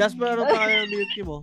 [0.00, 1.38] Jasper, ano pangalan ng milk tea mo?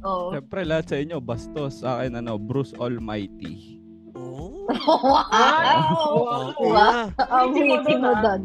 [0.00, 0.32] Oo.
[0.32, 1.84] Siyempre, lahat sa inyo, bastos.
[1.84, 3.76] Sa akin, ano, Bruce Almighty.
[4.16, 4.64] Oh.
[4.64, 5.12] Wow!
[6.00, 6.72] Oh, Wow!
[6.72, 7.04] yeah.
[7.28, 8.40] Ang Witty mo doon.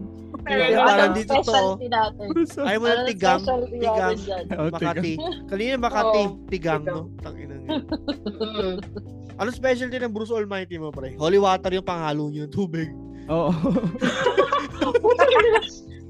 [0.45, 1.41] Anong parang dito to.
[1.41, 2.25] specialty natin?
[2.29, 3.39] Bruce Ayaw mo ng tigang.
[3.39, 4.15] specialty Tigang.
[4.19, 4.43] dyan?
[4.51, 5.13] Oh, Makati.
[5.47, 6.23] Kanina Makati.
[6.51, 7.01] Tigang, no?
[7.19, 7.81] Tanginan yun.
[9.35, 11.15] Ano specialty ng Bruce Almighty mo, pre?
[11.15, 12.87] Holy water yung panghalo niyo tubig.
[13.27, 13.51] Oo.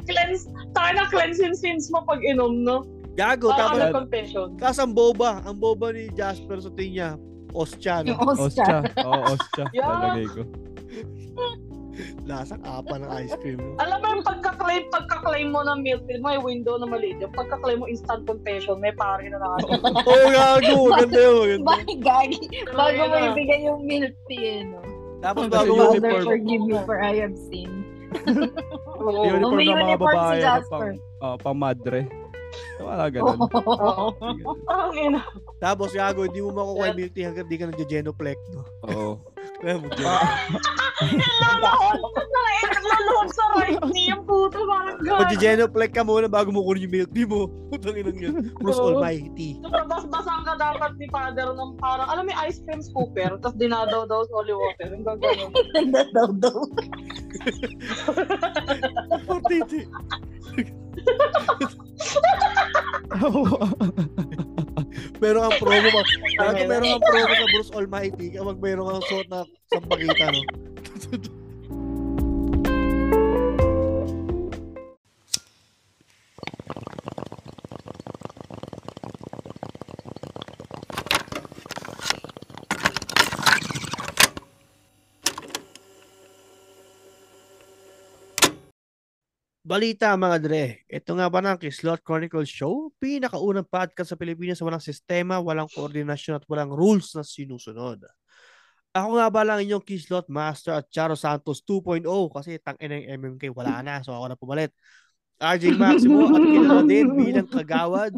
[0.05, 2.85] cleanse, tayo na cleanse yung sins mo pag inom, no?
[3.15, 4.47] Gago, Parang tapos ano confession.
[4.59, 7.09] Tapos ang boba, ang boba ni Jasper sa tingin niya,
[7.55, 8.35] Ostya, Yung no?
[8.35, 8.83] Oscha.
[8.99, 9.65] Oo, Oscha.
[9.75, 9.87] Yeah.
[9.87, 10.41] Lalagay ko.
[12.27, 13.59] Lasang apa ng ice cream.
[13.79, 17.15] Alam mo yung pagka-claim, pagka-claim mo ng milk tea, may window na maliit.
[17.23, 19.87] Yung pagka-claim mo instant confession, may pare na nakakita.
[20.03, 20.73] Oo, oh, gago.
[20.91, 21.67] Maganda yun, maganda.
[21.71, 22.39] Bakit gagi?
[22.75, 24.83] Bago mo ibigay yung milk tea, no?
[25.23, 26.03] Tapos bago mo, uniform.
[26.03, 27.87] Father, forgive me for I have sinned.
[28.99, 29.23] Oo.
[29.23, 30.35] Uniform may ng mga uniform si babae.
[30.35, 30.89] ano, Jasper.
[30.91, 31.99] pang, oh, pang madre.
[32.85, 33.39] Wala ganun.
[33.39, 34.11] Oo.
[34.71, 35.21] Ang ina.
[35.63, 38.61] tapos gago, hindi mo makukuha yung milk tea hanggang di ka nag-genoplex, no?
[38.91, 39.11] Oo.
[39.61, 39.87] Kaya mo,
[42.85, 45.27] Naluluhod sa right knee yung puto, parang gano'n.
[45.27, 47.49] Mag-genoplex ka muna bago mo kunin yung milk tea mo.
[47.71, 48.33] Putang inang yan.
[48.61, 48.99] Bruce Oo.
[48.99, 49.59] Almighty.
[49.65, 54.05] Bas-basan ka dapat ni father ng parang, alam mo yung ice cream scooper, tapos dinadaw
[54.07, 54.87] daw sa holy water.
[54.91, 55.49] Yung gagawin.
[55.73, 56.57] Ganda daw daw.
[65.21, 66.01] Meron kang promo pa.
[66.53, 70.41] Meron kang promo sa Bruce Almighty kapag meron kang suot na sampagita, no?
[89.65, 92.93] Balita mga dre, ito nga ba ng Kislot Chronicles Show?
[93.01, 98.05] Pinakaunang podcast sa Pilipinas sa walang sistema, walang koordinasyon at walang rules na sinusunod.
[98.93, 103.49] Ako nga ba lang inyong Kislot Master at Charo Santos 2.0 kasi tangin ng MMK
[103.57, 104.69] wala na so ako na pumalit.
[105.41, 108.13] RJ Maximo at kilala din bilang kagawad.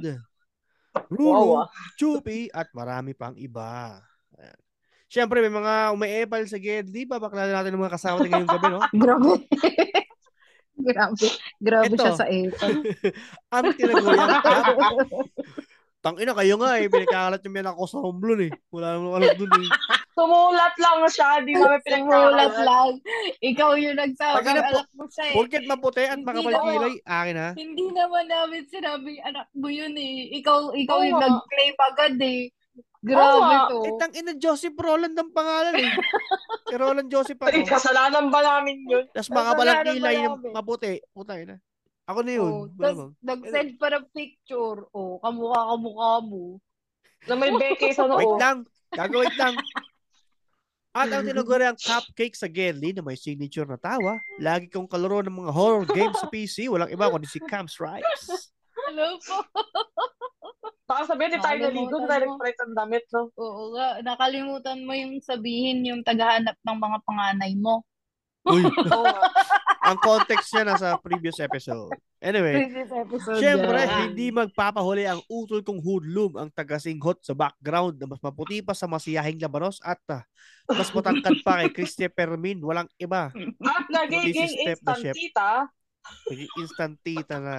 [1.07, 1.67] Ruro, Wow, ah.
[1.95, 4.03] Chupi at marami pang iba.
[4.35, 4.59] Ayan.
[5.07, 8.79] Siyempre may mga umaepal sa Gedli, babaklalan natin ng mga kasama natin ngayong gabi, no?
[8.99, 9.47] Grabe.
[10.87, 11.27] Grabe.
[11.57, 11.97] Grabe Ito.
[11.97, 12.75] siya sa Apple.
[13.55, 14.65] Ang tinaguriang cap.
[15.97, 18.51] Tangina kayo nga eh, pinagkakalat yung menak ko sa Romblon eh.
[18.69, 19.69] Wala namang alam dun eh.
[20.13, 22.53] Sumulat lang siya, di namin pinagkakalat.
[22.61, 22.89] lang.
[23.41, 24.39] Ikaw yung nagsabi.
[24.39, 25.33] Ina- Anak mo siya eh.
[25.33, 27.49] Porket maputi at Hindi makapalkilay, akin ha.
[27.53, 30.37] Hindi naman namin sinabing anak mo yun eh.
[30.37, 32.41] Ikaw, ikaw Oo yung nag-claim agad eh.
[32.99, 33.59] Grabe nga.
[33.67, 33.77] to.
[33.83, 35.91] Eh, tangina Joseph Roland ang pangalan eh.
[36.67, 37.71] Si Roland Joseph Ay, ako.
[37.71, 39.07] kasalanan ba namin yun?
[39.15, 40.93] Tapos Kasalanan makapalkilay ba ng maputi.
[41.09, 41.55] Puta na.
[42.05, 42.51] Ako na yun.
[42.51, 44.83] Oh, Tapos nag-send pa ng picture.
[44.91, 46.59] Oh, kamukha-kamukha mo.
[47.23, 48.35] Na may beke sa Wait noo.
[48.35, 48.67] lang.
[48.91, 49.55] Gago, wait lang.
[50.91, 54.19] At ang tinaguri ang cupcake sa Gedli na may signature na tawa.
[54.37, 56.67] Lagi kong kalaro ng mga horror games sa PC.
[56.67, 58.51] Walang iba kundi si Cam Stripes.
[58.87, 59.39] Hello po.
[60.87, 63.27] Baka sabihin, di tayo naligo, direct ang damit, no?
[63.35, 67.83] Oo nga, nakalimutan mo yung sabihin yung tagahanap ng mga panganay mo.
[68.47, 68.63] Uy,
[69.87, 71.91] ang context niya nasa previous episode.
[72.17, 73.39] Anyway, Previous episode.
[73.43, 74.09] Yan.
[74.09, 78.89] hindi magpapahuli ang utol kong hoodlum ang tagasinghot sa background na mas maputi pa sa
[78.89, 80.23] masiyahing labanos at ah,
[80.71, 82.63] mas matangkad pa kay Christy Permin.
[82.63, 83.29] Walang iba.
[83.61, 85.51] At nagiging This is step the instant tita.
[86.31, 87.57] Naging instant tita na.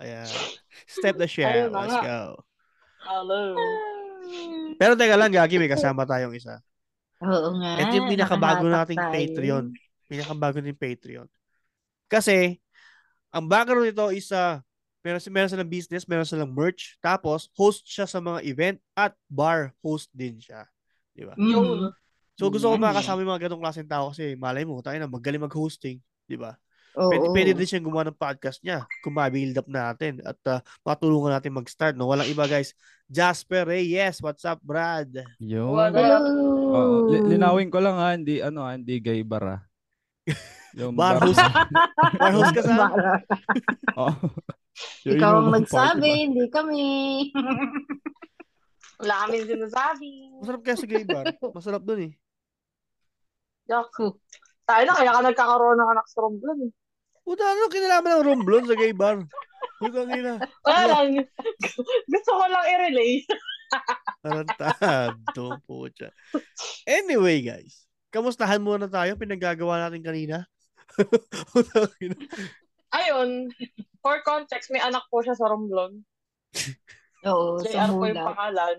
[0.00, 0.28] Ayan.
[0.96, 1.68] Step the share.
[1.68, 2.20] Ayun Let's go.
[3.02, 3.58] Hello.
[4.78, 6.62] Pero teka lang, Gagi, may kasama tayong isa.
[7.22, 7.82] Oo nga.
[7.82, 9.12] Ito yung pinakabago nating tayo.
[9.12, 9.64] Patreon.
[10.06, 11.28] Pinakabago nating Patreon.
[12.06, 12.58] Kasi,
[13.32, 14.60] ang background nito is uh,
[15.02, 19.74] meron, meron silang business, meron silang merch, tapos host siya sa mga event at bar
[19.82, 20.66] host din siya.
[21.12, 21.34] Di ba?
[21.34, 21.90] Mm.
[22.38, 25.10] So gusto ko Yan, makakasama yung mga ganong klaseng tao kasi malay mo, tayo na
[25.10, 26.56] magaling mag-hosting, di ba?
[26.92, 27.08] Oo.
[27.08, 31.32] Pwede, pwede din siyang gumawa ng podcast niya kung ma-build up natin at uh, matulungan
[31.32, 31.96] natin mag-start.
[31.96, 32.08] No?
[32.08, 32.76] Walang iba guys.
[33.08, 35.08] Jasper Reyes, what's up, Brad?
[35.40, 35.76] Hello.
[35.76, 39.60] Oo, li- linawin ko lang ha, hindi ano, ha, hindi gay bar ah.
[40.72, 41.36] Yung Bar host.
[42.16, 42.88] Bar host ka sa...
[42.88, 43.14] Bara.
[44.00, 44.12] Oo.
[45.04, 46.84] Yung Ikaw ang party hindi kami.
[49.04, 50.10] Wala kami sinasabi.
[50.40, 51.24] Masarap kaya sa gay bar.
[51.52, 52.12] Masarap dun eh.
[53.68, 54.16] Yaku.
[54.64, 56.58] Tayo na, kaya ka nagkakaroon ng anak sa Romblon.
[56.64, 56.72] eh.
[57.22, 59.22] Puta, ano kinalaman ng Romblon sa gay bar?
[59.78, 60.42] Puta, ina.
[60.66, 61.22] Wala lang.
[62.12, 63.22] Gusto ko lang i-relay.
[64.22, 66.10] Tarantado, pucha.
[66.86, 67.86] Anyway, guys.
[68.12, 69.14] Kamustahan muna tayo.
[69.16, 70.36] Pinagagawa natin kanina.
[72.98, 73.48] Ayun,
[74.04, 76.04] for context, may anak po siya sa Romblon.
[77.24, 78.76] Oo, JR po yung pangalan.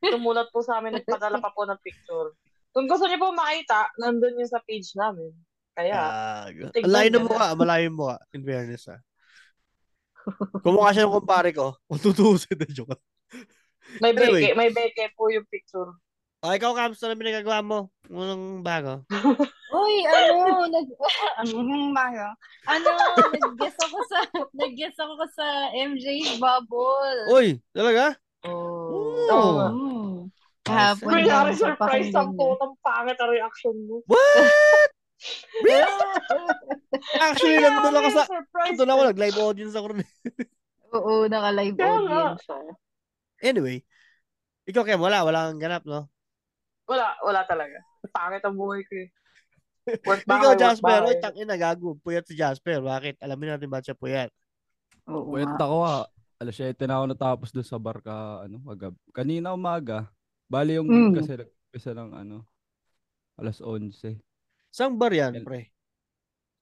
[0.00, 2.32] Tumulat po sa amin, nagpadala pa po ng picture.
[2.72, 5.34] Kung gusto niyo po makita, nandun yung sa page namin.
[5.80, 6.00] Kaya.
[6.76, 9.00] Tignan Malayo na mukha, malayo mo in fairness ah.
[10.64, 11.72] Kumukha siya ng kumpare ko.
[11.88, 13.00] Kung tutusin na joke.
[14.04, 14.44] may Anyway.
[14.44, 15.96] beke, may beke po yung picture.
[16.40, 17.92] Ah, ikaw, kamusta na pinagagawa mo?
[18.08, 19.04] Unang bago?
[19.76, 20.88] Uy, ano, nag,
[21.36, 21.52] ang
[21.92, 22.26] mga,
[22.64, 22.88] ano,
[23.28, 24.18] nag-guess ako sa,
[24.56, 27.28] nag-guess ako sa MJ's Bubble.
[27.28, 28.16] Uy, talaga?
[28.48, 29.28] Oh.
[29.28, 30.24] Oh.
[30.64, 34.00] Kahapon Wala, lang, Kunyari, surprise ang putang pangit ang reaction mo.
[34.08, 34.89] What?
[37.24, 38.24] Actually, Kaya nandun ako sa...
[38.68, 39.08] Nandun ako, eh.
[39.12, 40.00] nag-live audience ako rin.
[40.96, 42.58] Oo, naka-live Kaya audience siya.
[43.40, 43.78] Anyway,
[44.68, 46.08] ikaw, Kem, wala, wala kang ganap, no?
[46.88, 47.78] Wala, wala talaga.
[48.10, 49.08] Pangit ang buhay ko eh.
[50.04, 51.96] Work bahay, Ikaw, Jasper, oy, tangin na, gago.
[52.02, 52.84] Puyat si Jasper.
[52.84, 53.22] Bakit?
[53.24, 54.30] Alamin natin ba't siya puyat.
[55.08, 55.56] Oo nga.
[55.56, 56.04] ako ah.
[56.40, 58.96] Alas 7 na ako natapos doon sa bar ka, ano, agab.
[59.12, 60.08] Kanina umaga.
[60.48, 61.12] Bali yung Mm.
[61.12, 62.48] kasi nagpisa ng ano,
[63.36, 64.16] alas 11.
[64.70, 65.74] Saan bar yan, pre?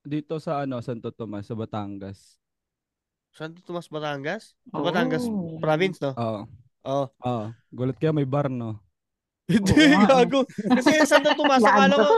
[0.01, 2.41] Dito sa ano, Santo Tomas, sa Batangas.
[3.37, 4.57] Santo Tomas, Batangas?
[4.73, 4.81] Oh.
[4.81, 5.29] Batangas
[5.61, 6.17] province, no?
[6.17, 6.41] Oo.
[6.89, 7.05] Oo.
[7.13, 7.45] Oo.
[7.69, 8.81] Gulat kaya may bar, no?
[9.49, 9.97] Hindi, eh.
[10.09, 10.45] gago.
[10.49, 12.15] Kasi yung Santo Tomas, akala ko,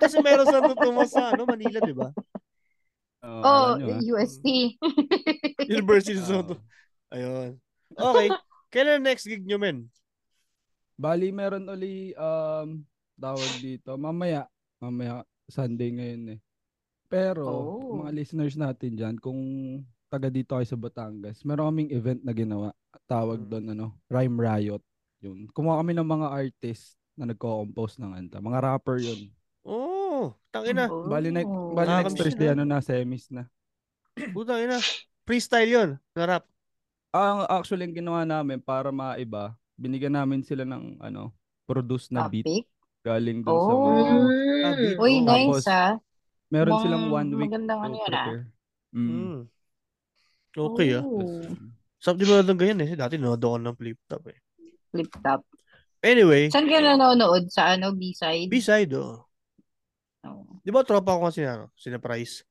[0.00, 2.08] kasi meron Santo Tomas sa ano, Manila, di ba?
[3.24, 4.16] Oo, Oh, alam nyo.
[4.16, 4.46] UST.
[5.76, 6.24] University of.
[6.24, 6.54] Santo.
[7.12, 7.60] Ayun.
[7.92, 8.28] Okay.
[8.72, 9.88] Kailan next gig nyo, men?
[10.96, 12.80] Bali, meron uli, um,
[13.20, 13.96] tawag dito.
[14.00, 16.40] Mamaya, mamaya, Sunday ngayon eh.
[17.06, 18.02] Pero, Oh.
[18.02, 19.38] mga listeners natin dyan, kung
[20.06, 22.68] taga dito kayo sa Batangas, meron kaming event na ginawa.
[23.04, 23.48] Tawag Mm.
[23.48, 24.82] doon, ano, Rhyme Riot.
[25.20, 25.46] Yun.
[25.50, 28.38] Kumuha kami ng mga artist na nagko-compose ng anta.
[28.38, 29.30] Mga rapper yun.
[29.62, 30.86] Oh, tangina.
[30.86, 31.06] Oh.
[31.06, 33.46] Bali, ne- bali Ah, next Thursday, ano na, semis na.
[34.32, 34.78] Putang ina.
[35.22, 35.90] Freestyle yun.
[36.12, 36.46] Narap.
[37.10, 41.32] Ang actually, ang ginawa namin para maiba, binigyan namin sila ng, ano,
[41.64, 42.66] produce na beat Topic.
[43.02, 44.04] galing dun sa mga...
[44.66, 44.96] Ah, beat.
[44.98, 45.24] Uy, Oh.
[45.26, 45.92] nice Tapos, ah.
[46.46, 48.06] Meron Mukhang silang one week magandang to ano yun ah.
[48.06, 48.42] prepare.
[48.94, 49.10] Mm.
[49.10, 49.38] Mm.
[50.56, 51.04] Okay ah.
[51.04, 51.42] Oh.
[51.98, 52.90] Sarap di ba ng ganyan eh.
[52.94, 54.38] Dati nanood ako ng flip top eh.
[54.94, 55.42] Flip top.
[56.06, 57.50] Anyway, Saan ka nanonood?
[57.50, 58.46] Sa ano, B-side?
[58.46, 59.26] B-side oh.
[60.22, 60.46] Oh.
[60.62, 62.46] Di ba tropa ko kasi ano, sina Price.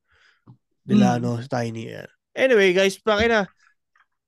[0.86, 1.90] Delano, Tiny.
[1.90, 2.10] Yan.
[2.36, 3.42] Anyway, guys, pakin na.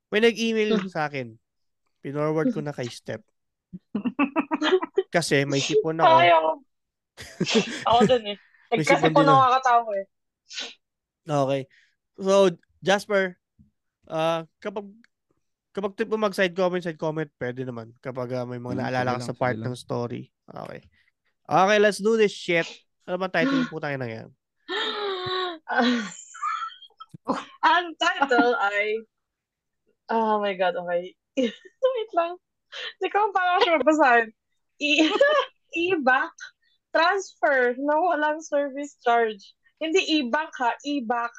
[0.10, 1.36] May nag-email sa akin.
[2.00, 3.20] Pinorward ko na kay Step.
[5.16, 6.64] Kasi may sipon ako.
[7.88, 8.00] ako.
[8.06, 8.38] din eh.
[8.68, 10.06] May Kasi po nakakatawa eh.
[11.24, 11.62] Okay.
[12.18, 13.36] So, Jasper,
[14.08, 14.88] ah kapag
[15.76, 17.94] kapag trip mo mag-side comment, side comment, pwede naman.
[18.00, 19.72] Kapag ah, may mga Hmm, naalala ka sa part lang.
[19.72, 20.30] ng story.
[20.48, 20.82] Okay.
[21.48, 22.68] Okay, let's do this shit.
[23.08, 24.28] Ano ba title ng putang ina yan?
[27.64, 29.04] Ang title ay
[30.08, 31.12] Oh my God, okay.
[31.84, 32.40] Wait lang.
[33.00, 34.28] Hindi ko parang siya basahin.
[34.80, 35.12] E-
[35.76, 36.32] E-back
[36.98, 39.54] transfer na walang service charge.
[39.78, 41.30] Hindi e-bank ha, e-back.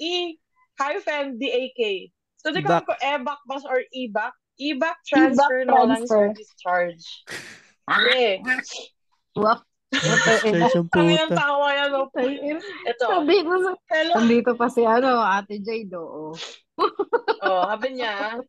[0.00, 0.40] E
[0.80, 2.08] hyphen D-A-K.
[2.40, 2.88] So, di ko E-back.
[2.88, 4.32] alam kung e-back ba or e-back.
[4.56, 6.32] E-back transfer na walang transfer.
[6.32, 7.04] service charge.
[7.92, 8.40] Yeah.
[9.36, 9.60] Wap.
[9.92, 11.92] Ang yung tawa yan.
[11.92, 12.08] oh.
[12.88, 13.04] Ito.
[13.04, 13.70] Sabi ko sa...
[13.92, 14.12] Hello.
[14.16, 16.32] Nandito pa si ano, Ate Jade, oo.
[17.44, 18.40] Oh, sabi niya,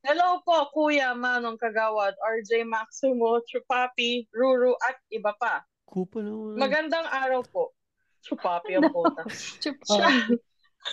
[0.00, 5.60] Hello po, Kuya Manong Kagawad, RJ Maximo, Chupapi, Ruru, at iba pa.
[5.84, 6.56] Kupa naman.
[6.56, 7.76] Magandang araw po.
[8.24, 9.28] Chupapi ang puta.
[9.60, 9.84] Chupa.
[9.84, 10.40] Shout,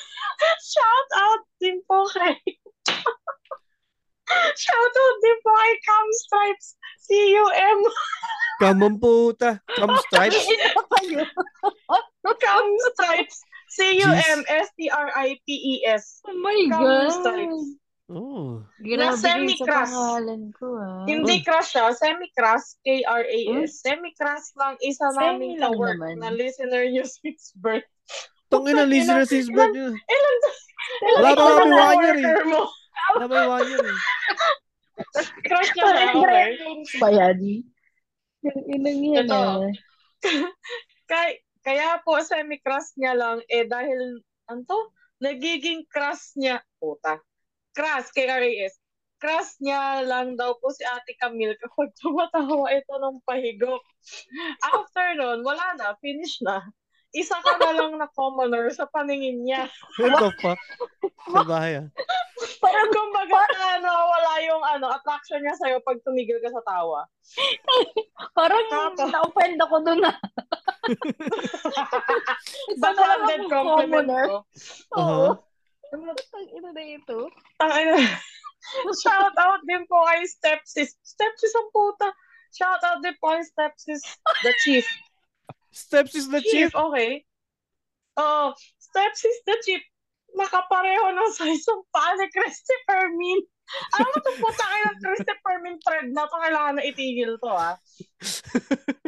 [0.76, 2.36] shout out din po kay
[4.60, 6.76] Shout out din po kay Cam Stripes,
[7.08, 7.80] C-U-M,
[8.60, 9.64] Kamang puta.
[9.72, 10.44] Kam stripes.
[12.44, 13.40] Cam Stripes,
[13.72, 16.04] C-U-M-S-T-R-I-P-E-S.
[16.28, 17.08] Oh my Cam God.
[17.08, 17.87] Stripes.
[18.08, 18.64] Oh.
[18.80, 19.92] Grabe semi-crush.
[20.56, 21.04] ko ah.
[21.04, 23.84] Hindi crush siya, semi-crush, K-R-A-S.
[23.84, 26.16] Semi-crush lang isa Semi namin lang ka-work naman.
[26.24, 27.84] na listener niyo since birth.
[28.48, 29.92] Tangin na listener Ilan- since birth yun.
[29.92, 30.36] Ilan
[31.20, 32.36] Wala pa ilan kami na one year eh.
[33.12, 34.00] Wala pa yung one year eh.
[35.52, 36.48] Crush niya siya, okay?
[37.04, 37.38] ba yan?
[38.40, 39.68] Yung inang yan ah.
[41.12, 44.80] Kaya, kaya po semi-crush niya lang, eh dahil, ano to?
[45.20, 47.20] Nagiging crush niya, puta.
[47.78, 48.82] Crush, K-R-A-S.
[49.22, 53.86] Crush niya lang daw po si Ate Camille kapag tumatawa ito ng pahigop.
[54.66, 56.66] After nun, wala na, finish na.
[57.14, 59.70] Isa ka na lang na commoner sa paningin niya.
[60.02, 60.60] What the fuck?
[61.30, 61.88] Sa bahay ah.
[62.62, 63.42] Parang kumbaga
[63.80, 67.08] ano, wala yung ano, attraction niya sa'yo pag tumigil ka sa tawa.
[68.38, 70.18] Parang Tapos- na-offend ako dun ah.
[72.76, 74.26] Isa na lang akong compliment commoner.
[74.28, 74.38] ko.
[75.00, 75.30] Oo.
[75.94, 76.12] Ano
[76.52, 77.32] ina na ito?
[77.64, 77.94] Ang ano,
[79.04, 80.98] Shout out din po kay Stepsis.
[81.00, 82.12] Stepsis ang puta.
[82.52, 84.02] Shout out din po kay Stepsis,
[84.44, 84.86] the chief.
[85.72, 86.74] Steps is the chief.
[86.74, 87.22] okay.
[88.18, 88.52] Oo,
[88.82, 89.84] Stepsis the chief.
[90.34, 93.40] Nakapareho ng size ng paa ni Christopher Min.
[93.96, 97.52] Alam mo itong puta kayo ng Christopher Min thread na to, kailangan na itigil to,
[97.52, 97.76] ah.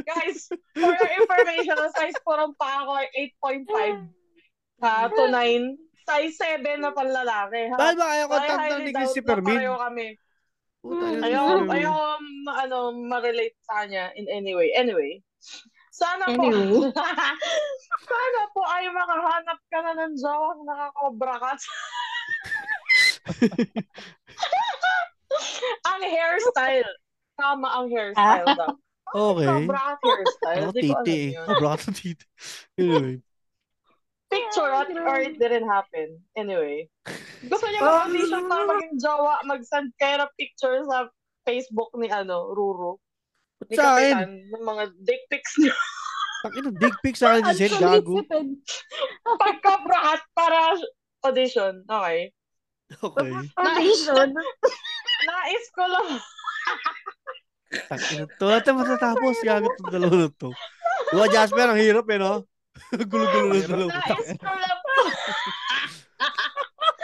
[0.04, 3.08] Guys, for your information, ang size po ng paa ko ay
[3.40, 5.89] 8.5 ha, to 9.
[6.10, 7.78] Size 7 na panlalaki, ha?
[7.78, 9.54] Bakit ba kaya I kontak ng ni doubt Christopher na Min?
[9.54, 10.08] pareho kami.
[10.80, 12.18] Puta, yun, Ayaw, ayaw,
[12.50, 14.74] ano, ma-relate sa kanya in any way.
[14.74, 15.22] Anyway,
[15.94, 16.90] sana po, Anyway.
[18.10, 21.52] sana po ay makahanap ka na ng jawang nakakobra ka.
[25.94, 26.94] ang hairstyle.
[27.38, 28.74] Tama ang hairstyle daw.
[29.10, 29.46] Okay.
[29.46, 30.64] Cobra hairstyle.
[30.64, 31.38] Alam titi eh.
[31.44, 32.26] Cobra cat ang titi.
[32.80, 33.20] Anyway.
[34.30, 36.22] Picture at or it didn't happen.
[36.38, 36.86] Anyway.
[37.50, 41.10] Gusto niya mag-audition para maging jowa, mag-send kayo ng picture sa
[41.50, 43.02] Facebook ni ano, Ruru.
[43.68, 44.54] Ni Sa akin.
[44.54, 45.74] Ng mga dick pics niya.
[46.40, 48.24] Takin ng big pic sa akin si Zen, gago.
[49.28, 50.80] Pagka-brat para
[51.28, 51.84] audition.
[51.84, 52.32] Okay.
[52.96, 53.32] Okay.
[53.60, 54.28] Audition.
[55.28, 56.10] Nais ko lang.
[57.92, 58.46] Takin to.
[58.48, 59.36] Natin matatapos.
[59.44, 60.50] Gago itong dalawa na to.
[61.12, 62.48] Diba, Jasper, ang hirap eh, no?
[63.12, 63.92] Gulo-gulo na dalawa.
[63.94, 64.96] Nais ko lang po.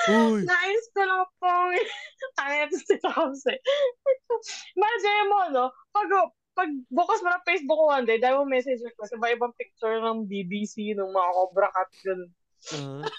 [0.06, 0.42] Uy.
[0.46, 1.54] Nais ko lang po.
[2.38, 3.54] Ay, ito si Tomse.
[4.78, 5.66] Imagine mo, no?
[5.90, 6.10] Pag,
[6.54, 10.30] pag bukas mo ng Facebook ko one day, dahil mo message request, iba-ibang picture ng
[10.30, 12.32] BBC, ng mga Cobra Cat, ganun.
[12.76, 13.10] Ah.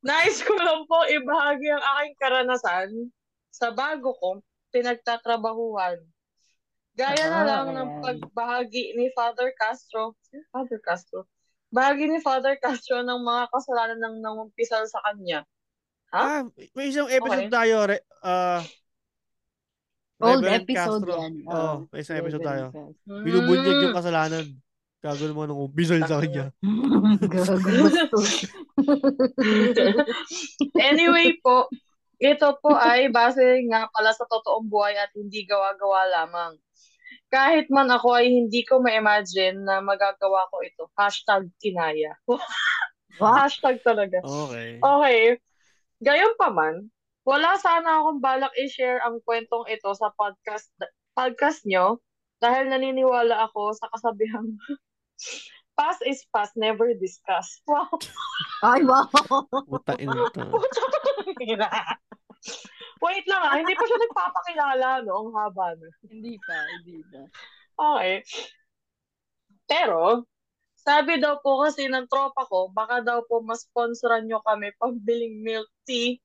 [0.00, 2.88] Nais ko lang po ibahagi ang aking karanasan
[3.52, 4.40] sa bago kong
[4.72, 6.00] pinagtatrabahuhan.
[6.92, 8.00] Gaya na Ah, lang ng ayan.
[8.02, 10.14] pagbahagi ni Father Castro.
[10.50, 11.26] Father Castro?
[11.70, 15.44] Bahagi ni Father Castro ng mga kasalanan ng nangumpisal sa kanya.
[16.10, 16.42] ah,
[16.74, 17.48] may isang episode Okay.
[17.48, 18.60] tayo, re, ah,
[20.18, 21.16] Old Reverend episode Castro.
[21.16, 21.32] yan.
[21.46, 22.62] Oo, may isang episode tayo.
[23.06, 23.22] Hmm.
[23.22, 24.46] Binubunyag yung kasalanan.
[25.00, 26.50] Gago naman ng umbisal sa kanya.
[27.24, 27.56] Gago
[30.82, 31.70] anyway po,
[32.18, 36.52] ito po ay base nga pala sa totoong buhay at hindi gawa-gawa lamang.
[37.30, 40.90] Kahit man ako ay hindi ko ma-imagine na magagawa ko ito.
[40.98, 42.18] Hashtag kinaya.
[43.22, 44.18] Hashtag talaga.
[44.22, 44.82] Okay.
[44.82, 45.20] Okay.
[46.02, 46.90] Gayon pa man,
[47.22, 50.72] wala sana akong balak i-share ang kwentong ito sa podcast
[51.14, 52.02] podcast nyo
[52.40, 54.56] dahil naniniwala ako sa kasabihang
[55.80, 57.60] past is past, never discuss.
[57.64, 57.88] Wow.
[58.60, 59.08] Ay, wow.
[59.64, 60.60] Puta ina to.
[63.00, 65.14] Wait lang ah, hindi pa siya nagpapakilala, no?
[65.24, 65.88] Ang haba na.
[66.04, 67.20] hindi pa, hindi pa.
[67.80, 68.14] Okay.
[69.64, 70.28] Pero,
[70.76, 75.40] sabi daw po kasi ng tropa ko, baka daw po mas sponsoran nyo kami pambiling
[75.40, 76.20] milk tea.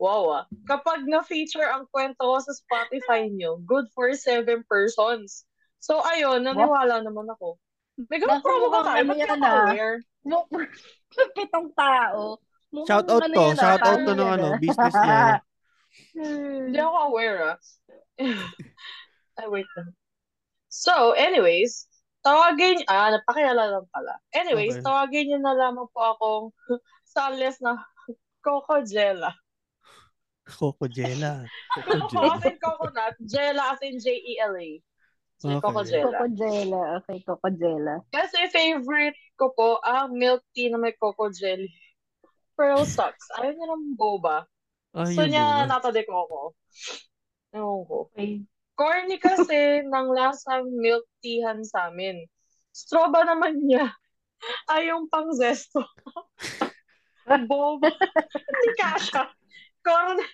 [0.00, 0.44] Wow ah.
[0.64, 5.44] Kapag na-feature ang kwento ko sa Spotify nyo, good for seven persons.
[5.80, 7.56] So, ayun, naniwala naman ako.
[8.08, 9.04] May ganun promo ba tayo?
[9.04, 9.64] ano Ba't yan, ako ah?
[9.68, 9.98] aware?
[11.36, 12.40] Pitong tao.
[12.88, 13.44] Shout out ano to.
[13.44, 14.58] ah, Shout out to ng yan, ano, ah?
[14.60, 15.20] business niya.
[16.14, 17.58] Hindi ako aware, ah.
[19.38, 19.90] Ay, wait lang.
[20.70, 21.88] So, anyways,
[22.22, 24.14] tawagin, ah, napakilala lang pala.
[24.30, 24.84] Anyways, Okay.
[24.86, 26.46] tawagin niyo na lamang po akong
[27.14, 27.80] sales na
[28.40, 29.34] Coco Jella.
[30.46, 31.46] Coco Jella.
[31.74, 34.82] Coco as in coconut, Jella as in J-E-L-A.
[35.40, 35.60] So, Okay.
[35.62, 36.18] Coco Jella.
[36.20, 36.80] Coco Jella.
[37.00, 37.94] Okay, Coco Jella.
[38.12, 41.72] Kasi favorite ko po ang milk tea na may coco jelly.
[42.60, 43.24] Pearl sucks.
[43.40, 44.44] Ayaw niya ng boba.
[44.90, 45.70] Ay, Gusto yun niya ba?
[45.76, 46.58] nata de coco.
[47.54, 47.96] Ewan ko.
[48.10, 48.42] Okay.
[48.74, 49.58] Corny kasi
[49.92, 52.26] ng lasang milk teahan sa amin.
[52.74, 53.90] Straw ba naman niya?
[54.72, 55.84] Ay, yung pang zesto.
[57.50, 57.84] Bob.
[57.84, 59.30] Hindi kasha.
[59.84, 60.24] Corny.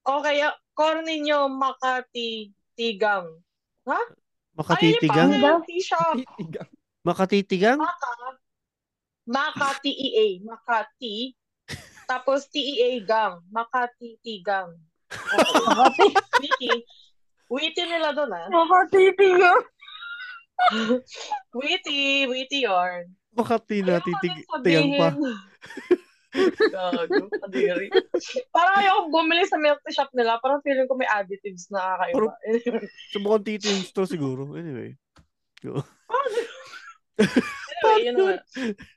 [0.00, 3.28] Okay, ah, corny nyo Makati Tigang.
[4.56, 5.30] Makatitigang?
[5.30, 6.14] Ayun yung pang tea shop.
[6.16, 6.68] Titigang.
[7.00, 7.78] Makatitigang?
[7.80, 8.12] Maka.
[9.24, 10.26] Makati EA.
[10.44, 11.32] Makati.
[12.10, 13.38] Tapos TEA gang.
[13.54, 14.74] Makati Tigang.
[15.06, 15.62] Okay.
[15.70, 16.06] Makati.
[16.42, 16.70] Witty.
[17.46, 18.50] Witty nila doon ah.
[18.50, 19.62] Makatitigang.
[21.58, 22.26] Witty.
[22.26, 23.14] Witty yarn.
[23.30, 25.14] Makati na titigang pa.
[26.30, 27.90] Gago, kadiri.
[28.54, 30.38] Parang ayaw bumili sa milk tea shop nila.
[30.42, 32.34] Parang feeling ko may additives na kakaiba.
[33.14, 34.50] Subukan titi yung store siguro.
[34.58, 34.98] Anyway.
[37.88, 38.34] anyway, yun na.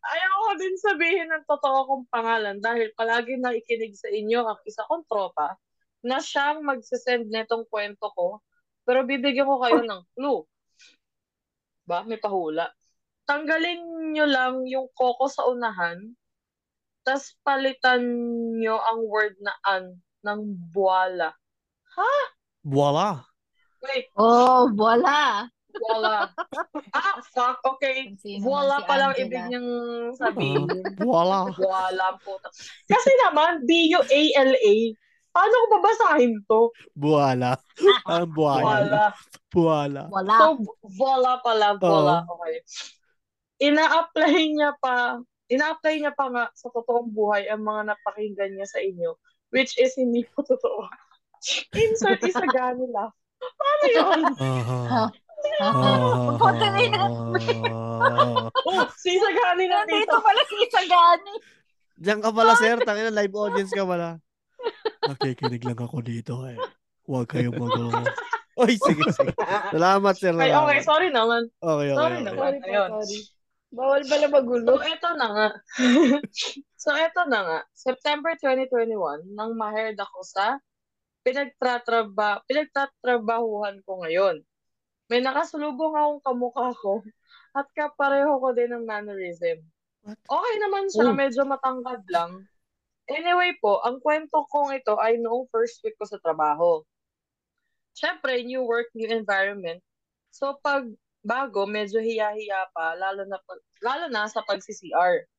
[0.03, 4.83] Ayaw ko din sabihin ng totoo kong pangalan dahil palagi nakikinig sa inyo ang isa
[4.89, 5.55] kong tropa
[6.03, 8.43] na siyang magsisend netong kwento ko
[8.83, 10.43] pero bibigyan ko kayo ng clue.
[11.87, 12.03] Ba?
[12.03, 12.67] May pahula.
[13.23, 16.11] Tanggalin nyo lang yung koko sa unahan
[17.03, 17.99] tas palitan
[18.59, 21.35] nyo ang word na an ng buwala.
[21.99, 22.13] Ha?
[22.63, 23.19] Voila.
[23.83, 25.43] Wait, Oh, voila.
[25.79, 26.29] Voila.
[26.93, 27.57] ah, fuck.
[27.77, 28.13] Okay.
[28.41, 29.25] Voila si pa lang Angela.
[29.25, 29.69] ibig niyang
[30.13, 30.65] sabihin.
[31.01, 31.49] Voila.
[31.53, 32.37] Voila po.
[32.85, 34.75] Kasi naman, B-U-A-L-A.
[35.33, 36.69] Paano ko babasahin to?
[36.93, 37.57] Voila.
[38.05, 38.65] Ang buhaya.
[38.65, 39.05] Voila.
[39.49, 40.03] Voila.
[40.13, 40.35] Wala.
[40.37, 40.47] So,
[40.93, 41.73] voila pala.
[41.81, 42.21] Voila.
[42.21, 42.61] Okay.
[43.69, 45.17] Ina-apply niya pa,
[45.49, 49.17] ina-apply niya pa nga sa totoong buhay ang mga napakinggan niya sa inyo,
[49.49, 50.85] which is hindi po totoo.
[51.73, 53.09] Insert isa ganila.
[53.41, 54.21] Paano yun?
[55.59, 55.97] Ah.
[56.31, 57.11] Pupunta na yun.
[58.63, 60.17] Oh, si Sagani na Nandito dito.
[60.19, 61.33] pala si Isagani.
[61.93, 62.75] Diyan ka pala, sir.
[62.81, 64.17] Tangina, live audience ka pala.
[65.09, 66.57] Nakikinig lang ako dito eh.
[67.05, 67.91] Huwag kayong magulo.
[68.55, 69.33] Oy, sige, sige.
[69.71, 70.31] Salamat, sir.
[70.31, 70.63] Okay, Salamat.
[70.63, 71.43] okay, sorry naman.
[71.57, 72.25] Okay, okay, Sorry okay.
[72.25, 72.39] naman.
[72.39, 72.89] Sorry po, Ayun.
[72.95, 73.19] sorry.
[73.73, 74.73] Bawal pala So, magulo.
[74.79, 75.47] eto na nga.
[76.83, 77.59] so, eto na nga.
[77.73, 78.93] September 2021,
[79.33, 80.61] nang ma-hired ako sa
[81.23, 84.45] pinagtatraba, pinagtatrabahuhan ko ngayon.
[85.13, 87.05] May nakasulubong akong kamukha ko
[87.53, 89.61] at kapareho ko din ng mannerism.
[90.01, 90.17] What?
[90.25, 91.13] Okay naman siya, Oh.
[91.13, 92.49] medyo matangkad lang.
[93.05, 96.81] Anyway po, ang kwento kong ito ay noong first week ko sa trabaho.
[97.93, 99.85] Siyempre, new work, new environment.
[100.33, 100.89] So, pag
[101.21, 103.37] bago, medyo hiya-hiya pa, lalo na,
[103.85, 105.29] lalo na sa pag-CCR.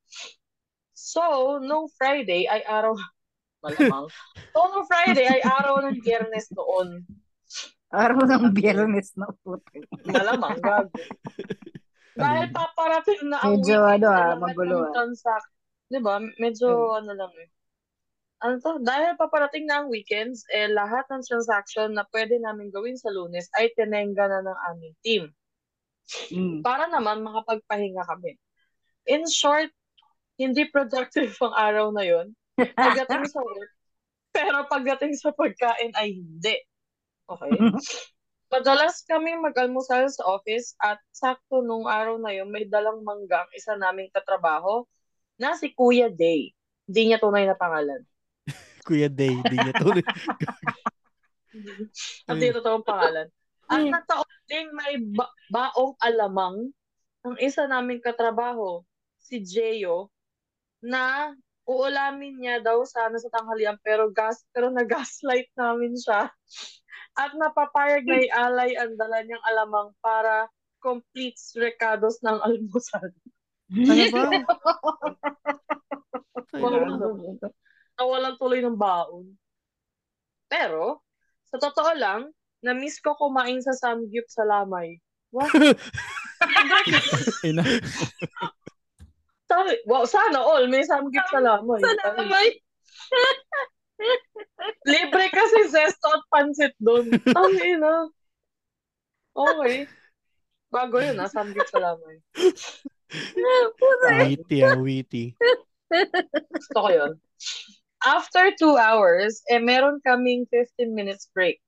[0.94, 2.94] So, nung Friday ay araw,
[3.66, 4.06] malamang.
[4.54, 7.02] So, nung Friday ay araw ng biyernes noon.
[7.94, 9.62] Araw ng biyernes na puto.
[10.10, 10.90] Malamang, gago.
[12.18, 14.94] Dahil paparating na ang Medyo weekend ano ah, magulo ng ah.
[14.94, 15.54] transact-
[15.90, 16.18] Di ba?
[16.18, 17.48] Medyo ano lang eh.
[18.42, 18.82] Ano to?
[18.82, 23.46] Dahil paparating na ang weekends, eh lahat ng transaction na pwede namin gawin sa lunes
[23.54, 25.24] ay tinengga na ng aming team.
[26.34, 26.60] Mm.
[26.60, 28.36] Para naman makapagpahinga kami.
[29.08, 29.70] In short,
[30.36, 32.26] hindi productive ang araw na yon
[32.78, 33.72] pagdating sa work.
[34.34, 36.58] Pero pagdating sa pagkain ay hindi.
[37.28, 37.52] Okay?
[38.54, 43.50] Madalas kaming mag-almusal sa office at sakto nung araw na yun, may dalang mangga ang
[43.56, 44.86] isa naming katrabaho
[45.34, 46.54] na si Kuya Day.
[46.86, 48.04] Hindi niya tunay na pangalan.
[48.86, 50.04] Kuya Day, di niya tuloy.
[52.28, 53.26] At hindi totoong pangalan.
[53.66, 56.70] At nagtaon din may ba- baong alamang
[57.24, 58.84] ang isa naming katrabaho,
[59.16, 60.12] si Jeyo,
[60.84, 61.32] na
[61.64, 66.28] uulamin niya daw sana sa tanghalian pero gas pero na-gaslight namin siya.
[67.14, 70.50] At napapayag na ialay ang dala niyang alamang para
[70.82, 73.08] complete recados ng almusal.
[73.70, 74.24] Ano ba?
[77.98, 79.30] Nawalan tuloy ng baon.
[80.50, 81.02] Pero,
[81.48, 84.98] sa totoo lang, na-miss ko kumain sa Samgyup sa Lamay.
[85.30, 85.50] What?
[89.50, 91.80] Sabi, wow, sana all may Samgyup sa Lamay.
[91.80, 92.48] Salamay.
[94.84, 97.08] Libre kasi zesto at pansit doon.
[97.38, 97.96] Ang ina.
[99.34, 99.86] Okay.
[100.70, 101.30] Bago yun, ha?
[101.30, 102.18] Samgyup sa Lamay.
[104.26, 105.38] Witty, ah, witty.
[106.50, 107.12] Gusto ko yun.
[108.04, 111.62] After two hours, eh, meron kaming 15 minutes break.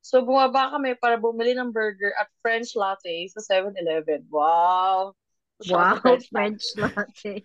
[0.00, 4.26] So, bumaba kami para bumili ng burger at French latte sa 7-Eleven.
[4.30, 5.18] Wow!
[5.66, 7.44] Wow, French French latte.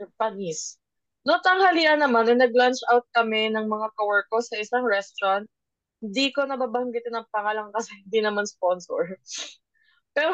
[0.00, 0.78] Japanese.
[1.26, 5.42] No tanghalian naman, eh, nag-lunch out kami ng mga kawork ko sa isang restaurant.
[5.98, 9.18] Hindi ko nababanggitin ang pangalan kasi hindi naman sponsor.
[10.16, 10.32] Pero,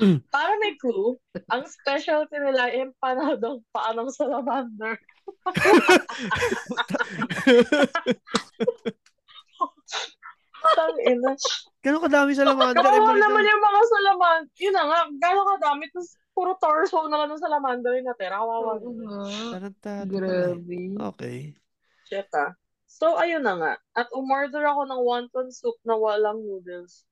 [0.00, 0.24] Mm.
[0.32, 1.18] para may clue,
[1.52, 4.94] ang specialty nila ay empanadong paa ng salamander.
[10.76, 11.32] Tang ina.
[11.84, 12.82] Gano'n kadami sa Lamander.
[12.84, 14.58] eh, naman yung mga salamander.
[14.58, 15.84] Yun na nga, gano'ng kadami.
[15.94, 18.42] Tapos, puro torso na lang ng salamander yung natira.
[18.42, 18.78] Kawawa.
[18.78, 18.84] Eh.
[20.06, 20.78] Grabe.
[21.14, 21.38] Okay.
[22.06, 22.52] Shit ah.
[22.88, 23.72] So, ayun na nga.
[23.94, 27.04] At umorder ako ng wonton soup na walang noodles.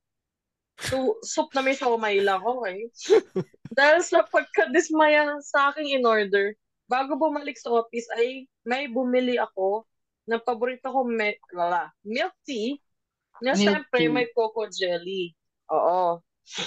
[0.77, 2.89] So, soup na may siomay lang, okay?
[3.77, 6.53] Dahil sa pagkadismaya sa aking in-order,
[6.89, 9.85] bago bumalik sa office ay may bumili ako
[10.27, 12.79] ng paborito ko me- lala, milk tea
[13.43, 14.13] na Milk syempre tea.
[14.13, 15.33] may coco jelly.
[15.71, 16.21] Oo.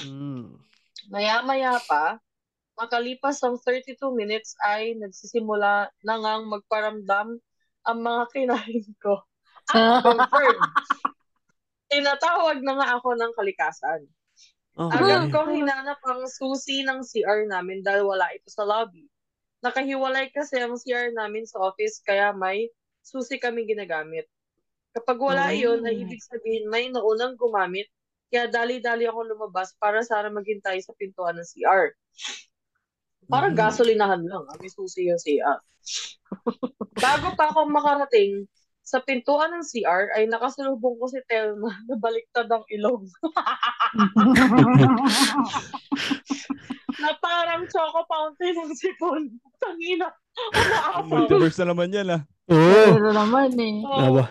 [0.07, 0.61] Mm.
[1.09, 2.21] Maya-maya pa,
[2.77, 7.41] makalipas ang 32 minutes ay nagsisimula na ngang magparamdam
[7.85, 9.25] ang mga kinain ko.
[9.73, 10.59] At confirm.
[11.91, 14.07] Tinatawag na nga ako ng kalikasan.
[14.79, 14.97] Okay.
[14.97, 19.11] Agad kong hinanap ang susi ng CR namin dahil wala ito sa lobby.
[19.61, 22.71] Nakahiwalay kasi ang CR namin sa office kaya may
[23.05, 24.25] susi kami ginagamit.
[24.91, 25.55] Kapag wala Oh.
[25.55, 27.87] yun, ay ibig sabihin may naunang gumamit
[28.27, 31.93] kaya dali-dali ako lumabas para sana maghintay sa pintuan ng CR.
[33.27, 33.61] Parang Mhm.
[33.61, 34.45] gasolinahan lang.
[34.45, 34.55] ah.
[34.57, 35.59] May susi yung CR.
[36.93, 38.45] Bago pa ako makarating
[38.81, 43.05] sa pintuan ng CR, ay nakasalubong ko si Telma na baliktad ang ilong.
[47.01, 49.21] na parang choco fountain ng sipon.
[49.59, 50.09] Tangina.
[50.51, 51.03] Umaapaw.
[51.05, 52.21] Multiverse na naman yan ah.
[52.47, 52.95] Oo.
[52.95, 53.75] Pero naman eh.
[53.85, 54.25] Aba.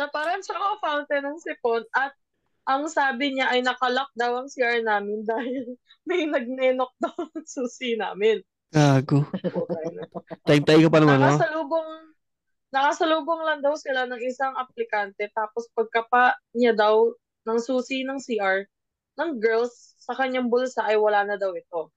[0.00, 2.16] Na parang choco fountain ng sipon at
[2.64, 5.76] ang sabi niya ay nakalock daw ang CR namin dahil
[6.08, 8.40] may nagnenok daw ng susi namin.
[8.72, 9.28] Gago.
[10.48, 11.36] Time-time ka pa naman, no?
[11.36, 11.90] Nakasalubong
[12.70, 17.12] nakasalubong lang daw sila ng isang aplikante tapos pagkapa niya daw
[17.44, 18.64] ng susi ng CR
[19.20, 21.90] ng girls sa kanyang bulsa ay wala na daw ito.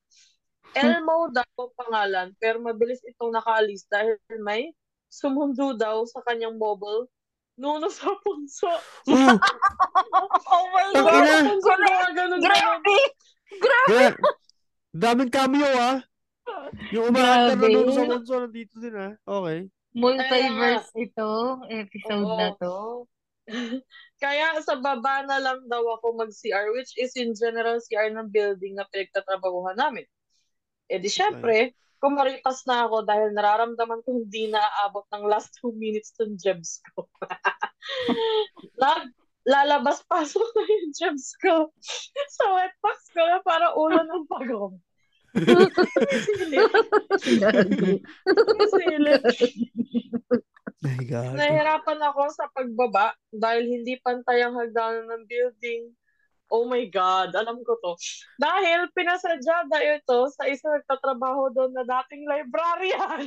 [0.74, 4.74] Elmo daw ang pangalan pero mabilis itong nakaalis dahil may
[5.14, 7.06] sumundo daw sa kanyang mobile
[7.56, 8.70] nuno sa punso.
[9.10, 9.36] Oo.
[10.50, 11.22] oh my Ang God!
[11.22, 11.38] ina.
[11.50, 12.42] Punso na ganun ganun.
[12.42, 12.98] Grabe!
[13.62, 14.18] Gra-
[14.94, 15.98] Daming cameo, ah.
[16.94, 17.74] Yung umaandar na Grabe.
[17.74, 19.14] doon sa konso, nandito din, ah.
[19.26, 19.70] Okay.
[19.94, 21.32] Multiverse ito,
[21.70, 22.38] episode Oo.
[22.38, 22.78] na to.
[24.24, 28.74] Kaya sa baba na lang daw ako mag-CR which is in general CR ng building
[28.80, 30.08] na pinagtatrabahuhan namin.
[30.88, 35.72] Eh di syempre, kumaritas na ako dahil nararamdaman ko hindi na aabot ng last two
[35.80, 37.08] minutes tong jebs ko.
[38.84, 39.08] Nag
[39.44, 41.72] lalabas-pasok na yung jebs ko
[42.40, 44.76] sa wetbox ko na para ulo ng pagong.
[48.72, 49.24] Silip.
[50.84, 51.34] Ay, gago.
[51.40, 55.90] Nahirapan ako sa pagbaba dahil hindi pantay ang hagdanan ng building.
[56.54, 57.98] Oh my God, alam ko to.
[58.38, 63.26] Dahil pinasadya dahil ito sa isang nagtatrabaho doon na dating librarian.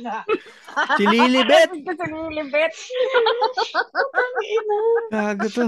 [0.95, 1.67] Si Lilibet.
[4.15, 4.79] Ang ina.
[5.11, 5.67] Gago to.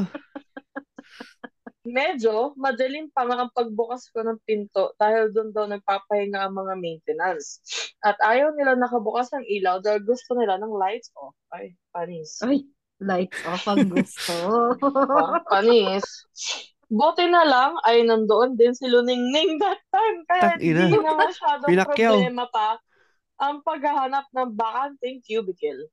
[1.90, 6.76] Medyo madaling pa nga ang pagbukas ko ng pinto dahil doon daw nagpapahinga ang mga
[6.78, 7.60] maintenance.
[8.06, 11.34] At ayaw nila nakabukas ng ilaw dahil gusto nila ng lights off.
[11.50, 12.40] Ay, panis.
[12.46, 12.68] Ay,
[13.02, 14.36] lights off ang gusto.
[14.80, 16.06] Pa- panis.
[16.90, 20.18] Buti na lang ay nandoon din si Luningning that time.
[20.26, 20.90] Kaya Tangina.
[20.90, 22.14] hindi na masyadong Pinakyaw.
[22.18, 22.82] problema pa
[23.40, 25.86] ang paghahanap ng bakanting cubicle.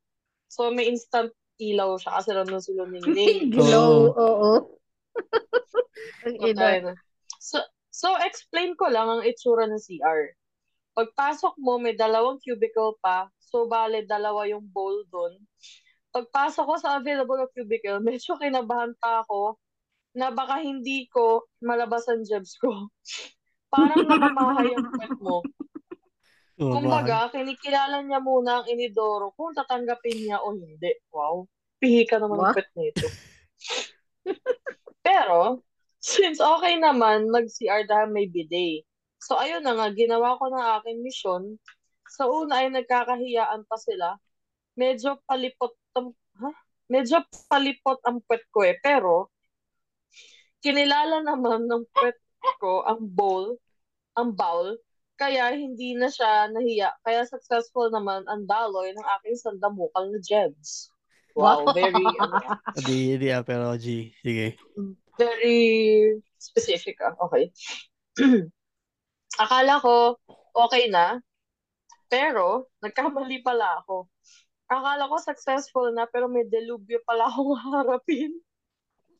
[0.48, 3.48] So may instant ilaw siya kasi nandun si Luningning.
[3.54, 4.52] Glow, oo.
[6.24, 6.56] Ang ina.
[6.56, 6.92] Patay na.
[7.40, 7.60] So,
[7.92, 10.32] so explain ko lang ang itsura ng CR.
[10.96, 13.28] Pagpasok mo, may dalawang cubicle pa.
[13.40, 15.40] So, bale, dalawa yung bowl doon.
[16.12, 19.60] Pagpasok ko sa available na cubicle, medyo kinabahan pa ako
[20.16, 22.88] na baka hindi ko malabas ang jebs ko.
[23.72, 25.44] Parang namamahay ang pet mo.
[26.56, 26.72] Oh?
[26.72, 30.88] Kumbaga, kinikilala niya muna ang inidoro kung tatanggapin niya o hindi.
[31.12, 31.44] Wow.
[31.76, 33.04] Pihi ka naman ang pet nito.
[35.04, 35.60] Pero,
[36.00, 38.88] since okay naman mag-CR dahil may bidet.
[39.20, 41.60] So, ayun na nga, ginawa ko ng aking mission.
[42.08, 44.16] Sa una ay nagkakahiyaan pa sila.
[44.80, 46.50] Medyo palipot ha?
[46.88, 47.20] Medyo
[47.52, 48.80] palipot ang pet ko eh.
[48.80, 49.28] Pero,
[50.66, 52.18] kinilala naman ng pet
[52.58, 53.54] ko ang bowl,
[54.18, 54.74] ang bowl,
[55.14, 56.90] kaya hindi na siya nahiya.
[57.06, 60.90] Kaya successful naman ang daloy ng aking sandamukal na gems.
[61.38, 62.34] Wow, very, ano,
[62.80, 64.10] Hindi, hindi ah, pero G.
[64.24, 64.58] Sige.
[65.16, 65.60] very
[66.40, 67.14] specific ah.
[67.28, 67.52] Okay.
[69.42, 70.18] Akala ko
[70.56, 71.20] okay na,
[72.10, 74.08] pero nagkamali pala ako.
[74.66, 78.32] Akala ko successful na, pero may delubyo pala akong harapin.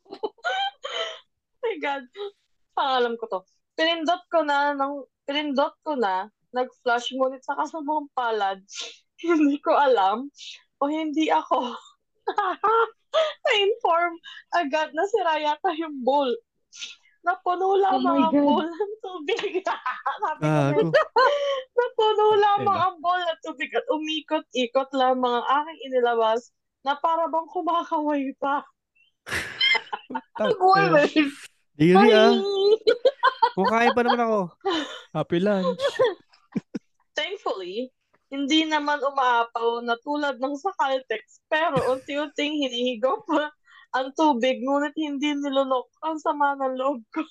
[1.67, 2.05] my God.
[2.79, 3.41] Pangalam ko to.
[3.75, 8.63] Pinindot ko na, ng, pinindot ko na, nag-flash ngunit sa kasamang palad,
[9.27, 10.31] hindi ko alam
[10.79, 11.75] o hindi ako
[13.45, 14.13] na-inform
[14.53, 16.29] agad na sira yata yung bowl.
[17.27, 18.45] Napuno lamang my ang God.
[18.45, 19.65] bowl ng tubig.
[20.43, 20.95] Gago.
[21.75, 26.55] napuno lamang ang bowl ng tubig at umikot-ikot lamang ang aking inilabas
[26.87, 28.63] na para bang kumakaway pa.
[30.39, 31.11] Nag-work.
[31.77, 32.33] Yun ah.
[33.53, 34.41] Kumakain pa naman ako.
[35.13, 35.81] Happy lunch.
[37.19, 37.89] Thankfully,
[38.29, 43.25] hindi naman umaapaw na tulad ng sa Caltex, pero unti-unting hinihigop
[43.97, 47.25] ang tubig, ngunit hindi nilunok ang sama ng loob ko.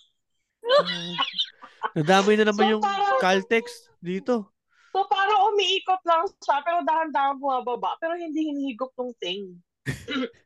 [1.94, 3.66] Nadamay na naman So, yung parang- Caltex
[4.02, 4.50] dito.
[4.96, 9.60] So, parang umiikot lang siya, pero dahan-dahan bumababa, pero hindi hinihigop ng ting.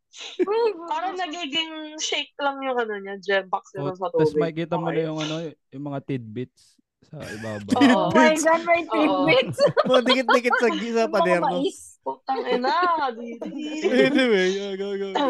[0.86, 4.42] Parang nagiging shake lang yung ano niya, gem box Oh, nila sa Tapos tubig.
[4.42, 5.36] makikita mo na yung ano,
[5.70, 7.78] yung mga tidbits sa ibabaw.
[7.78, 8.10] Oo.
[8.10, 9.60] Oh my God, may tidbits.
[9.88, 11.48] Mga dikit-dikit sa gisa Mga pader, no?
[11.60, 11.78] mais.
[12.00, 12.76] Putang ina,
[13.12, 13.64] didi.
[14.08, 15.28] Anyway, go, go, go.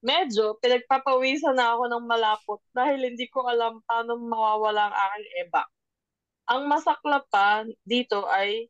[0.00, 5.62] Medyo pinagpapawisan na ako ng malapot dahil hindi ko alam paano mawawala ang aking eba.
[6.44, 8.66] ang masaklap pa dito ay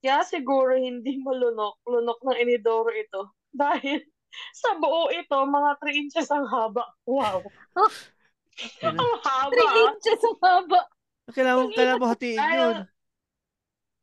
[0.00, 3.30] kaya siguro hindi malunok, lunok ng inidoro ito.
[3.62, 4.00] Dahil
[4.54, 6.86] sa buo ito, mga 3 inches ang haba.
[7.02, 7.42] Wow.
[8.84, 9.02] Ano?
[9.02, 9.50] Ang haba.
[9.50, 10.80] 3 inches ang haba.
[11.30, 12.46] Kailangan, kailangan mo hatiin yun.
[12.46, 12.70] Dahil,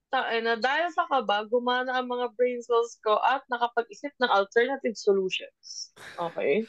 [0.07, 4.95] tayo na, dahil sa kaba, gumana ang mga brain cells ko at nakapag-isip ng alternative
[4.95, 5.91] solutions.
[6.15, 6.63] Okay?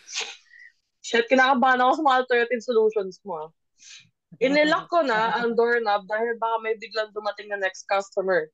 [1.06, 3.46] Shit, kinakabahan ako sa mga alternative solutions mo.
[3.46, 3.50] ah.
[4.42, 8.50] Inilock ko na ang doorknob dahil baka may biglang dumating na next customer.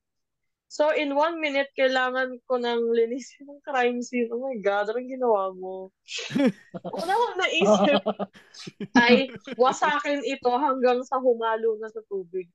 [0.67, 4.27] So, in one minute, kailangan ko nang linisin ang crime scene.
[4.35, 5.95] Oh my God, anong ginawa mo?
[6.99, 8.03] Una kong naisip
[9.05, 12.51] ay wasakin ito hanggang sa humalo na sa tubig.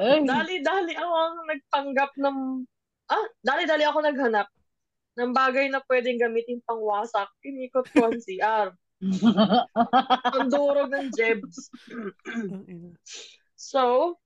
[0.00, 2.38] Dali-dali ako ang nagpanggap ng...
[3.08, 4.48] Ah, dali-dali ako naghanap
[5.16, 7.32] ng bagay na pwedeng gamitin pang wasak.
[7.40, 8.68] Inikot ko ang CR.
[10.36, 11.68] Ang durog ng jebs.
[13.52, 14.16] So,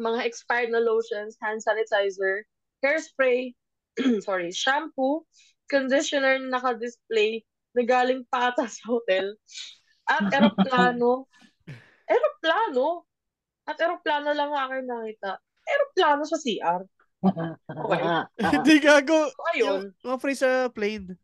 [0.00, 2.48] mga expired na lotions, hand sanitizer,
[2.80, 3.52] hairspray,
[4.26, 5.28] sorry, shampoo,
[5.68, 7.44] conditioner na naka-display
[7.76, 9.36] na galing pa ata sa hotel,
[10.10, 11.28] at eroplano.
[12.10, 13.06] Eroplano?
[13.68, 15.38] At eroplano lang ang aking nakita.
[15.62, 16.82] Eroplano sa CR.
[17.22, 18.02] Okay.
[18.58, 19.30] Hindi gago.
[19.30, 19.62] So, ayun.
[19.62, 21.14] Yung, mga phrase sa plane.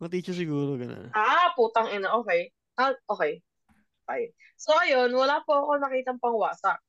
[0.00, 1.12] Mga teacher siguro, gano'n.
[1.12, 2.16] Ah, putang ina.
[2.24, 2.48] Okay.
[2.80, 3.44] Ah, okay.
[4.08, 4.32] Fine.
[4.56, 6.80] So, ayun, wala po ako nakitang pangwasak.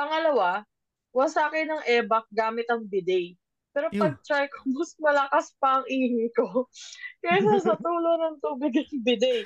[0.00, 0.64] Pangalawa,
[1.12, 3.36] wasakin ng evac gamit ang bidet.
[3.76, 4.00] Pero Ew.
[4.00, 6.64] pag try ko, mas malakas pa ang ihi ko
[7.22, 9.44] kaysa sa tulo ng tubig ng bidet.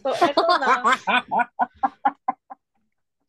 [0.00, 0.96] So, eto na.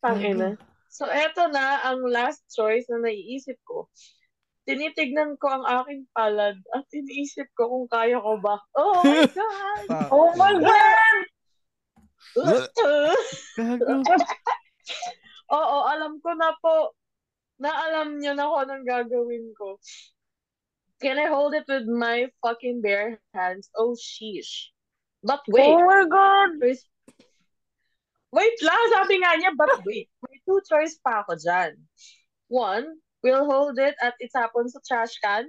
[0.00, 0.56] Tangina.
[0.88, 3.92] So, eto na ang last choice na naiisip ko.
[4.64, 8.56] Tinitignan ko ang aking palad at iniisip ko kung kaya ko ba.
[8.72, 9.84] Oh my God!
[10.08, 11.24] Oh my God!
[13.52, 14.00] Gago.
[15.54, 16.98] Oo, alam ko na po.
[17.62, 19.78] Na alam niyo na kung anong gagawin ko.
[20.98, 23.70] Can I hold it with my fucking bare hands?
[23.78, 24.74] Oh, sheesh.
[25.22, 25.62] But wait.
[25.70, 26.58] Oh my God!
[26.58, 26.86] There's-
[28.34, 30.10] Wait lang, sabi nga niya, but wait.
[30.26, 31.78] May two choice pa ako dyan.
[32.50, 35.46] One, we'll hold it at itapon sa trash can.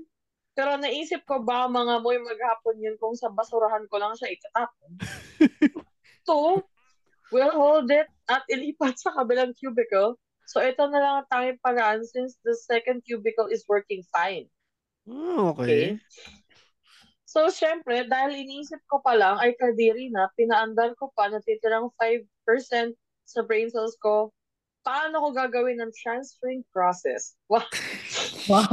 [0.54, 4.91] Pero naisip ko ba mga moy maghapon yun kung sa basurahan ko lang siya itatapon.
[6.30, 6.62] Two,
[7.30, 10.18] we'll hold it at ilipat sa kabilang cubicle.
[10.46, 14.46] So ito na lang ang tanging paraan since the second cubicle is working fine.
[15.06, 16.02] Oh, okay.
[17.36, 22.96] So, syempre, dahil iniisip ko pa lang ay kadiri na, pinaandar ko pa natitirang 5%
[23.28, 24.32] sa brain cells ko.
[24.88, 27.36] Paano ko gagawin ang transferring process?
[28.46, 28.70] Wow.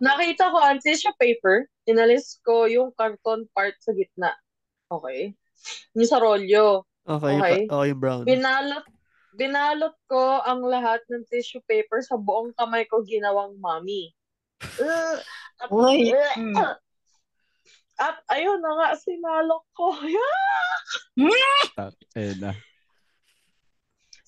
[0.00, 4.32] Nakita ko ang tissue paper, inalis ko yung carton part sa gitna.
[4.88, 5.36] Okay?
[5.94, 6.86] Yung sa rolyo.
[7.02, 7.60] Okay, Okay.
[7.66, 8.22] pa- oh, yung brown.
[8.22, 8.86] Binalot
[9.32, 14.12] binalot ko ang lahat ng tissue paper sa buong kamay ko ginawang mommy.
[14.78, 15.16] Uh,
[15.58, 16.12] at, Uy.
[16.12, 16.76] uh,
[17.96, 19.96] at ayun na nga, sinalok ko.
[22.12, 22.52] Eh na.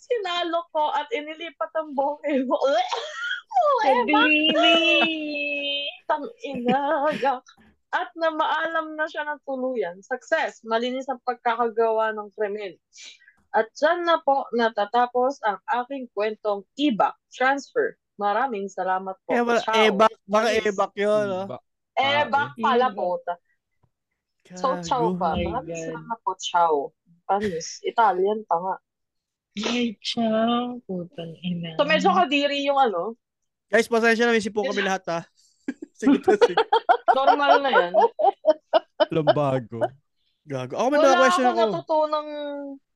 [0.05, 2.57] sinalok ko at inilipat ang buhok ko.
[3.85, 4.77] Kadiri!
[6.09, 7.09] Tang ina.
[7.21, 7.45] yak.
[7.95, 10.03] At na maalam na siya ng tuluyan.
[10.03, 10.67] Success.
[10.67, 12.75] Malinis ang pagkakagawa ng krimen.
[13.55, 17.95] At dyan na po natatapos ang aking kwentong e-back transfer.
[18.19, 19.31] Maraming salamat po.
[19.31, 19.79] Wala, Ciao.
[19.79, 21.47] ebak, baka ebak yun, oh.
[21.55, 21.63] Ba-
[21.95, 23.23] E-back pala po.
[24.59, 25.39] So, ciao pa.
[25.39, 26.33] Oh Maraming salamat po.
[26.43, 26.75] Ciao.
[27.25, 27.79] Panis.
[27.87, 28.75] Italian pa nga.
[29.71, 30.83] Ay, ciao.
[30.85, 31.79] Putang ina.
[31.79, 33.15] So, medyo kadiri yung ano.
[33.71, 35.21] Guys, pasensya na, may sipo kami lahat, ha.
[35.99, 36.59] sige, to, sige.
[37.15, 37.93] Normal na yan.
[39.11, 39.79] Walang bago.
[40.45, 40.77] Gago.
[40.77, 41.73] Ako may Wala mga question ako ako.
[41.73, 42.29] natutunang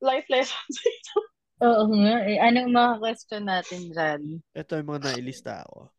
[0.05, 1.13] life lessons dito.
[1.65, 2.15] Oo nga.
[2.29, 4.21] Eh, anong mga question natin dyan?
[4.53, 5.89] Ito yung mga nailista ako.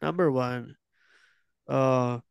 [0.00, 0.72] Number one,
[1.68, 2.22] uh,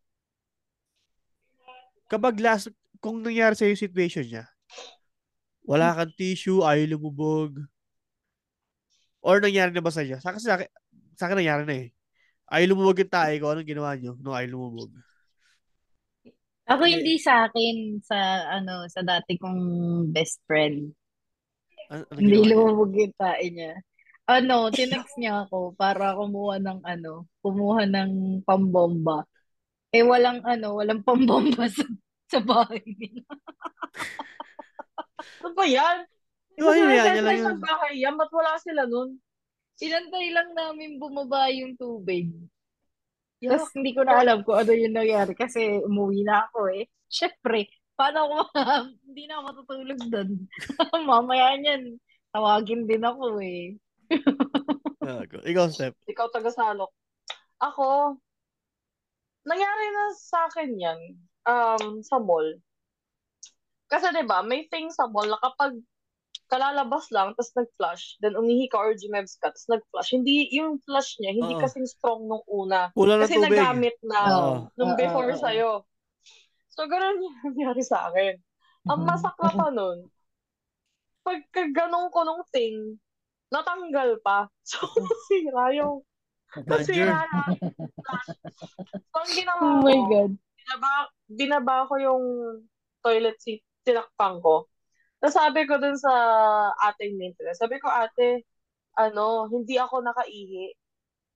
[2.09, 4.49] kapag last, kung nangyari sa yung situation niya,
[5.61, 7.61] wala kang tissue, ayaw lumubog,
[9.21, 10.17] or nangyari na ba sa niya?
[10.17, 10.69] Sa akin, sa akin,
[11.13, 11.87] sa akin nangyari na eh.
[12.49, 14.89] Ayaw lumubog yung tae ko, anong ginawa niyo nung ayaw lumubog?
[16.69, 17.17] Ako Hindi.
[17.17, 18.17] sa akin sa
[18.61, 19.61] ano sa dati kong
[20.13, 20.93] best friend.
[21.89, 23.73] Anong Hindi lumubog yung tae niya.
[24.29, 29.25] Ano, tinext niya ako para kumuha ng ano, kumuha ng pambomba.
[29.89, 31.85] Eh walang ano, walang pambomba sa,
[32.29, 33.25] sa bahay nila.
[35.39, 36.07] Ano ba yan?
[36.59, 39.19] Ano yan, yan Sa bahay yan, ba't wala sila nun?
[39.79, 42.31] Inantay lang namin bumaba yung tubig.
[43.39, 43.51] Yak.
[43.55, 46.87] Tapos hindi ko na alam kung ano yung nangyari kasi umuwi na ako eh.
[47.07, 48.35] Siyempre, paano ako,
[49.07, 50.29] hindi na ako matutulog doon.
[51.09, 51.99] Mamaya niyan,
[52.29, 53.73] Tawagin din ako eh.
[55.01, 55.41] Gago.
[55.41, 55.97] Ikaw, Step.
[56.05, 56.93] Ikaw taga-salok.
[57.57, 58.15] Ako,
[59.49, 60.99] nangyari na sa akin yan
[61.49, 62.45] um, sa mall.
[63.89, 65.81] Kasi 'di ba may thing sa mall na kapag
[66.49, 70.17] kalalabas lang, tapos nag-flush, then umihi ka or gymebs ka, tapos nag-flush.
[70.17, 71.61] Hindi, yung flush niya, hindi Oo.
[71.61, 72.89] kasing strong nung una.
[72.97, 73.53] Kulang ng Kasi tubig.
[73.53, 74.53] nagamit na Oo.
[74.73, 75.43] nung before oo, oo.
[75.45, 75.71] sa'yo.
[76.73, 78.33] So, ganun yung nangyari sa akin.
[78.89, 80.09] Ang masakla pa nun,
[81.21, 82.97] pagka ganun ko nung thing,
[83.53, 84.49] natanggal pa.
[84.69, 86.05] So, nasira yung,
[86.69, 87.41] nasira na.
[89.09, 90.31] So, ang ginawa Oh my ko, God.
[90.37, 90.91] binaba,
[91.25, 92.23] binaba ko yung
[93.01, 94.68] toilet seat, tinakpan ko.
[95.19, 96.11] Tapos sabi ko dun sa
[96.89, 98.47] ating maintenance, sabi ko, ate,
[98.95, 100.71] ano, hindi ako nakaihi.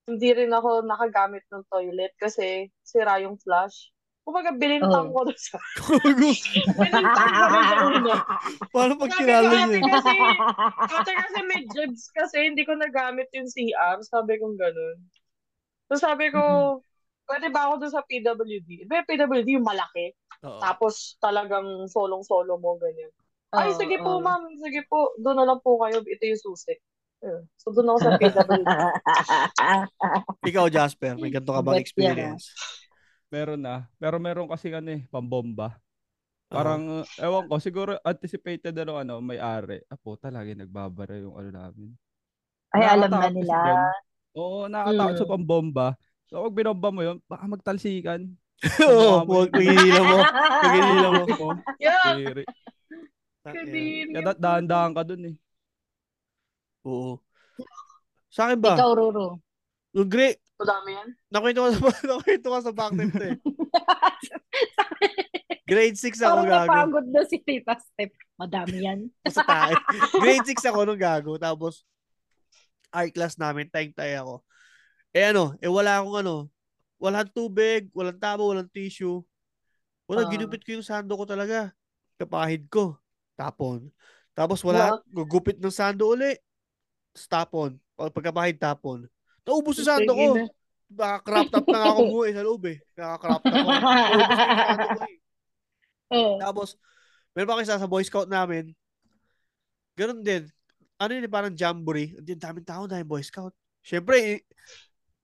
[0.03, 3.91] Hindi rin ako nakagamit ng toilet kasi sira yung flush.
[4.23, 5.19] Kumbaga, bilintang Oh.
[5.19, 5.59] ko dun sa,
[5.99, 6.31] Gago.
[6.79, 8.13] bilintang ko dun sa una.
[8.71, 10.11] Paano pag kasi,
[10.95, 13.99] ate kasi may jibs kasi hindi ko nagamit yung CR.
[13.99, 14.95] Sabi ko ganun.
[15.91, 16.39] So sabi ko,
[17.27, 18.87] pwede ba ako dun sa PWD?
[18.87, 20.15] Yung PWD yung malaki.
[20.43, 20.59] Oo.
[20.59, 23.11] Tapos talagang solong-solo mo, ganyan.
[23.53, 24.23] Ay, Oo, sige po, oo.
[24.25, 24.49] ma'am.
[24.57, 25.13] Sige po.
[25.21, 26.01] Doon na lang po kayo.
[26.01, 26.73] Ito yung susi.
[27.61, 28.67] So, doon ako sa PWD.
[30.49, 32.51] Ikaw, Jasper, may ganito ka bang experience?
[33.31, 33.87] Meron na.
[33.95, 35.79] Pero meron kasi ano eh, pambomba.
[36.51, 39.81] Parang, uh, ewan ko, siguro anticipated ano, ano, may-ari.
[39.89, 41.89] Apo, talaga nagbabara yung ano namin.
[42.75, 43.57] Ay, alam na nila.
[44.37, 45.33] Oo, nakakatakot sa Mm.
[45.33, 45.87] pambomba.
[46.29, 48.29] So, pag binomba mo yun, baka magtalsikan.
[48.89, 50.17] Oo, mo, pagihila mo.
[50.61, 51.23] Pagihila mo.
[51.25, 51.49] mo.
[53.43, 54.07] Kadiri.
[54.09, 55.35] Kaya da- dahan-dahan ka dun eh.
[56.83, 57.19] Oo.
[58.27, 58.73] Sa akin ba?
[58.75, 59.39] Ikaw, Ruro.
[59.93, 61.09] Yung great, Madami yan.
[61.29, 61.79] nakwento ko sa,
[62.09, 63.37] nakwento ko sa back to eh.
[65.63, 66.67] Grade 6 ako Parang gago.
[66.67, 68.11] napagod na si Tita Step.
[68.35, 68.99] Madami yan.
[69.31, 69.79] Sa tayo.
[70.19, 71.37] Grade 6 ako nung gago.
[71.37, 71.87] Tapos,
[72.89, 74.43] art class namin, tayong-tay ako.
[75.13, 76.35] Eh ano, eh wala akong ano,
[76.99, 79.23] walang tubig, walang tabo, walang tissue.
[80.03, 80.29] Wala, Ah.
[80.29, 81.71] ginupit ko yung sando ko talaga.
[82.19, 82.97] Kapahid ko.
[83.33, 83.89] Tapon.
[84.33, 86.33] Tapos wala, gugupit ng sando uli.
[87.29, 87.77] Tapon.
[87.93, 89.05] Pag- Pagkapahid, tapon.
[89.43, 90.27] Naubos yung sando ko.
[90.37, 90.49] Tingin
[90.93, 92.77] Naka-crop top na ako buhay sa loob eh.
[92.93, 93.69] Naka-crop top ako.
[93.73, 95.17] Naubos yung sando ko eh.
[96.13, 96.35] Oo.
[96.37, 96.69] Tapos,
[97.33, 98.69] meron pa kasi sa Boy Scout namin,
[99.97, 100.45] ganun din.
[101.01, 102.13] Ano yun, eh, parang jamboree.
[102.13, 103.53] Ang daming tao dahil Boy Scout.
[103.81, 104.37] Siyempre, eh,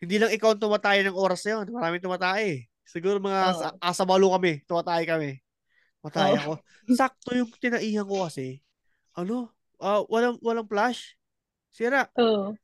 [0.02, 1.65] hindi lang ikaw ang tumatay ng oras na yun.
[1.69, 2.65] Maraming tumatay.
[2.89, 4.65] Siguro mga sa- asabalo kami.
[4.65, 5.38] Tumatay kami.
[6.00, 6.38] Tumatay Oo.
[6.40, 6.52] ako.
[6.96, 8.64] Sakto yung tinaihan ko kasi.
[9.20, 9.52] Ano?
[9.80, 11.16] ah walang, walang flash.
[11.72, 12.08] Sira.
[12.20, 12.56] Oo.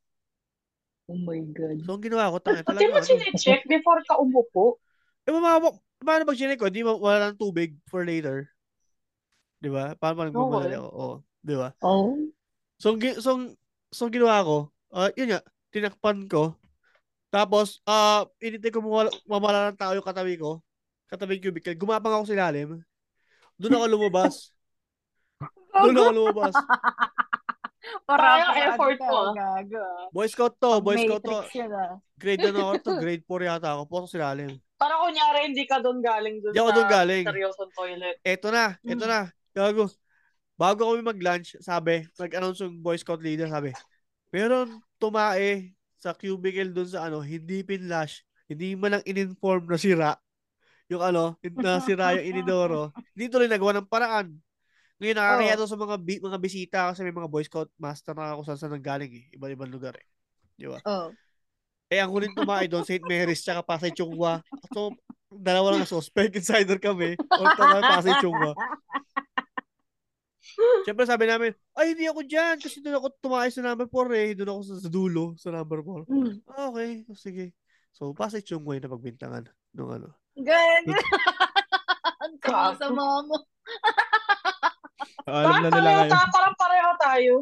[1.06, 1.78] Oh my God.
[1.86, 2.90] So, ang ginawa ko, tanga Pati talaga.
[2.90, 4.82] mo Ano, sinecheck before ka umupo.
[5.26, 5.70] eh, mama,
[6.02, 6.68] paano pag chinek ko?
[6.74, 8.50] Di ba wala ng tubig for later?
[9.62, 9.94] Di ba?
[9.94, 10.74] Paano pag Okay.
[10.74, 10.88] ako?
[10.90, 11.10] Oo.
[11.46, 11.70] Di ba?
[11.86, 12.18] Oh.
[12.82, 13.54] So, so,
[13.94, 14.58] so, ginawa ko,
[14.92, 16.58] ah yun nga, tinakpan ko.
[17.30, 20.60] Tapos, ah inintay ko mawala, mamala ng tao yung katabi ko.
[21.06, 21.78] Katabi yung cubicle.
[21.78, 22.82] Gumapang ako sa ilalim.
[23.56, 24.52] Doon ako lumabas.
[25.84, 26.54] Doon ako lumabas.
[28.10, 29.20] Parang Sayang effort mo.
[30.10, 31.38] Boy Scout to, Boy Scout to.
[31.70, 31.98] Ah.
[32.18, 33.82] Grade ano ako to, grade 4 yata ako.
[33.86, 34.58] Puso sa ilalim.
[34.76, 37.24] Para kunyari, hindi ka doon galing doon sa doon galing.
[37.24, 38.16] seryosong toilet.
[38.26, 39.30] Eto na, eto na.
[39.56, 39.88] Gago.
[40.56, 43.72] Bago kami mag-lunch, sabi, nag-announce yung Boy Scout leader, sabi,
[44.32, 50.12] meron tumae sa cubicle doon sa ano, hindi pinlash, hindi man lang in-inform na sira
[50.90, 52.94] yung ano, na sira yung inidoro.
[53.18, 54.28] Hindi tuloy nagawa ng paraan.
[55.02, 58.38] Ngayon, nakakaya to sa mga bi- mga bisita kasi may mga Boy Scout master na
[58.38, 59.26] kung saan saan nanggaling eh.
[59.36, 60.08] Iba-ibang lugar eh.
[60.56, 60.80] Di ba?
[60.88, 61.12] Oh.
[61.92, 63.04] Eh, ang huling tumae doon, St.
[63.04, 64.42] Mary's, tsaka Pasay Chungwa.
[64.74, 64.96] So,
[65.30, 67.20] dalawa lang ang suspect, insider kami.
[67.20, 68.56] O tumae Pasay Chungwa.
[70.88, 74.30] Siyempre sabi namin, ay hindi ako dyan kasi doon ako tumae sa number 4 eh.
[74.40, 76.08] Doon ako sa, sa dulo, sa number 4.
[76.08, 76.34] Mm.
[76.56, 77.46] Ah, okay, sige.
[77.92, 79.46] So, Pasay Chungwa yung napagbintangan
[79.76, 80.16] nung ano.
[80.36, 80.94] Gago.
[82.26, 82.36] Ang
[82.76, 83.36] sa mama.
[85.26, 86.30] Alam na nila pareho ngayon.
[86.32, 87.34] parang pareho tayo.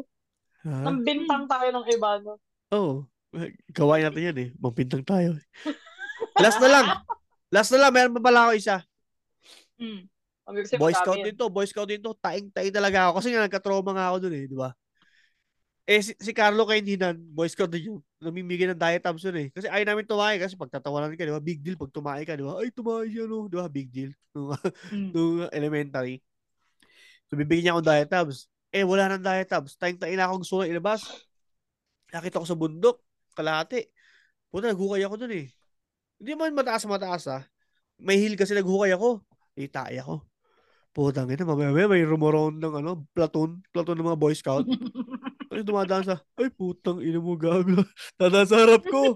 [0.64, 0.76] Ha?
[0.88, 2.40] Nang bintang tayo ng iba, no?
[2.72, 3.04] Oo.
[3.04, 3.44] Oh,
[3.74, 4.48] gawain natin yan eh.
[4.56, 5.36] Mampintang tayo.
[6.40, 6.86] Last na lang.
[7.52, 7.92] Last na lang.
[7.92, 8.76] Meron pa pala ako isa.
[9.76, 10.08] Mm.
[10.80, 11.46] Boy Scout din to.
[11.52, 12.16] Boy Scout din to.
[12.16, 13.20] Taing-taing talaga ako.
[13.20, 14.44] Kasi nga nagka-trauma nga ako dun eh.
[14.48, 14.70] Di ba?
[15.84, 18.00] Eh, si, si Carlo kay Ninan, Boy Scout din yun.
[18.24, 19.48] Namimigay ng diet tabs yun eh.
[19.52, 21.42] Kasi ayaw namin tumae kasi pag tatawanan ka, di ba?
[21.44, 22.56] Big deal pag tumae ka, di ba?
[22.58, 23.46] Ay, tumae siya, no?
[23.46, 23.68] Di ba?
[23.68, 24.10] Big deal.
[24.34, 24.56] Nung,
[24.90, 25.08] Mm.
[25.12, 26.18] nung elementary.
[27.28, 28.48] So, bibigyan niya akong diet tabs.
[28.74, 29.76] Eh, wala nang diet tabs.
[29.78, 31.06] Taing-taing na akong na ilabas.
[32.10, 32.98] Nakita ko sa bundok.
[33.36, 33.86] Kalahati.
[34.50, 35.46] Puta, naghukay ako dun eh.
[36.18, 37.42] Hindi man mataas-mataas ah.
[37.98, 39.22] May hill kasi naghukay ako.
[39.54, 40.22] Eh, tae ako.
[40.94, 44.62] Putang ina, mamaya may rumoron ng ano, platoon, platoon ng mga Boy Scout.
[45.54, 47.78] Ay, dumadaan sa, ay, putang ina mo, gago.
[48.18, 49.14] Dadaan sa harap ko.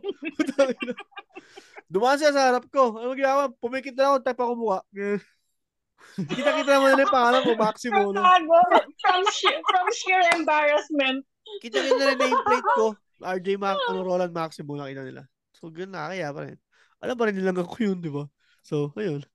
[1.92, 2.94] Dumaan siya sa harap ko.
[2.94, 3.50] Ano ginagawa?
[3.58, 4.80] Pumikit na ako, type ako mukha.
[6.30, 8.00] Kita-kita naman nila yung pangalan ko, Maximo.
[8.14, 8.22] No?
[8.22, 8.58] Gago.
[9.02, 11.26] From sheer, from sheer embarrassment.
[11.58, 12.86] Kita-kita nila yung nameplate ko.
[13.18, 15.26] RJ Mac, ano, Roland Maximo, nakita nila.
[15.58, 16.58] So, ganun na, kaya pa rin.
[17.02, 18.30] Alam pa rin nilang ako yun, di ba?
[18.62, 19.26] So, ayun.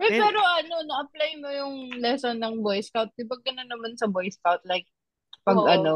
[0.00, 3.12] Eh, And- pero ano, na-apply mo yung lesson ng Boy Scout.
[3.14, 4.64] Di ba ganun naman sa Boy Scout?
[4.64, 4.88] Like,
[5.40, 5.66] pag Oo.
[5.66, 5.94] ano,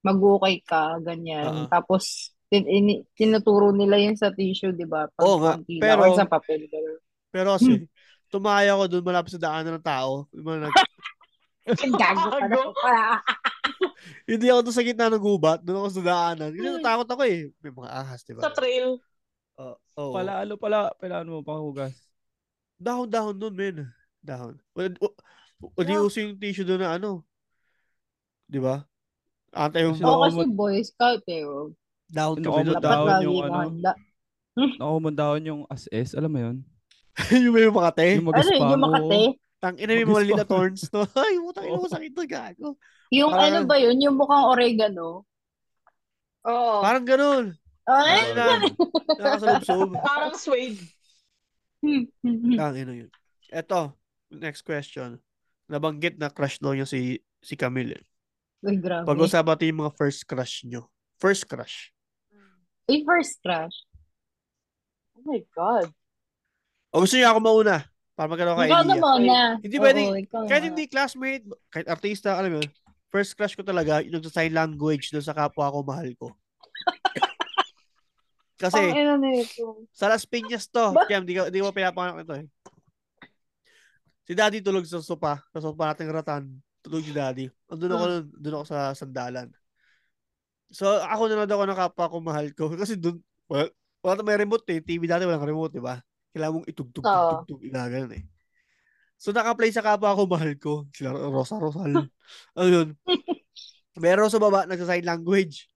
[0.00, 1.46] mag-ukay ka, ganyan.
[1.46, 1.68] Oo.
[1.68, 5.06] Tapos, tin ini- tinuturo nila yun sa tissue, di ba?
[5.08, 6.66] Pag Oo nga, konti pero- or sa papel.
[6.66, 6.98] ganun.
[7.30, 7.86] Pero kasi,
[8.26, 10.26] tumaya ako doon malapit sa daanan ng tao.
[10.32, 10.74] Ba, nag-
[12.02, 12.70] Gago ka na Gago.
[14.30, 16.50] Hindi ako doon sa gitna ng gubat, doon ako sa daanan.
[16.50, 17.52] Kasi natakot ako eh.
[17.60, 18.42] May mga ahas, di ba?
[18.42, 18.98] Sa trail.
[19.60, 19.76] Oo.
[19.76, 20.12] oo.
[20.16, 21.94] Pala, ano pala, kailangan mo panghugas.
[22.80, 23.76] Dahon-dahon doon, men.
[24.18, 24.56] Dahon.
[24.72, 25.16] Wala, w-
[25.76, 26.02] wala Yeah.
[26.02, 27.22] uso yung tissue doon na ano.
[28.50, 28.82] Di ba?
[29.50, 31.46] Kasi Oo, ako kasi Boy Scout eh.
[31.46, 31.70] oh.
[32.10, 32.38] doon.
[32.42, 33.58] Dapat dahon lagi yung mo ano?
[33.62, 33.92] handa.
[34.82, 36.56] Nakakumandahon yung as-es, alam mo yun?
[37.46, 38.18] yung may makate.
[38.18, 39.22] Yung Ano yun, yung Makate?
[39.60, 40.16] Tang ina Mag-spam.
[40.16, 41.04] maliliit na thorns, no?
[41.20, 42.68] Ay, putang ina mo sakit to, gago.
[43.12, 43.96] Yung Parang- ano ba yun?
[44.00, 45.28] Yung mukhang oregano?
[46.48, 46.80] Oo.
[46.80, 47.44] Parang ganun.
[47.84, 48.32] Ay!
[48.32, 48.62] na,
[49.18, 49.92] nakasalubsob.
[50.00, 50.80] Parang suede.
[52.56, 53.10] Tang ina yun.
[53.52, 53.92] Eto,
[54.32, 55.20] next question.
[55.68, 58.00] Nabanggit na crush daw niya si si Camille.
[58.60, 59.08] Uy, grabe.
[59.08, 60.82] Pag-usapan natin yung mga first crush nyo.
[61.16, 61.92] First crush.
[62.86, 63.76] Uy, first crush.
[65.16, 65.88] Oh my God.
[66.92, 67.84] O gusto niyo ako mauna?
[68.12, 69.00] Para magkaroon ka Ikaw na idea.
[69.00, 69.38] muna.
[69.64, 70.68] Hindi Oo, pwedeng- ikaw Kahit na.
[70.68, 72.68] hindi classmate, kahit artista, alam mo yun,
[73.08, 76.28] first crush ko talaga, yung nagsa-sign language doon sa kapwa ko mahal ko.
[78.60, 79.16] Kasi, ina
[79.88, 80.92] sa Las Piñas to.
[81.08, 82.46] Kaya, di, ka- di ko pinapanganak ito eh.
[84.28, 85.40] Si daddy tulog sa sopa.
[85.48, 86.44] Sa sopa nating ratan.
[86.80, 87.46] Tulog si daddy.
[87.68, 89.48] Andun ako, nun- doon ako sa sandalan.
[90.70, 92.64] So, ako nanood ako ng kapwa ko mahal ko.
[92.80, 93.20] Kasi doon,
[93.50, 93.68] wala,
[94.00, 94.80] wala may remote eh.
[94.80, 95.98] TV dati walang remote, di ba?
[96.30, 97.10] Kailangan mong itugtog, Oo.
[97.10, 98.24] tugtog, tugtog, inaganon eh.
[99.20, 100.88] So, naka-play sa kapwa ko mahal ko.
[100.96, 102.08] Sila Rosa Rosal.
[102.56, 102.88] ano yun?
[104.00, 105.68] Meron sa baba, nagsa-sign language.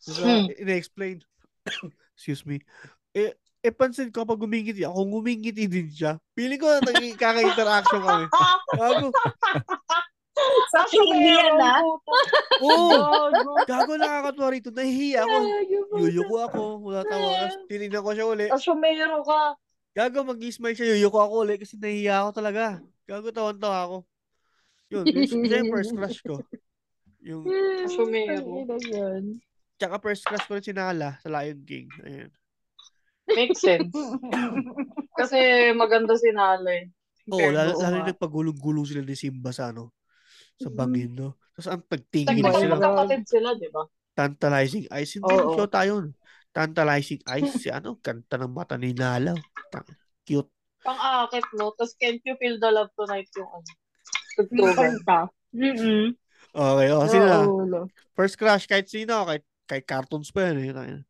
[0.00, 0.48] So, Hmm.
[0.56, 1.20] ina-explain.
[2.16, 2.64] Excuse me.
[3.12, 6.16] Eh, eh, pansin ko pag gumingiti ako, gumingiti din siya.
[6.32, 8.24] Feeling ko na nagkaka-interaction kami.
[10.72, 10.72] Gago.
[10.72, 11.82] Sa Indian, ah.
[12.62, 12.98] Oo.
[13.64, 13.92] Gago.
[13.98, 14.70] Nakakatuwa rito.
[14.70, 15.36] Nahihiya ako.
[15.98, 16.62] Yuyuko ako.
[16.84, 17.50] Wala tawa.
[17.66, 18.46] Tinignan ko siya uli.
[18.50, 19.56] Asumero ka.
[19.96, 20.94] Gago, mag-smile siya.
[20.94, 22.64] Yuyuko ako uli kasi nahihiya ako talaga.
[23.08, 23.96] Gago, tawan-tawa ako.
[24.92, 25.04] Yun.
[25.48, 26.40] siya yung first crush ko.
[27.24, 27.44] Yung,
[27.84, 28.64] Asumero.
[29.78, 31.90] tsaka first crush ko rin si Nala sa Lion King.
[32.06, 32.30] Ayan.
[33.28, 33.92] Makes sense.
[35.18, 35.38] Kasi
[35.76, 36.88] maganda si Nalay.
[37.28, 39.92] Oo, lalo, lalo yung nagpagulong-gulong sila ni Simba sa ano,
[40.58, 41.38] sa bangin, no?
[41.54, 42.74] Tapos ang pagtingin Technically, sila.
[42.74, 43.82] magkapatid sila, di ba?
[44.18, 45.14] Tantalizing Eyes.
[45.14, 45.92] Hindi yung show tayo.
[46.50, 47.50] Tantalizing Eyes.
[47.54, 49.38] Si ano, kanta ng mata ni Nala.
[49.70, 49.86] Tang-
[50.26, 50.50] Cute.
[50.82, 51.70] Pang-akit, no?
[51.78, 53.70] Tapos, can't you feel the love tonight yung ano?
[54.34, 54.74] Tugtugan.
[55.02, 55.20] Kanta.
[55.54, 56.12] Mm-mm.
[56.54, 57.80] Okay, oh, sino ulo.
[58.18, 60.74] First crush, kahit sino, kahit, kahit cartoons pa yan.
[60.74, 61.02] Eh.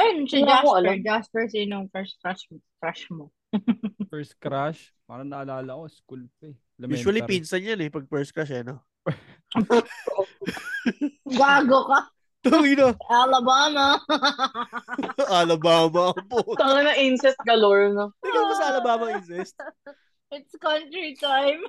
[0.00, 0.80] Ayun, si Jasper.
[0.80, 0.96] alam.
[1.04, 2.48] Jasper, sinong first crush,
[2.80, 3.28] crush mo?
[4.12, 6.56] First crush, parang naalala ko, school pa eh.
[6.90, 7.30] Usually, Elementary.
[7.38, 8.82] pinsan yan eh, pag first crush eh, no?
[11.38, 12.00] Gago ka.
[12.42, 14.02] Tangina, Alabama.
[15.38, 16.58] Alabama ang puto.
[16.58, 18.10] Tanga na incest galore, no?
[18.18, 19.54] Ikaw ba sa Alabama incest?
[20.34, 21.62] It's country time.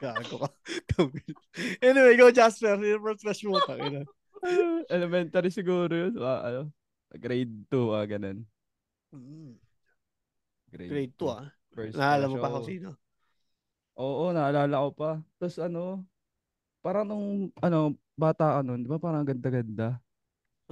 [0.00, 0.48] Gago ka.
[0.96, 1.36] Tangina.
[1.84, 2.80] anyway, go Jasper.
[2.80, 3.60] Yung first crush mo?
[3.60, 4.08] Tangina.
[4.88, 6.16] Elementary siguro yun.
[6.16, 6.60] Ah, ano,
[7.12, 8.48] grade 2, ah, ganun.
[9.12, 9.60] Mm,
[10.72, 11.28] Grade, Grade 2 two.
[11.28, 11.46] ah.
[11.72, 12.88] First Naalala mo pa kung sino?
[13.96, 15.10] Oo, naalala ko pa.
[15.36, 16.00] Tapos ano,
[16.80, 20.00] parang nung, ano, bata ka nun, di ba parang ganda-ganda.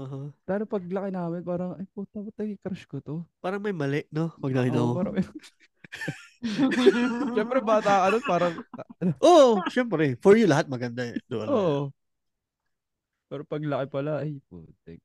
[0.01, 0.33] Uh-huh.
[0.49, 3.17] Pero paglaki namin, parang, ay puta, ba't naging crush ko to?
[3.45, 4.33] Parang may mali, no?
[4.41, 4.95] Pag nakita Oo, mo.
[4.97, 5.15] parang,
[7.37, 8.55] Siyempre bata ka nun, parang,
[9.21, 10.17] Oo, oh, syempre.
[10.25, 11.21] For you, lahat maganda eh.
[11.29, 11.49] Doon.
[11.53, 11.93] oo.
[13.29, 15.01] Pero paglaki pala, ay putik.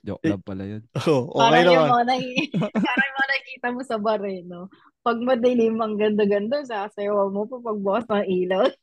[0.00, 0.82] Joke Eh, lang pala yun.
[1.04, 1.90] Oo, okay Parang yung naman.
[1.90, 2.50] mga, naki-
[2.86, 4.60] parang yung mga nakikita mo sa bar eh, no?
[5.00, 8.62] Pag madilim ang ganda-ganda, sasayaw mo pa pagbukas ng ilaw.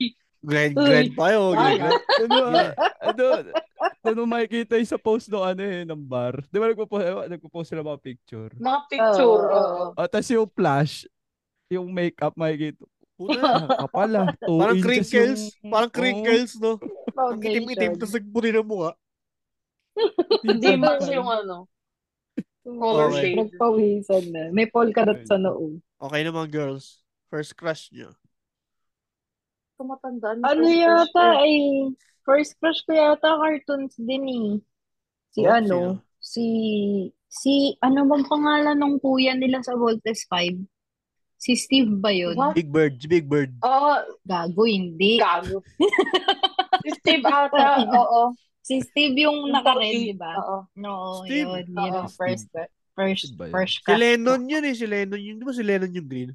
[0.46, 1.58] Grade, grade pa yun.
[1.58, 1.98] Grade, grade.
[2.22, 2.70] ano, ah,
[3.02, 3.24] ano,
[4.06, 6.38] ano makikita yung sa post no ano eh, ng bar.
[6.46, 8.54] Di ba nagpo-post, nagpo-post sila mga picture?
[8.54, 9.74] Mga picture, Oo, oo.
[9.90, 9.98] oo.
[9.98, 11.10] O, tapos yung flash,
[11.68, 12.86] yung makeup makikita.
[13.16, 13.42] Puta.
[13.42, 14.28] Ah, kapal ah.
[14.38, 15.42] Two Parang crinkles.
[15.58, 16.78] yung- Parang crinkles, no?
[16.78, 17.50] Ang Foundation.
[17.66, 18.92] itim-itim, tapos nagputi ng mukha.
[20.44, 21.68] Hindi match yung ano.
[22.66, 23.22] Color Okay.
[23.22, 23.38] shade.
[23.40, 24.44] Nagpawisan na.
[24.50, 25.78] May polka dot sa noo.
[26.02, 27.06] Okay naman, girls.
[27.30, 28.14] First crush nyo.
[29.78, 30.40] Tumatandaan.
[30.42, 31.92] Ano yata eh,
[32.26, 34.50] First crush ko yata cartoons din eh.
[35.36, 36.46] Si Oh, ano, si,
[37.30, 40.64] si, ano bang pangalan ng kuya nila sa Voltes 5?
[41.38, 42.34] Si Steve ba yun?
[42.34, 42.56] What?
[42.58, 43.52] Big Bird, si Big Bird.
[43.62, 43.94] Oo,
[44.26, 45.20] Gago, hindi.
[45.22, 45.62] gago.
[46.82, 48.34] si Steve ata, oo.
[48.66, 50.34] Si Steve yung Yung naka-red, di ba?
[50.42, 50.58] Oo.
[50.74, 51.46] No, Steve?
[51.46, 51.64] yun.
[51.70, 52.50] Yun ang first,
[52.98, 53.54] first, Steve yun?
[53.54, 55.38] first Si crush Lennon yun eh, si Lennon yun.
[55.38, 56.32] Di ba si Lennon yung green?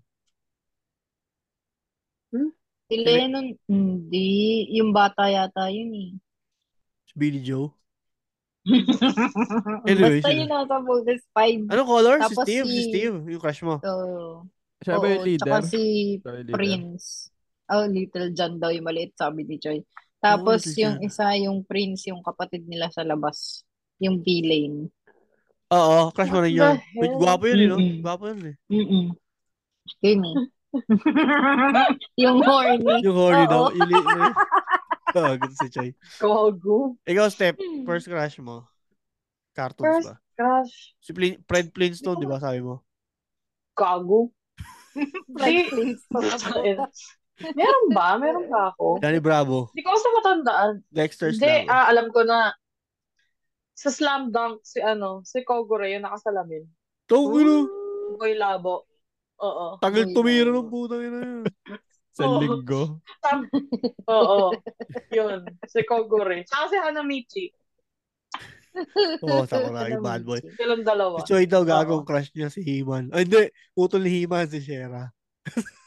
[2.90, 4.66] Si Lennon, hindi.
[4.78, 6.10] Yung bata yata yun eh.
[7.10, 7.74] Si Billy Joe.
[9.88, 11.66] Anyway, Basta yun nasa Voltes 5.
[11.66, 12.16] Ano color?
[12.22, 13.16] Si Tapos Steve, si si- Steve.
[13.26, 13.82] Yung crush mo.
[13.82, 13.90] So,
[14.84, 15.46] Siya ba yung leader?
[15.50, 15.82] tsaka si
[16.22, 16.54] yung.
[16.54, 17.30] Prince.
[17.70, 19.78] Oh, Little John daw yung maliit, sabi ni Joy.
[20.20, 23.64] Tapos Little yung isa, yung Prince, yung kapatid nila sa labas.
[24.00, 24.92] Yung V-Lane.
[25.72, 26.76] Oo, crush mo rin yun.
[26.98, 27.76] Wait, gwapo yun eh, no?
[27.78, 27.98] Mm-mm.
[28.04, 28.56] Gwapo yun eh.
[28.68, 29.06] Mm-mm.
[30.02, 30.36] Yun eh.
[32.22, 32.94] yung horny.
[33.02, 33.50] Yung horny Oo.
[33.50, 33.62] daw.
[33.74, 34.38] Yung li- yung-
[35.10, 35.90] Oh, si Choy.
[36.22, 36.94] Gago.
[37.02, 38.62] Ikaw, Step, first crush mo.
[39.58, 40.16] Cartoons First ba?
[40.38, 40.94] crush.
[41.02, 42.86] Si Flin- Fred Flintstone, di ba sabi mo?
[43.74, 44.30] Gago.
[45.34, 46.06] Like, Prince.
[47.40, 48.20] Meron ba?
[48.20, 49.00] Meron ba ako?
[49.00, 49.72] Danny Bravo.
[49.72, 50.72] Hindi ko kasi matandaan.
[50.92, 51.72] Dexter's Hindi, Lab.
[51.72, 52.52] ah, alam ko na.
[53.72, 56.68] Sa Slam Dunk, si ano, si Kogure, yung nakasalamin.
[57.08, 57.56] Tawag mo na.
[58.20, 58.84] Boy Labo.
[59.40, 59.80] Oo.
[59.80, 60.60] Tagal Boy tumira Labo.
[60.60, 61.44] ng putang ina yun.
[62.12, 62.38] Sa Oo.
[62.44, 62.82] linggo.
[63.24, 63.48] Tam-
[64.04, 64.52] Oo.
[65.08, 65.48] Yun.
[65.64, 66.44] Si Kogure.
[66.44, 67.46] Tsaka si Hanamichi.
[69.26, 70.38] Oo, oh, yung bad boy.
[70.54, 71.18] Silang dalawa.
[71.18, 73.10] Si Choi daw gagong crush niya si He-Man.
[73.10, 73.50] Ay, hindi.
[73.74, 75.08] Putol ni He-Man si Shera.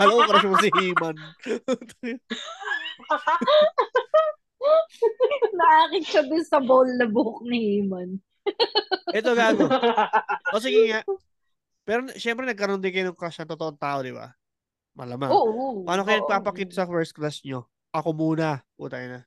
[0.00, 1.16] Alam ko crush mo si He-Man.
[5.54, 8.18] Naakit siya dun sa bowl na buhok ni Heyman.
[9.14, 9.68] Ito gago.
[10.54, 11.00] O sige nga.
[11.84, 14.32] Pero syempre nagkaroon din kayo ng crush na totoong tao, di ba?
[14.94, 15.30] Malamang.
[15.34, 15.82] Oo.
[15.82, 17.66] Paano kayo nagpapakit sa first crush nyo?
[17.90, 18.62] Ako muna.
[18.78, 19.20] Puta na.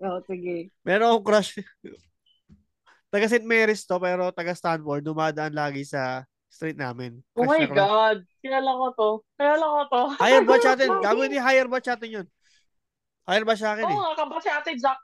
[0.00, 0.70] Oo, sige.
[0.86, 1.58] Meron akong crush.
[3.12, 3.42] taga St.
[3.42, 5.02] Mary's to, pero taga Stanford.
[5.02, 7.22] Dumadaan lagi sa street namin.
[7.38, 7.78] Oh my crush.
[7.78, 8.18] God.
[8.42, 9.10] Kilala ko to.
[9.38, 10.02] Kilala ko to.
[10.18, 10.88] Higher batch natin.
[10.98, 12.26] Gago hindi higher batch natin yun.
[13.24, 13.98] Higher batch sa akin Oo eh.
[14.02, 14.98] nga, kabat si Ate Jack.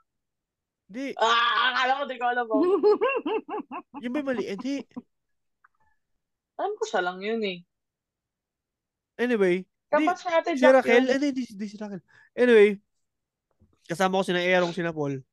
[0.91, 1.15] Hindi.
[1.19, 2.55] Ah, akala ko, di ko alam mo.
[4.03, 4.43] Yung ba yung mali?
[4.47, 4.83] Hindi.
[6.59, 7.57] Alam ko siya lang yun eh.
[9.17, 9.63] Anyway.
[9.87, 11.07] Kabat si Ate Si Raquel.
[11.07, 12.03] Hindi, hindi, hindi si Raquel.
[12.35, 12.79] Anyway.
[13.87, 15.23] Kasama ko si na Erong, si na Paul.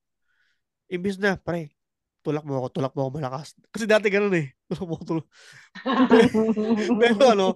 [0.86, 1.74] Imbis na, pre,
[2.22, 3.58] tulak mo ako, tulak mo ako malakas.
[3.74, 4.54] Kasi dati ganun eh.
[4.70, 5.26] Tulak.
[7.00, 7.46] Pero ano,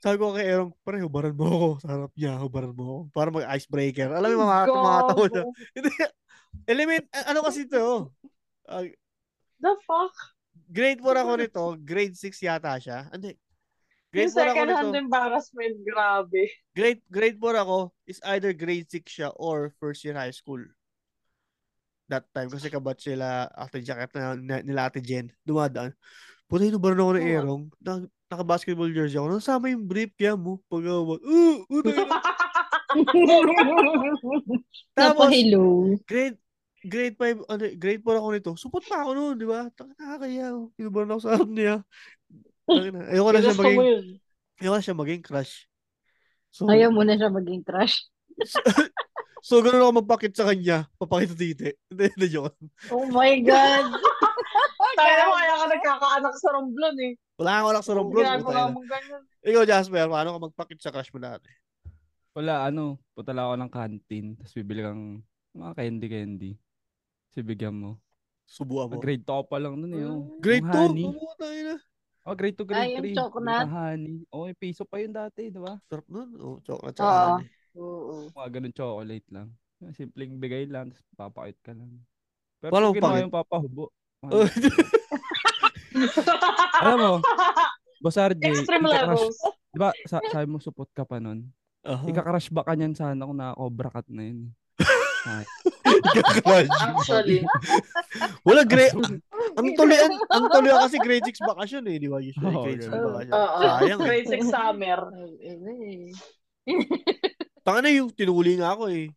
[0.00, 1.68] sabi ko kay Erong, pre, hubaran mo ako.
[1.78, 2.96] Sa harap niya, hubaran mo ako.
[3.12, 4.08] Para mag-icebreaker.
[4.10, 5.42] Alam mo mga, mga tao na.
[6.64, 8.10] Element, ano kasi ito?
[8.64, 8.82] Ah,
[9.56, 10.12] The fuck?
[10.66, 13.06] grade 4 ako nito, grade 6 yata siya.
[13.08, 13.36] Hindi.
[14.08, 14.76] Grade Yung 4 ako second nito.
[14.76, 16.42] hand embarrassment, grabe.
[16.72, 20.60] Grade grade 4 ako is either grade 6 siya or first year high school.
[22.06, 25.90] That time kasi kabat sila Ate Jacket na, na- nila Ate Jen dumadaan.
[26.46, 27.62] Puta ba ako ng erong?
[27.82, 29.38] Na, naka-basketball jersey ako.
[29.38, 30.62] Nasama yung brief kaya mo.
[30.70, 32.06] Pag uh, uh, yun.
[34.94, 35.94] Tapos, Napahilo.
[36.06, 36.38] grade
[36.86, 38.52] grade 5, ano, grade 4 ako nito.
[38.54, 39.66] Supot pa ako noon, di ba?
[39.98, 40.62] Nakakaya ako.
[40.78, 41.74] Inubaran ako sa harap niya.
[43.10, 43.80] Ayoko na siya maging,
[44.62, 45.54] ayoko na siya maging crush.
[46.54, 48.06] So, Ayaw mo na siya maging crush.
[49.42, 50.86] so ganun ako magpakit sa kanya.
[50.96, 51.70] Papakit sa titi.
[51.90, 52.26] Hindi, hindi.
[52.94, 53.86] Oh my God.
[54.96, 57.12] Tayo mo, kaya ka nagkakaanak sa Romblon eh.
[57.36, 58.24] Wala akong alak sa romblon.
[58.24, 59.22] Ginagawa mong ganyan.
[59.44, 61.52] Ikaw, Jasper, paano ka magpakit sa crush mo dati?
[62.32, 65.20] Wala, ano, punta lang ako ng canteen, tapos bibili kang
[65.52, 66.52] mga candy-candy.
[67.28, 68.00] Tapos bigyan mo.
[68.46, 68.96] Subuan mo.
[68.96, 70.04] Grade 2 pa lang nun eh.
[70.06, 70.24] oh.
[70.38, 70.80] Grade Yung 2?
[70.88, 71.06] honey.
[71.12, 71.76] Puta na.
[72.26, 73.20] Oh, grade 2, Ah, grade yung 3.
[73.20, 73.68] chocolate?
[73.68, 74.16] honey.
[74.32, 75.76] Oh, yung piso pa yun dati, di ba?
[75.86, 76.28] Sarap nun.
[76.40, 76.98] Oh, chocolate Oo.
[76.98, 77.48] tsaka honey.
[77.76, 78.14] Oo.
[78.32, 79.48] Mga ganun chocolate lang.
[79.92, 82.00] Simpleng bigay lang, tapos papakit ka lang.
[82.58, 83.92] Pero pag ginawa yung papahubo.
[84.28, 84.46] Oh,
[86.78, 87.12] Alam mo,
[87.98, 89.36] Boss RJ, Extreme ikakrush, levels.
[89.72, 91.48] di ba, sa, sabi mo support ka pa nun?
[91.82, 92.04] Aha.
[92.04, 94.40] Ikakrush ba ka niyan sana kung naka-cobra cut na yun?
[96.12, 96.70] Ika-crush.
[96.70, 97.40] Actually.
[98.42, 98.94] Wala grade.
[99.56, 102.20] ang tuloy ang, ang tuloy kasi grade 6 bakasyon eh, di ba?
[102.20, 103.06] Usually Oo, grade 6 ganun.
[103.08, 103.32] bakasyon.
[103.32, 103.58] Oo.
[103.80, 104.04] Sayang eh.
[104.04, 105.00] Grade 6 summer.
[105.40, 106.12] Eh.
[107.62, 109.10] Tanga na yung tinuli nga ako eh.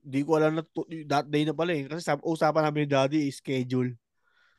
[0.00, 1.84] Hindi ko alam na to- that day na pala eh.
[1.84, 3.90] Kasi sab- usapan namin ni daddy is schedule.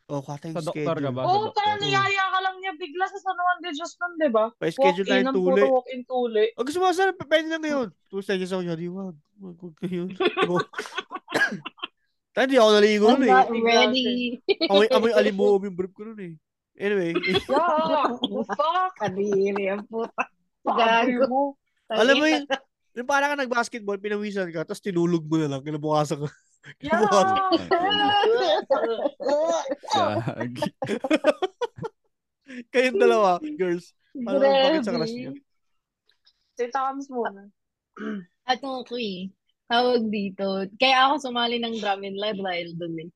[0.07, 1.11] Oh, kata yung Sa doktor ka schedule.
[1.11, 1.21] ba?
[1.25, 4.29] Oo, Sa parang niyaya ka lang niya bigla sa San Juan de Dios nun, di
[4.31, 4.45] ba?
[4.55, 5.43] Pa-schedule Walk-in, tayong ang tuli.
[5.51, 6.45] puro walk-in tuli.
[6.55, 7.87] Oh, gusto mo sana, p- pwede na ngayon.
[8.07, 10.03] Two seconds ako, yadi, wag, wag, wag kayo.
[12.31, 13.31] Tayo, di ako naligo I'm nun eh.
[13.33, 14.07] not ready.
[14.63, 16.33] Amoy, amoy alimuom yung brief ko nun eh.
[16.77, 17.11] Anyway,
[17.49, 18.93] Yeah, the fuck?
[18.95, 20.23] Kadiri ang puta.
[20.63, 21.57] Gago.
[21.89, 22.45] alam mo yung,
[22.93, 26.29] yung parang ka nag-basketball, pinawisan ka, tapos tinulog mo na lang, kinabukasan ka.
[26.79, 27.03] Yeah.
[32.71, 33.91] Kayong dalawa, girls.
[34.15, 35.31] Ano bakit sa crush niyo?
[36.57, 37.51] Tita Kams muna.
[38.49, 39.29] At ako eh,
[39.67, 40.65] tawag dito.
[40.79, 43.09] Kaya ako sumali ng drum and lab dahil dun eh.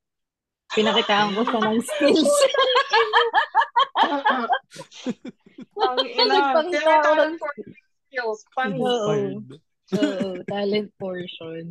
[0.72, 2.32] Pinakitaan ko siya ng skills.
[5.82, 6.36] Ang ina.
[6.56, 7.39] Ako talent ng-
[8.08, 8.39] skills.
[8.56, 8.80] Funny.
[9.97, 10.39] Oo.
[10.47, 11.65] Talent portion.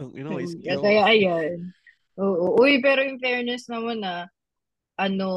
[0.00, 0.80] Ang ina, skill.
[0.80, 1.72] kaya ayan.
[2.18, 2.58] Oo.
[2.58, 4.26] Uy, pero in fairness naman na,
[4.98, 5.30] ano,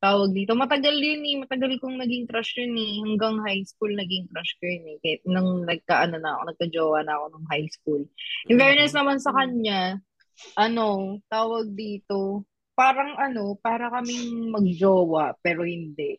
[0.00, 1.36] tawag dito, matagal yun eh.
[1.42, 2.92] Matagal kong naging crush yun eh.
[3.04, 4.96] Hanggang high school naging crush ko yun eh.
[5.02, 8.02] Kahit nung nagka, ano na ako, nagka-jowa na ako nung high school.
[8.48, 9.98] In fairness naman sa kanya,
[10.56, 12.44] ano, tawag dito,
[12.78, 16.16] parang ano, para kaming magjowa, pero hindi.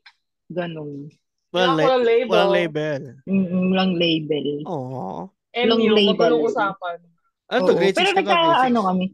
[0.52, 1.21] Ganon.
[1.52, 2.32] Walang, Wala la- label.
[2.32, 3.02] walang label.
[3.28, 4.46] Mm-mm, lang label.
[4.64, 5.28] Aww.
[5.68, 6.16] Long MU, label.
[6.32, 6.98] magulong usapan.
[7.46, 7.78] Ano to, Oo.
[7.78, 8.70] grade 6 Pero ka nagka, Grade 6?
[8.72, 9.06] ano kami.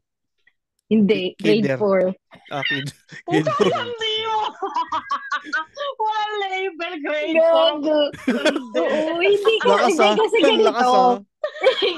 [0.88, 1.78] Hindi, grade Kinder.
[1.82, 2.14] 4.
[2.48, 2.88] Ah, kid.
[3.26, 3.74] Grade 4.
[3.74, 4.40] Hindi mo.
[5.98, 7.42] Walang label, grade 4.
[7.42, 8.00] Gago.
[8.78, 10.16] Oo, hindi ko, Lakas hindi ah.
[10.16, 10.94] kasi Lakas ganito.
[10.94, 11.16] ah.
[11.58, 11.88] kasi,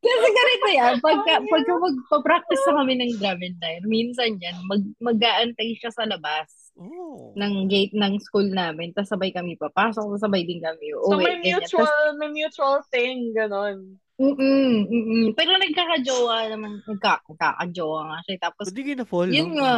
[0.00, 4.82] kasi ganito yan, pagka, pagka magpa-practice na kami ng drum and lyre, minsan yan, mag,
[4.98, 7.32] mag-aantay siya sa labas Oh.
[7.36, 11.24] ng gate ng school namin, tapos sabay kami papasok, tapos sabay din kami So uuwi.
[11.24, 11.60] may ganyan.
[11.60, 13.96] mutual, Tas- may mutual thing, ganon.
[14.20, 15.24] Mm-mm, mm-mm.
[15.34, 18.36] Pero nagkakajowa naman, nagka, nagkakajowa nga siya.
[18.38, 19.54] Tapos, Hindi kayo na-fall, yun no?
[19.58, 19.74] nga,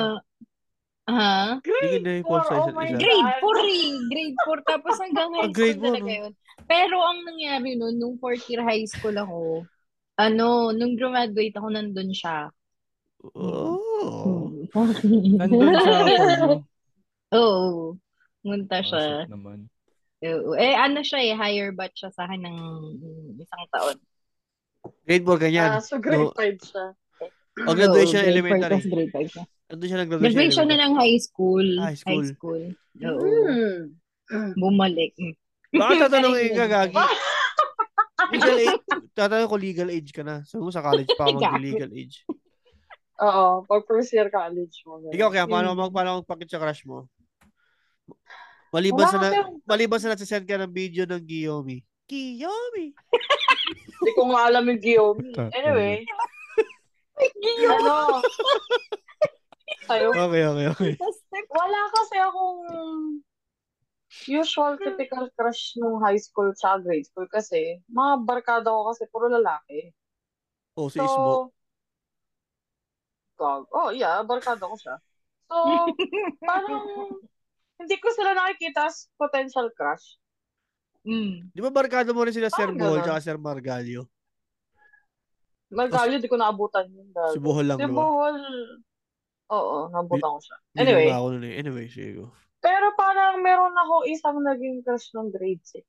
[1.08, 1.34] ha?
[2.04, 2.98] Na-fall sa oh isa't my isa.
[2.98, 3.40] Grade God.
[3.40, 3.88] 4 eh.
[4.10, 4.58] Grade 4.
[4.66, 6.32] Tapos hanggang high Ah, grade school talaga four, yun.
[6.68, 9.40] Pero ang nangyari nun, nung fourth year high school ako,
[10.18, 12.48] ano, nung graduate ako, nandun siya.
[13.34, 13.80] Oh.
[15.40, 16.73] Nandun siya.
[17.32, 17.96] Oo.
[18.44, 19.24] Munta siya.
[19.24, 19.70] Asik naman.
[20.20, 20.52] Oo.
[20.56, 22.56] Eh, ano siya eh, higher batch siya sa akin ng
[23.40, 23.96] isang taon.
[25.08, 25.68] Grade 4 ganyan.
[25.72, 26.36] Ah, so grade No.
[26.36, 26.84] 5 siya.
[27.64, 28.74] O graduation Oo, grade four, elementary.
[28.76, 29.44] tapos grade 5 siya.
[29.64, 31.66] Nandun siya nag-graduation Graduation na ng high school.
[31.80, 32.24] High school.
[32.36, 32.62] school.
[33.00, 33.28] Oo.
[33.48, 34.52] Hmm.
[34.60, 35.12] Bumalik.
[35.16, 35.34] Mm.
[35.74, 36.96] Baka tatanungin ka, Gagi.
[38.32, 38.80] Legal age.
[39.12, 40.40] Tatanungin ko legal age ka na.
[40.44, 42.24] Sabi mo sa college pa ako mag-legal age.
[43.14, 44.98] Oo, pag first year college mo.
[44.98, 45.12] ganun.
[45.14, 47.06] Ikaw kaya, paano mag paano magpakit sa crush mo?
[48.74, 51.78] Maliban sa na, kasi- maliban sa nagsisend ka ng video ng Giyomi.
[52.10, 52.90] Giyomi!
[54.02, 55.22] Hindi ko nga alam yung Guillaume.
[55.54, 56.04] Anyway.
[57.78, 58.20] ano?
[59.86, 60.06] Tayo.
[60.12, 60.92] Okay, okay, okay.
[61.60, 62.60] Wala kasi akong
[64.28, 69.30] usual typical crush nung high school sa grade school kasi mga barkada ko kasi puro
[69.30, 69.94] lalaki.
[70.74, 71.06] Oh, si Ismo.
[71.06, 71.54] So,
[73.34, 73.66] Gag.
[73.74, 74.96] Oh, yeah, barkada ko siya.
[75.50, 75.56] So,
[76.46, 77.18] parang
[77.78, 80.16] hindi ko sila nakikita as potential crush.
[81.04, 81.52] Mm.
[81.52, 84.08] Di ba barkada mo rin sila Sir Parang Bohol tsaka Sir Margalio?
[85.74, 87.08] Margalyo, di ko naabutan yun.
[87.34, 87.98] Si Bohol lang, Si di ba?
[87.98, 88.36] Bohol,
[89.50, 90.56] oo, naabutan ko siya.
[90.78, 91.54] Anyway, ako nun eh.
[91.58, 92.26] Anyway, sige go.
[92.64, 95.84] pero parang meron ako isang naging crush nung grade 6.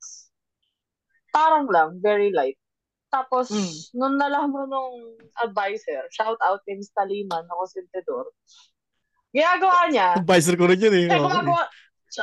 [1.32, 2.60] Parang lang, very light.
[3.08, 3.76] Tapos, Mm.
[3.96, 8.28] nung nalaman nung advisor, shout out kay Miss Taliman, ako si Tedor,
[9.36, 11.06] ginagawa niya, Advisor ko rin yun eh.
[11.12, 11.62] siya gumagawa,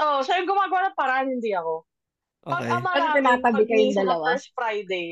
[0.00, 1.84] oh, siya yung gumagawa ng paraan, hindi ako.
[2.42, 2.72] Pag Okay.
[2.72, 4.24] ama Ano, namin, tinatabi pag kayong dalawa?
[4.32, 5.08] first Friday,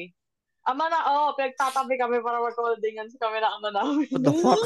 [0.60, 4.08] ama na, oh, pinagtatabi kami para mag-holdingan sa kami na ano namin.
[4.10, 4.60] What the fuck?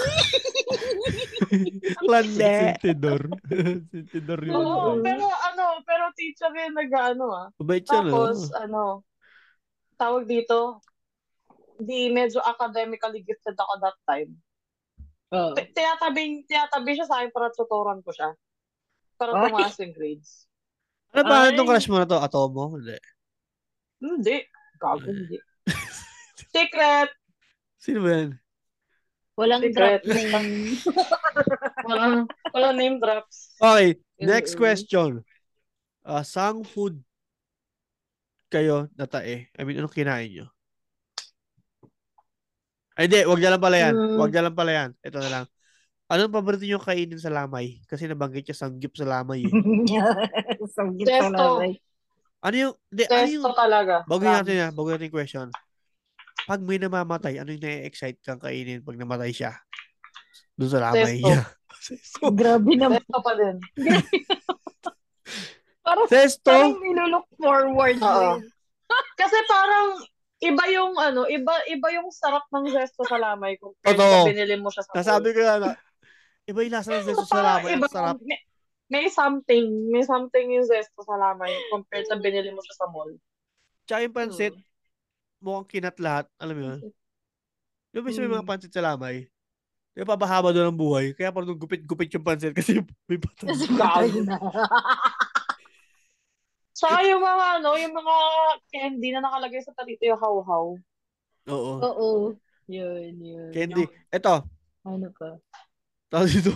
[2.11, 2.55] Lande.
[2.81, 3.23] Sintidor.
[3.93, 4.55] Sintidor yun.
[4.57, 7.47] Oo, pero ano, pero teacher yun nag-ano ah.
[7.61, 8.11] Mabait siya, no?
[8.11, 8.83] Tapos, ano,
[9.95, 10.83] tawag dito,
[11.79, 14.35] di medyo academically gifted ako that time.
[15.35, 15.53] Oo.
[15.59, 18.31] T- Tiyatabi, tiyatabi siya sa akin para tutoran ko siya.
[19.19, 19.51] Para Ay.
[19.51, 20.47] tumaas yung grades.
[21.11, 21.55] Ano pa Ay.
[21.55, 22.19] itong crush mo na to?
[22.19, 22.79] Atomo?
[22.79, 22.97] Hindi.
[23.99, 24.37] Hindi.
[24.79, 25.39] Gago, hindi.
[26.55, 27.11] Secret!
[27.79, 28.31] Sino ba yan?
[29.35, 30.03] Walang Secret.
[30.07, 30.79] drop name.
[31.91, 32.15] Walang,
[32.55, 33.59] walang name drops.
[33.61, 35.21] Okay, next question.
[36.01, 37.03] Uh, sang food
[38.49, 39.51] kayo natae?
[39.53, 40.47] I mean, anong kinain nyo?
[42.95, 43.21] Ay, hindi.
[43.27, 43.95] Wag na lang pala yan.
[43.95, 44.17] Mm.
[44.23, 44.91] Wag na lang pala yan.
[45.03, 45.45] Ito na lang.
[46.05, 47.81] Anong paborito nyo kainin sa lamay?
[47.89, 49.53] Kasi nabanggit niya sanggip sa lamay eh.
[50.77, 51.33] Sanggit Testo.
[51.33, 51.65] talaga.
[52.45, 53.95] Ano yung, hindi, ano yung, talaga.
[54.05, 55.49] bago natin na, bago natin yung question.
[56.45, 59.57] Pag may namamatay, ano yung na-excite kang kainin pag namatay siya?
[60.61, 61.41] Doon sa lamay niya.
[61.81, 62.29] Sesto.
[62.39, 63.01] Grabe naman.
[63.01, 63.57] Testo pa din.
[65.85, 66.49] Parang, Sesto?
[66.49, 68.01] parang nilook forward.
[68.01, 68.41] Din.
[69.21, 70.01] Kasi parang
[70.45, 74.29] iba yung ano, iba iba yung sarap ng zesto sa lamay kung Totoo.
[74.29, 75.71] binili mo siya sa Nasabi ko na, na
[76.45, 77.73] iba yung lasa ng zesto sa Parang lamay.
[77.81, 78.17] iba, sarap.
[78.21, 78.39] may,
[78.93, 83.11] may something, may something yung zesto sa lamay compared sa binili mo siya sa mall.
[83.89, 84.55] Tsaka yung pansit,
[85.41, 86.27] mukhang kinat lahat.
[86.41, 86.81] Alam mo yun?
[87.95, 88.49] Yung may may mga Mm.
[88.49, 89.25] pansit sa lamay.
[89.95, 91.15] Di ba pabahaba doon ang buhay?
[91.15, 93.47] Kaya parang gupit-gupit yung pansit kasi may patay.
[93.47, 94.37] Kasi patay na.
[96.75, 98.15] Saka yung mga ano, yung mga
[98.69, 100.75] candy na nakalagay sa tarito yung how-how.
[101.47, 101.73] Oo.
[101.79, 102.09] Oo.
[102.67, 103.51] Yun, yun.
[103.55, 103.85] Candy.
[104.11, 104.43] Eto.
[104.83, 105.39] Ano pa?
[106.11, 106.51] Tapos ito.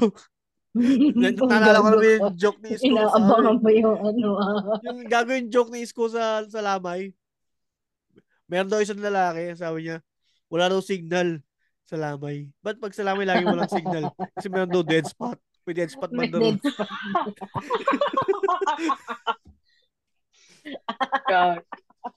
[1.48, 2.82] Naalala ko naman yung joke ni Isko.
[2.82, 4.78] sa- Inaabangan mo yung ano ah.
[4.84, 7.14] yung gagawin joke ni Isko sa, sa lamay.
[8.46, 9.98] Meron daw isang lalaki, sabi niya,
[10.48, 11.40] wala daw signal
[11.84, 12.48] sa lamay.
[12.58, 14.08] Ba't pag sa lamay lagi walang signal?
[14.34, 15.36] Kasi meron daw dead spot.
[15.62, 16.56] May dead spot May banda dead ron.
[16.64, 16.88] spot.
[16.88, 17.36] God.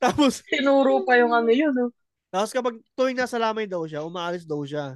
[0.02, 1.76] Tapos, Tinuro pa yung ano yun.
[1.78, 1.91] Oh.
[2.32, 4.95] tapos kapag tuwing nasa lamay daw siya, umaalis daw siya.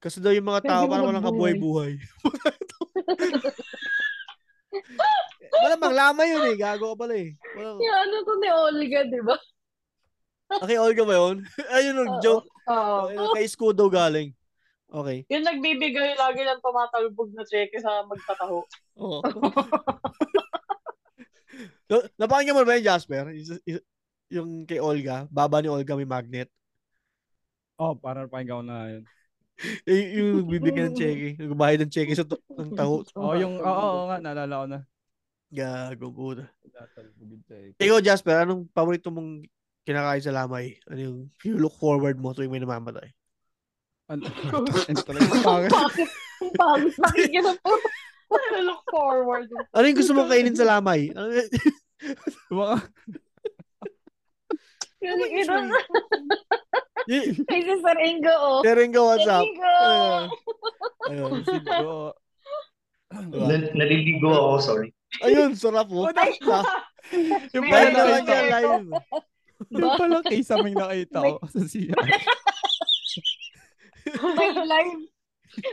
[0.00, 1.96] Kasi daw yung mga tao parang walang kabuhay-buhay.
[5.64, 6.56] Malamang lamay yun eh.
[6.60, 7.32] Gago ka pala eh.
[7.56, 7.80] Walang...
[7.80, 9.36] Yung ano to ni Olga, di ba?
[10.60, 11.40] Okay, Olga ba yun?
[11.74, 12.44] Ayun yung joke.
[12.68, 13.32] Oo.
[13.32, 14.36] Okay, kay daw galing.
[14.92, 15.24] Okay.
[15.32, 18.60] Yung nagbibigay lagi ng tumatalbog na cheque sa magtataho.
[19.00, 19.24] Oo.
[21.90, 23.24] Na- Napakinggan mo na ba yun, Jasper?
[24.32, 26.48] Yung kay Olga, baba ni Olga may magnet.
[27.76, 29.04] Oh, parang pakinggan ko na yun.
[29.86, 31.38] Y- yung bibigyan ng cheque.
[31.38, 33.06] Nagbayad ng cheque sa to- ng taho.
[33.14, 34.80] Oh, yung, oo, oo nga, naalala ko na.
[35.54, 37.70] Gago siya eh.
[37.78, 39.46] Ikaw, Jasper, anong paborito mong
[39.86, 40.74] kinakain sa lamay?
[40.90, 43.12] Ano yung you look forward mo tuwing may namamatay?
[44.10, 44.26] Ano?
[45.06, 45.30] Talaga?
[45.46, 45.70] Pangit.
[46.42, 47.72] Ang pangit pakinggan na po.
[48.30, 49.46] I look forward.
[49.70, 51.10] Ano yung gusto mong kainin sa lamay?
[51.16, 51.30] Ano
[52.50, 52.76] Mga,
[55.00, 55.64] Yung inon.
[57.08, 58.60] y- Ay, si Sir Ingo, oh.
[59.04, 59.44] WhatsApp.
[59.44, 59.76] Ingo!
[61.04, 61.32] Ayun.
[61.44, 61.92] siguro,
[63.14, 63.46] Diba?
[63.46, 64.88] Na- naliligo ako, sorry.
[65.22, 66.08] Ayun, sarap po.
[66.10, 66.34] Ay,
[67.52, 68.50] yung May Live pala ano naman ito.
[68.50, 68.88] live.
[69.70, 72.00] yung pala case aming nakita ko sa CR.
[74.34, 75.02] may live.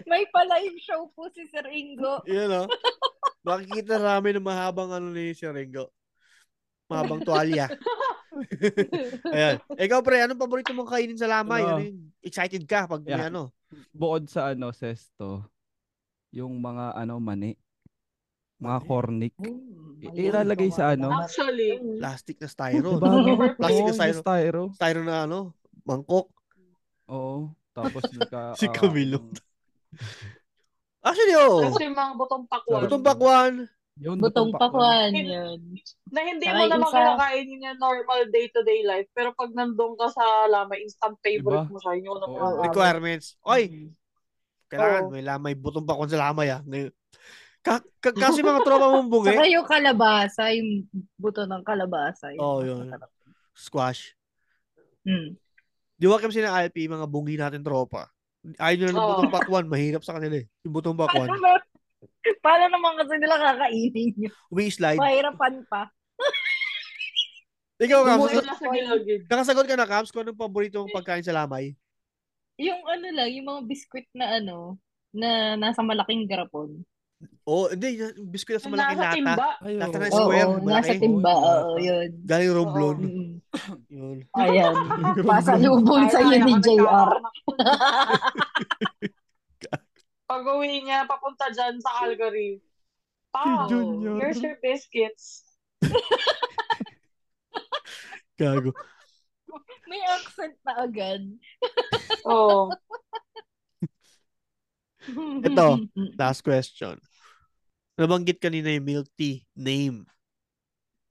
[0.10, 2.22] May pa-live show po si Sir Ingo.
[2.28, 2.64] Yan o.
[3.42, 5.90] Makikita namin ng mahabang ano ni Sir Ringo.
[6.92, 7.66] Mahabang tuwalya.
[9.36, 9.58] Ayan.
[9.76, 11.64] Ikaw pre, anong paborito mong kainin sa lamay?
[11.64, 11.82] Ano?
[11.82, 11.90] Ano?
[12.22, 13.32] Excited ka pag may Yeah.
[13.32, 13.50] ano?
[13.96, 15.48] Bukod sa ano, sesto,
[16.36, 17.56] yung mga ano, mani.
[18.62, 19.34] Mga cornic.
[20.14, 21.10] Ilalagay sa ano?
[21.10, 23.02] Actually, Plastic na styro.
[23.02, 23.58] Diba?
[23.58, 24.20] Plastic na styro.
[24.22, 24.62] styro.
[24.78, 25.40] Styro na ano?
[25.82, 26.30] Mangkok.
[27.10, 27.58] Oo.
[27.74, 28.54] Tapos nagka...
[28.60, 29.18] Si ah, Camilo.
[29.18, 29.50] yung-
[31.02, 31.66] Actually, oo.
[31.66, 32.82] kasi yung mga butong pakwan.
[32.86, 33.54] Butong pakwan.
[34.02, 35.10] Yun, Butong pakwan.
[35.12, 35.28] Yun.
[35.28, 35.60] Yun.
[36.10, 39.10] Na hindi Saka mo naman isa- kinakainin yung normal day-to-day life.
[39.12, 41.70] Pero pag nandun ka sa lamay, instant favorite Diba?
[41.70, 41.94] mo siya.
[41.98, 42.30] Yun yung Oo.
[42.30, 43.36] unang Requirements.
[43.44, 43.90] Oy, Mm.
[44.68, 45.12] kailangan Oo.
[45.12, 46.62] may lamay butong pakwan sa lamay ah.
[46.64, 46.96] Ngayon-
[47.62, 49.38] Ka- ka- kasi mga tropa mong bungi.
[49.38, 50.70] Saka yung kalabasa, yung
[51.14, 52.34] buto ng kalabasa.
[52.34, 52.42] Yun.
[52.42, 52.90] Oo, yun.
[53.54, 54.18] Squash.
[55.02, 55.38] Hmm.
[55.94, 58.10] Di ba kami sina Alpi, mga bungi natin tropa.
[58.42, 59.10] Ayaw na ng Oo.
[59.14, 60.46] butong pakwan, mahirap sa kanila eh.
[60.66, 61.30] Yung butong pakwan.
[61.30, 61.68] Paano, na-
[62.42, 64.34] paano naman kasi nila kakainin yun?
[64.50, 64.98] Umi-slide.
[64.98, 65.94] Mahirapan pa.
[67.82, 68.30] Ikaw, Kams,
[68.70, 69.22] gilagid.
[69.26, 71.74] nakasagot ka na, Kams, kung anong paborito mong pagkain sa lamay?
[72.62, 74.78] Yung ano lang, yung mga biskwit na ano,
[75.10, 76.86] na nasa malaking garapon.
[77.44, 77.88] Oh, hindi.
[77.98, 79.16] yung Biskuit na sa malaking Nasa lata.
[79.18, 79.50] timba.
[79.60, 80.98] Ay, Lata na square, nasa malaki.
[80.98, 81.32] timba.
[81.32, 82.10] Oo, Oo, yun.
[82.24, 82.98] Galing Romblon.
[82.98, 83.32] Mm.
[83.92, 84.18] Yun.
[84.34, 84.74] Ayan.
[85.28, 86.80] Pasalubong sa iyo Kaya ni JR.
[86.80, 87.36] nagkakanak.
[90.24, 92.62] Pag uwi niya, papunta dyan sa Calgary.
[93.30, 94.18] Pao, Junior.
[94.18, 95.46] here's your biscuits.
[98.38, 98.72] Gago.
[99.86, 101.22] May accent na agad.
[102.24, 102.72] Oh.
[105.44, 105.68] Ito.
[106.16, 106.96] Last question.
[108.02, 110.10] Nabanggit kanina yung milk tea name.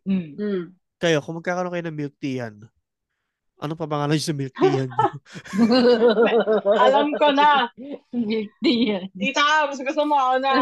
[0.02, 0.74] Mm.
[0.98, 2.66] Kayo, kung magkakaroon kayo ng milk tea yan,
[3.62, 4.90] ano pa pangalan sa milk tea yan?
[6.90, 7.70] Alam ko na.
[8.10, 9.06] Milk tea yan.
[9.14, 10.52] Tita, gusto mo ako na.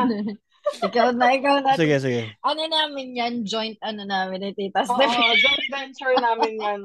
[0.92, 1.72] ikaw na, ikaw na.
[1.80, 2.36] sige, sige.
[2.44, 3.34] Ano namin yan?
[3.48, 5.00] Joint ano namin ni Tita Oo,
[5.32, 6.80] joint venture namin yan.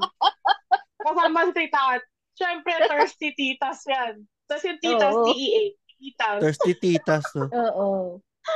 [1.03, 2.03] Kasama si Tita Kat.
[2.33, 4.23] Siyempre, thirsty titas yan.
[4.47, 5.25] Tapos yung titas, Oo.
[5.29, 5.63] T-E-A.
[5.99, 6.39] Titas.
[6.41, 7.45] Thirsty titas, no?
[7.51, 7.91] Oo.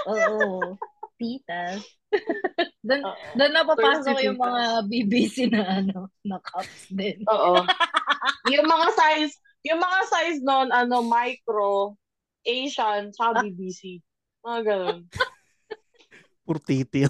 [0.08, 0.76] Oo.
[1.18, 1.82] Titas.
[2.88, 3.20] Doon Oo.
[3.36, 7.20] doon napapasok yung mga BBC na ano, na cups din.
[7.28, 7.60] Oo.
[8.54, 9.34] yung mga size,
[9.68, 12.00] yung mga size nun, ano, micro,
[12.48, 14.00] Asian, tsaka BBC.
[14.46, 15.00] Mga ganun.
[16.48, 17.04] Purtiti.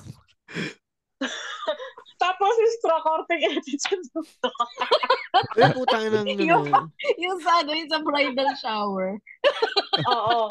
[2.18, 4.02] Tapos yung straw corting attitude.
[5.62, 6.90] Eh, putang ina ng Yung-
[7.22, 9.22] yung sa ano, yung sa bridal shower.
[10.10, 10.50] Oo.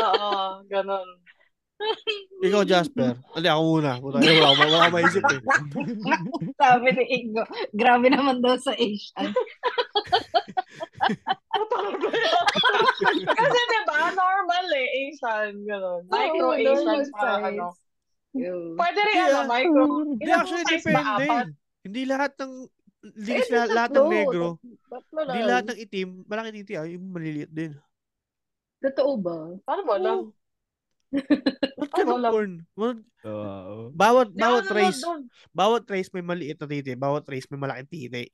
[0.00, 0.32] Oo,
[0.64, 1.08] ganun.
[2.40, 3.16] Ikaw, Jasper.
[3.36, 3.92] Ali, ako muna.
[4.00, 5.40] Wala, wala, wala, wala maisip eh.
[6.60, 9.32] Sabi ni Ingo, grabe naman daw sa Asian.
[13.30, 15.52] Kasi diba, normal eh, Asian.
[15.64, 16.02] Ganun.
[16.08, 17.72] Micro-Asian oh, para ano.
[18.76, 19.84] Pwede rin, ano, micro.
[20.16, 21.24] Hindi, actually, depende.
[21.26, 21.46] Eh.
[21.80, 22.52] Hindi lahat ng
[23.00, 24.46] hindi eh, lahat, lahat ng negro.
[25.08, 26.08] Hindi lahat ng itim.
[26.28, 26.84] Malaking titi ah.
[26.84, 27.72] Yung maliliit din.
[28.80, 29.36] Totoo ba?
[29.64, 30.18] Paano mo alam?
[31.92, 32.32] Ano of lang?
[32.32, 32.52] porn?
[32.72, 33.90] What- Oo.
[33.90, 35.22] Bawat bawat ako race, nanonood doon.
[35.50, 38.24] bawat race may maliit na titi, bawat race may malaking titi.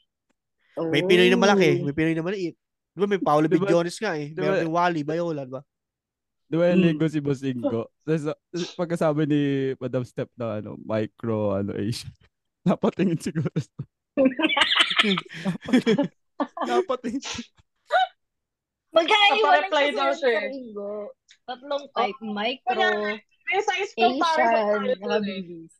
[0.77, 0.87] Oh.
[0.87, 2.55] May Pinoy na malaki, may Pinoy na maliit.
[2.93, 4.29] Di ba may Paolo Di ba- Bigiones nga eh.
[4.29, 5.63] di Meron ba- din Wally, Bayola, di ba?
[6.47, 6.87] Di ba yung Mm.
[6.87, 7.91] linggo si Bosingo?
[8.79, 9.41] Pagkasabi ni
[9.77, 12.13] Madam Step na ano, micro, ano, Asian.
[12.67, 13.49] Napatingin siguro.
[16.63, 17.25] Napatingin.
[18.97, 19.21] Daw
[19.83, 20.49] yun siya sa eh.
[20.49, 21.11] linggo.
[21.47, 25.23] Tatlong type, micro, Kaya, May size comparison Asian, eh.
[25.23, 25.79] BBC.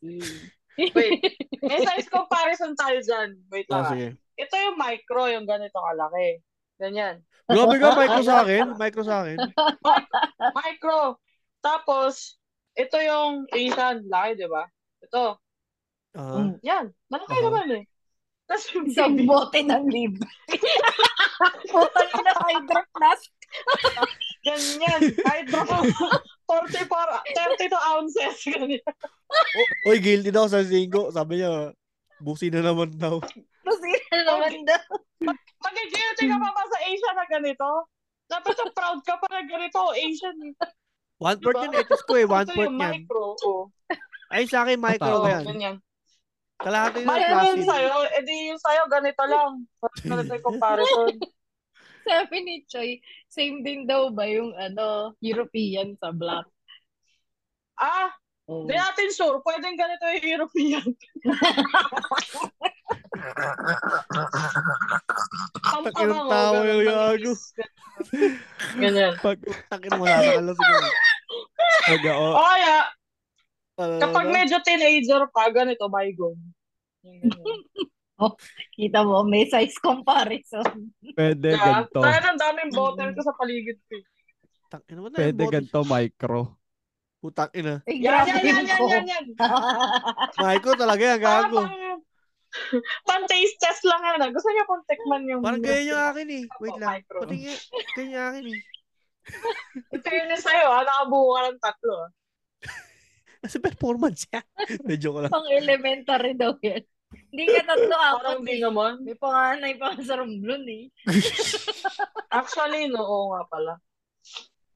[0.95, 1.19] Wait,
[1.59, 3.29] may size comparison tayo dyan.
[3.51, 3.83] Wait Ah, lang.
[3.83, 3.91] ah.
[3.91, 4.07] sige.
[4.39, 6.39] Ito yung micro, yung ganito kalaki.
[6.79, 7.19] Ganyan.
[7.51, 8.65] Grabe ka, micro sa akin.
[8.79, 9.37] Micro sa akin.
[10.55, 11.19] Micro.
[11.59, 12.39] Tapos,
[12.71, 14.07] ito yung Asian.
[14.07, 14.63] Laki, di ba?
[15.03, 15.35] Ito.
[16.15, 16.55] Ah.
[16.63, 16.95] Yan.
[17.11, 17.43] Malaki Aha.
[17.43, 17.83] naman eh.
[18.47, 20.23] Tapos yung Isang bote ng libre.
[21.67, 23.27] Putang ina hydro flask.
[24.47, 25.01] Ganyan.
[25.19, 25.61] Hydro.
[26.47, 28.35] 40 para, 32 ounces.
[28.47, 28.79] Ganyan.
[29.27, 31.11] O- Oy, guilty daw sa Zingo.
[31.11, 31.75] Sabi niya,
[32.23, 33.19] busi na naman daw.
[33.67, 34.83] Kasi na naman daw.
[35.59, 37.67] Mag-guilty ka pa ba sa Asian na ganito?
[38.27, 40.55] Dapat ang proud ka pa na ganito, Asian eh.
[41.19, 41.45] One Diba?
[41.49, 42.23] port yun, etis ko eh.
[42.23, 42.79] One port yan.
[42.79, 43.35] micro.
[43.43, 43.67] Oh.
[44.31, 45.45] Ay, sa akin, micro ba yan?
[45.45, 45.75] ganyan.
[46.57, 47.51] Kalahati na Micro plastic.
[47.53, 47.95] yung sa'yo.
[48.07, 49.51] E di yung sa'yo, ganito lang.
[50.01, 51.11] Ganito yung comparison.
[52.07, 56.47] Sabi ni Choi, same din daw ba yung ano, European sa black?
[57.77, 58.15] Ah,
[58.47, 58.63] Oh.
[58.63, 59.43] di natin sure.
[59.43, 60.87] Pwedeng ganito yung European.
[65.83, 67.33] Takinang tao yung yago.
[68.79, 69.13] Ganyan.
[69.19, 69.37] Pag,
[69.67, 70.87] Takin mo, masasakal lang siguro.
[71.91, 72.77] pag, O oh, kaya,
[73.77, 76.39] Ano, kapag medyo teenager pa, ganito, bygone.
[77.03, 77.27] Yung
[78.19, 78.33] ganyan.
[78.71, 80.89] Kita mo, may size comparison.
[81.13, 81.99] pwede Kaya, ganito.
[81.99, 83.93] dahil ang daming bottle ko sa paligid ko.
[83.93, 84.03] eh.
[84.67, 86.57] Takin mo na Pwede yung ganito micro.
[87.17, 87.81] Putang ina.
[87.83, 89.25] Ay, Yan, yan, yan, yan, yan, yan.
[90.43, 91.57] Micro talaga yan, gago.
[91.59, 91.73] pang,
[93.07, 94.21] pang taste test lang yan.
[94.21, 94.29] ah.
[94.29, 95.41] Gusto niyo pong tikman yung...
[95.41, 96.43] Parang ganyan yung akin eh.
[96.57, 96.89] Wait Opo, lang.
[96.93, 97.17] micro.
[97.21, 97.55] Pati nga,
[97.93, 98.59] ganyan yung akin eh.
[99.91, 101.93] In fairness sa'yo, ah, nakabuo ka ng tatlo.
[101.97, 102.09] ah.
[103.37, 104.45] Nasa performance yan.
[104.83, 105.31] Medyo ko lang.
[105.31, 106.83] Pang elementary daw yan.
[107.07, 108.63] Hindi ka tatlo Parang apat hindi eh.
[108.63, 108.91] naman.
[109.03, 110.83] May panganay pa sa rumblon eh.
[112.39, 113.73] Actually, no, oo nga pala.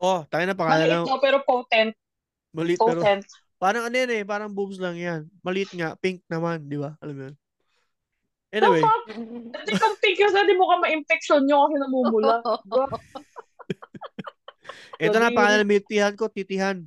[0.01, 1.21] Oh, tayo na pangalan Maliit lang.
[1.21, 1.93] pero potent.
[2.55, 3.23] Maliit pero Potent.
[3.61, 5.21] parang ano yan eh, parang boobs lang yan.
[5.43, 6.97] Maliit nga, pink naman, di ba?
[7.03, 7.35] Alam mo yun?
[8.51, 8.83] Anyway?
[9.15, 12.35] Hindi kang pink kasi di mo ka ma-infection nyo kasi namumula.
[15.03, 16.83] ito na pangalan ng milk teahan ko, titihan.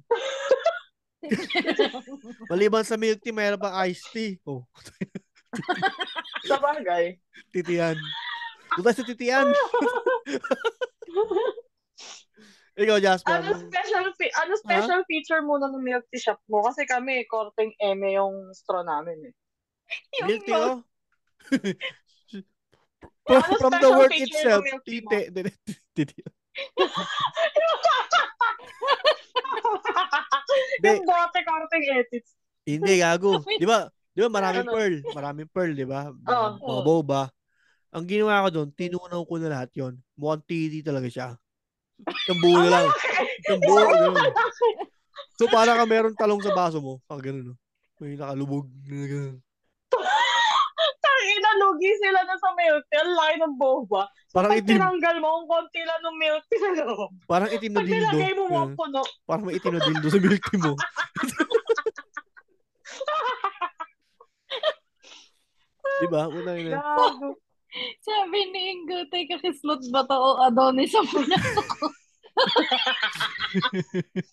[2.52, 4.36] Maliban sa milk tea, mayroon pa iced tea.
[4.44, 4.68] Oh,
[6.48, 7.18] Sa bagay.
[7.54, 7.96] titihan.
[8.74, 9.46] Doon tayo sa titihan.
[12.74, 13.38] Ikaw, Jasper.
[13.38, 16.58] Ano special fe- ano special feature muna ng milk tea shop mo?
[16.66, 19.34] Kasi kami, korteng eme yung straw namin eh.
[20.18, 20.82] Yung Milk tea, oh.
[23.22, 25.30] from, Ano from the word itself, tite.
[25.94, 26.18] Titi.
[30.82, 30.90] Hindi.
[30.98, 32.34] yung bote korteng ethics.
[32.66, 33.38] Hindi, gago.
[33.46, 33.86] Di ba?
[34.14, 34.72] Di ba maraming Ano?
[34.72, 34.96] pearl?
[35.10, 36.08] Maraming pearl, di ba?
[36.08, 36.46] Oo.
[36.56, 37.22] Mga boba.
[37.90, 39.94] Ang ginawa ko doon, tinunaw ko na lahat yon.
[40.14, 41.28] Mukhang titi talaga siya.
[42.26, 42.86] Yung buo na lang.
[43.48, 44.18] Yung buo, ganun.
[45.34, 47.02] So, para ka meron talong sa baso mo.
[47.06, 47.56] Ah, ganun, no?
[47.98, 48.66] May nakalubog.
[48.84, 49.36] na Ganun.
[51.00, 52.98] Tangina, lugi sila na sa milk tea.
[52.98, 54.02] Ang laki ng boba.
[54.30, 54.74] Parang Pag itim.
[54.74, 57.10] tinanggal mo, ang konti lang ng milk tea sa loob.
[57.24, 57.98] Parang itim na Pag dildo.
[58.10, 58.74] nilagay mo mo Ganun.
[58.74, 59.00] puno.
[59.24, 60.72] Parang may itim na dildo sa milk tea mo.
[66.02, 66.22] Di ba?
[66.30, 66.80] Ina.
[66.80, 67.28] Gago.
[68.06, 71.86] Sabi ni Ingo, teka, kislot ba to o Adonis ang punaso ko?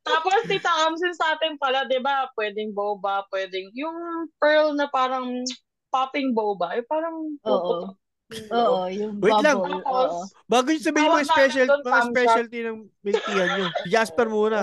[0.00, 3.92] Tapos, Tita Amsin sa atin pala, di ba, pwedeng boba, pwedeng yung
[4.40, 5.44] pearl na parang
[5.92, 7.92] popping boba, eh parang Oo.
[8.30, 9.60] Oo, yung Wait lang.
[9.60, 9.84] bubble.
[9.84, 10.20] Tapos, Oo.
[10.48, 12.12] Bago yung sabihin Tawag mga special, doon, mga thumbs up.
[12.16, 13.66] specialty ng milk tea nyo.
[13.92, 14.60] Jasper muna.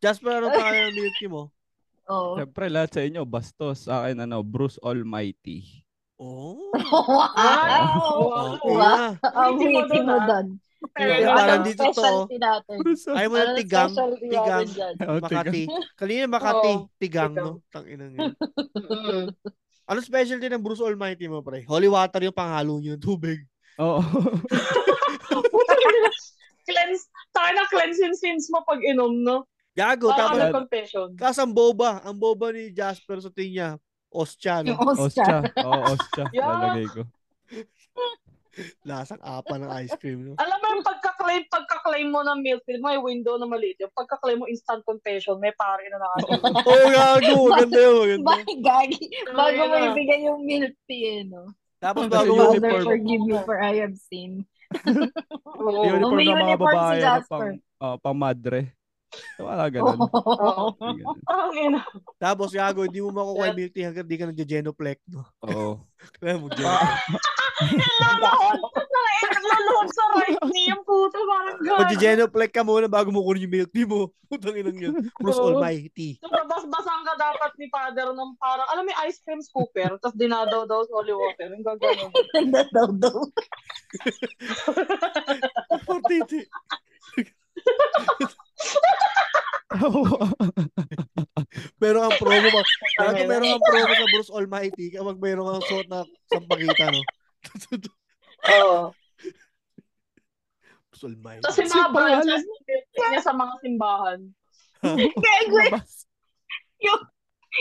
[0.00, 1.42] Jasper, anong pangalan ng milk tea mo?
[2.10, 2.34] Oo.
[2.36, 3.86] Siyempre, lahat sa inyo, bastos.
[3.86, 5.86] Sa akin, ano, Bruce Almighty.
[6.18, 6.74] Oh.
[7.32, 8.20] Ay, Wow!
[8.20, 8.52] wow.
[8.60, 8.76] Wow.
[8.76, 8.92] na.
[9.24, 10.46] Ang Witty mo doon.
[10.80, 12.02] Yung Ano parang ang dito to,
[13.12, 13.90] Ayaw mo Ano ng ang tigang.
[13.92, 14.66] specialty tigang.
[15.06, 15.62] Oh, Makati.
[16.00, 16.72] Kanina Makati.
[16.74, 16.88] Oo.
[16.96, 17.34] Tigang, Tigang.
[17.36, 17.50] no?
[17.68, 18.32] Tanginang yun.
[19.84, 21.62] Ano specialty ng Bruce Almighty mo, pre?
[21.68, 23.44] Holy water yung panghalo nyo ng tubig.
[23.76, 24.00] Oo.
[26.68, 29.44] cleanse, tayo na cleanse yung sins mo pag inom, no?
[29.80, 31.08] Gago, Parang tapos ano confession.
[31.16, 33.70] Tapos ang boba, ang boba ni Jasper sa tingin niya,
[34.10, 34.92] Ostya, Yung no?
[34.92, 35.46] Oscar.
[35.46, 35.64] Oscha.
[35.64, 36.24] Oo, Oscha.
[36.36, 36.50] Yeah.
[36.50, 37.02] Lalagay ko.
[38.90, 40.34] Lasang apa ng ice cream, no?
[40.36, 44.42] Alam mo yung pagka-claim, pagka-claim mo ng milk tea, may window na maliit yung Pagka-claim
[44.42, 46.58] mo instant confession, may pare na nakasama.
[46.68, 47.36] Oo, oh, gago.
[47.46, 48.26] Maganda yun, maganda.
[48.26, 49.04] Bakit gagi?
[49.30, 51.54] Bago mo ibigay yung milk tea, eh, no?
[51.80, 52.84] Tapos bago mo, uniform.
[52.84, 54.44] forgive me for I have sinned.
[55.46, 55.80] Oo.
[55.86, 57.30] Uniform may ng mga uniform si babae na Jasper.
[57.30, 57.48] pang,
[57.80, 58.60] ah, pang madre.
[59.42, 59.98] Wala ganun.
[59.98, 60.76] Oo.
[61.26, 61.80] Ang ina.
[62.20, 65.26] tapos gago, hindi mo makukuha yung milk tea hanggang di ka nagja-genoplex, no?
[65.46, 65.82] Oo.
[66.20, 66.46] Kaya mo.
[69.40, 71.18] Nalahon sa right knee yung puto.
[71.26, 71.78] Parang gano'n.
[71.84, 74.12] Magja-genoplex ka muna bago mo kunin yung milk tea mo.
[74.30, 74.94] Putang inang yun.
[75.18, 75.56] Bruce Oo.
[75.56, 76.20] Almighty.
[76.22, 80.86] Bas-basang ka dapat ni father ng parang, alam mo ice cream scooper, tapos dinadaw daw
[80.86, 81.50] sa holy water.
[81.50, 82.10] Yung gagawin.
[82.34, 83.16] Nagdadaw-daw.
[85.88, 86.46] Portiti.
[91.82, 92.62] Pero ang promo pa.
[92.98, 97.02] Gago, meron ang promo sa Bruce Almighty kapag meron kang suot na sampagita, no?
[98.50, 98.90] Oo.
[100.90, 101.42] Bruce Almighty.
[101.46, 102.42] Tapos yung mga branches
[102.98, 104.20] niya sa mga simbahan.
[105.22, 105.72] Kaya Gwen,
[106.82, 107.00] yung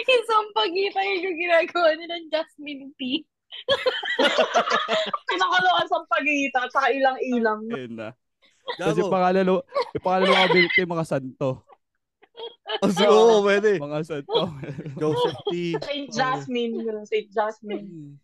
[0.08, 3.22] isang pagita yung ginagawa nila ng Jasmine tea.
[5.30, 7.62] Pinakaloan sa pagita at saka ilang-ilang.
[7.70, 8.10] Ayun na.
[8.78, 9.66] Kasi pangalalo,
[9.98, 11.69] yung pangalalo ka yung mga santo.
[12.80, 13.76] Oh, si- Oo, pwede.
[13.78, 14.42] Mga santo.
[14.96, 15.76] Joseph T.
[15.82, 16.74] Saint Jasmine.
[17.06, 18.16] Saint Jasmine.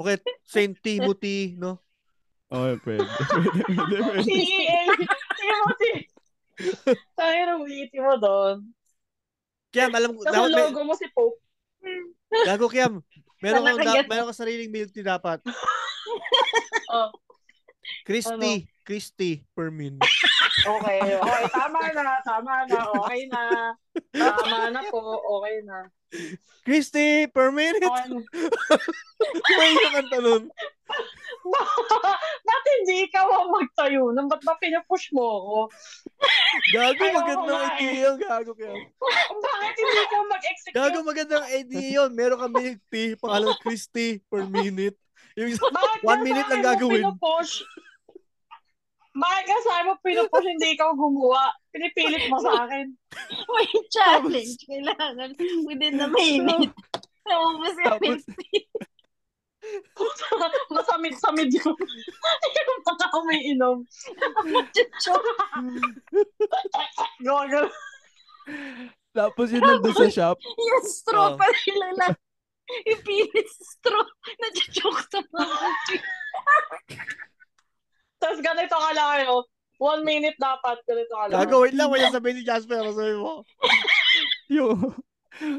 [0.00, 1.78] Okay, Saint Timothy, no?
[2.50, 3.04] Oo, pwede.
[3.04, 4.24] Pwede, pwede, pwede.
[4.24, 4.80] CEA.
[5.36, 5.92] Timothy.
[7.14, 8.56] Tayo na witty mo doon.
[9.70, 11.38] Kiam, alam ko, Tapos logo mo si Pope.
[12.44, 13.00] gago Kiam,
[13.40, 15.38] meron kang, da, meron kang sariling milk tea dapat.
[16.90, 17.06] Oh,
[18.02, 19.94] Christy, Christy, per min.
[20.66, 21.00] Okay.
[21.16, 22.04] Okay, tama na.
[22.24, 22.80] Tama na.
[23.04, 23.42] Okay na.
[24.12, 25.00] Tama na po.
[25.40, 25.78] Okay na.
[26.66, 27.86] Christy, per minute.
[27.86, 28.20] Okay na.
[29.58, 30.44] May yung kanta nun.
[32.46, 34.10] Ba't hindi ikaw ang magtayo?
[34.10, 35.56] Nang ba't ba pinupush mo ako?
[36.74, 37.68] Gago, magandang eh.
[37.70, 38.16] idea yun.
[38.18, 38.76] Gago, Kiam.
[39.38, 40.74] Bakit hindi ikaw mag-execute?
[40.76, 42.10] Gago, magandang idea yun.
[42.12, 44.98] Meron kang milk tea, pangalan Christy, per minute.
[45.38, 47.02] Yung Bakit One ka minute lang gagawin.
[47.06, 47.62] Pinupush?
[49.10, 51.50] Bakit ka sa akin mo pinupush, hindi ikaw gumawa?
[51.74, 52.94] Pinipilit mo sa akin.
[53.54, 54.54] May challenge.
[54.70, 55.34] Kailangan
[55.66, 56.70] within the minute.
[57.26, 58.70] Naubos milk tea.
[60.70, 61.74] Masamid-samid yung,
[62.56, 63.76] yung mga umiinom.
[67.20, 67.66] Gagal.
[69.10, 70.38] Tapos yun nandun sa shop.
[70.38, 71.36] Yung straw Oh.
[71.36, 72.14] pa nila lang.
[72.14, 74.06] Sa straw.
[74.38, 75.66] Nadya-joke sa mga
[78.20, 79.48] Tapos ganito ka lang kayo.
[79.80, 80.76] One minute dapat.
[80.84, 81.40] Ganito ka lang.
[81.40, 81.88] gago, wait lang.
[81.88, 82.84] May sabihin ni Jasper.
[82.84, 83.32] Ano sabi mo?
[84.60, 84.76] Yung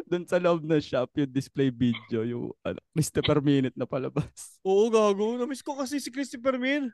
[0.05, 3.25] doon sa loob ng shop, yung display video, yung ano, Mr.
[3.25, 4.61] per minute na palabas.
[4.61, 5.39] Oo, gago.
[5.41, 6.93] Namiss ko kasi si minute.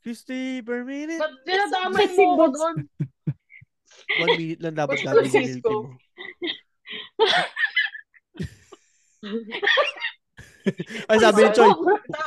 [0.00, 1.18] Christy per minute.
[1.18, 2.76] Ba't dinadamay mo ako doon?
[4.22, 5.90] One minute lang dapat ko, yung milk tea mo.
[11.10, 11.70] Ay, sabi ni Choy,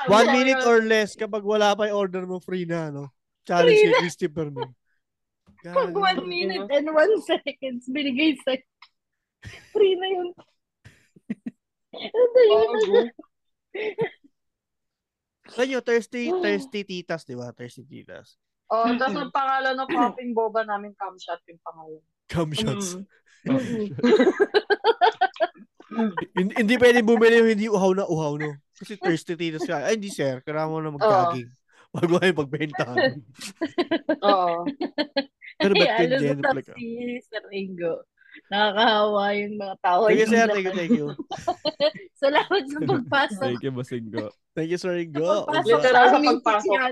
[0.08, 3.12] one minute or less kapag wala pa yung order mo, free na, no?
[3.44, 4.78] Challenge Free kay Christy per minute.
[5.60, 8.56] Pag one minute and one seconds binigay sa
[9.76, 10.30] free na yun.
[12.00, 13.08] Ano yun?
[15.50, 17.50] Sa inyo, thirsty, thirsty titas, di ba?
[17.52, 18.38] Thirsty titas.
[18.70, 22.04] Oh, tapos ang pangalan ng popping boba namin, camshot yung pangalan.
[22.30, 23.02] Cum shots.
[23.50, 23.90] Mm.
[26.38, 28.54] Hin- hindi pwede bumili yung hindi uhaw na uhaw, no?
[28.78, 29.84] Kasi thirsty titas ka.
[29.84, 30.40] Ay, hindi, sir.
[30.46, 31.50] Kailangan mo na mag-jogging.
[31.90, 33.18] Bago kayo pagbentahan.
[34.30, 34.62] Oo.
[35.58, 36.62] Pero ba't Ay, yung alam mo,
[37.26, 38.06] Sir Ingo.
[38.50, 40.02] Nakakahawa yung mga tao.
[40.08, 40.48] Sige, Yung sir.
[40.54, 41.08] Thank you, thank you.
[42.22, 43.42] Salamat sa pagpasok.
[43.42, 44.30] Thank you, Basinggo.
[44.54, 45.50] Thank you, sir Ingo.
[45.50, 46.80] Pagpasok Literal sa pagpasok.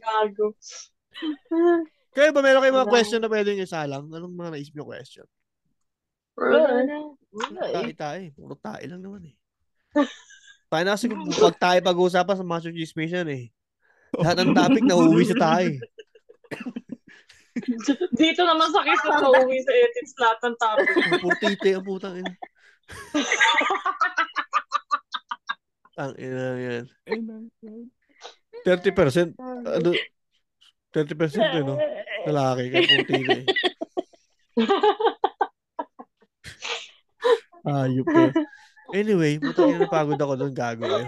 [0.00, 0.56] Gago.
[2.10, 4.04] Kaya ba meron kayong mga question na pwede nyo isalang?
[4.10, 5.26] Anong mga naisip nyo question?
[6.34, 6.96] Wala na.
[7.30, 7.72] Wala eh.
[7.72, 8.22] Tayo tayo.
[8.34, 9.34] Puro tayo lang naman eh.
[10.66, 13.44] Tayo na kasi kung pag tayo pag-uusapan sa Master Chismis yan eh.
[14.16, 15.70] Lahat ng topic na uuwi sa tayo.
[15.70, 15.78] eh.
[18.14, 20.86] Dito naman sa kiss na nauwi sa ethics lahat ng topic.
[21.18, 22.32] Puro tite ang putang ina.
[26.00, 26.84] Ang ina yan.
[28.64, 29.90] 30% ano
[30.90, 31.78] 30% eh, no?
[32.26, 33.30] Lalaki kaya puro tite.
[33.30, 33.44] eh.
[37.70, 38.32] Ayop ka.
[38.90, 41.06] Anyway, puta ina napagod ako doon, gago kayo.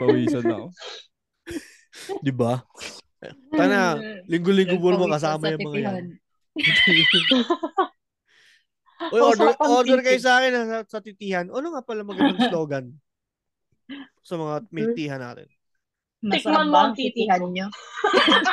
[0.00, 0.66] Pawisan ako.
[2.18, 2.58] Di ba?
[3.54, 3.94] Tana,
[4.26, 6.04] linggo-linggo naman Nagpawis kasama sa yung mga yan.
[9.12, 11.46] Uy, order, order kayo sa akin sa, sa titihan.
[11.50, 12.86] Ano nga pala magandang slogan
[14.22, 15.48] sa mga milk tihan natin?
[16.22, 17.66] Masarap Tikman mo ang ang titihan nyo?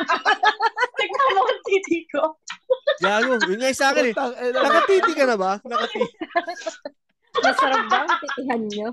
[0.99, 2.23] Tignan mo ang titi ko.
[2.97, 4.15] Gago, yun nga yung sa akin eh.
[4.57, 5.51] Nakatiti ka na ba?
[5.61, 6.09] Nakatiti.
[7.45, 8.87] Masarap ba ang titihan nyo?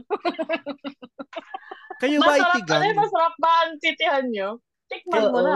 [2.05, 2.83] Kayo ba ay Masarap tigang?
[2.85, 4.49] pala, masarap ba ang titihan nyo?
[4.93, 5.55] Tikman mo na.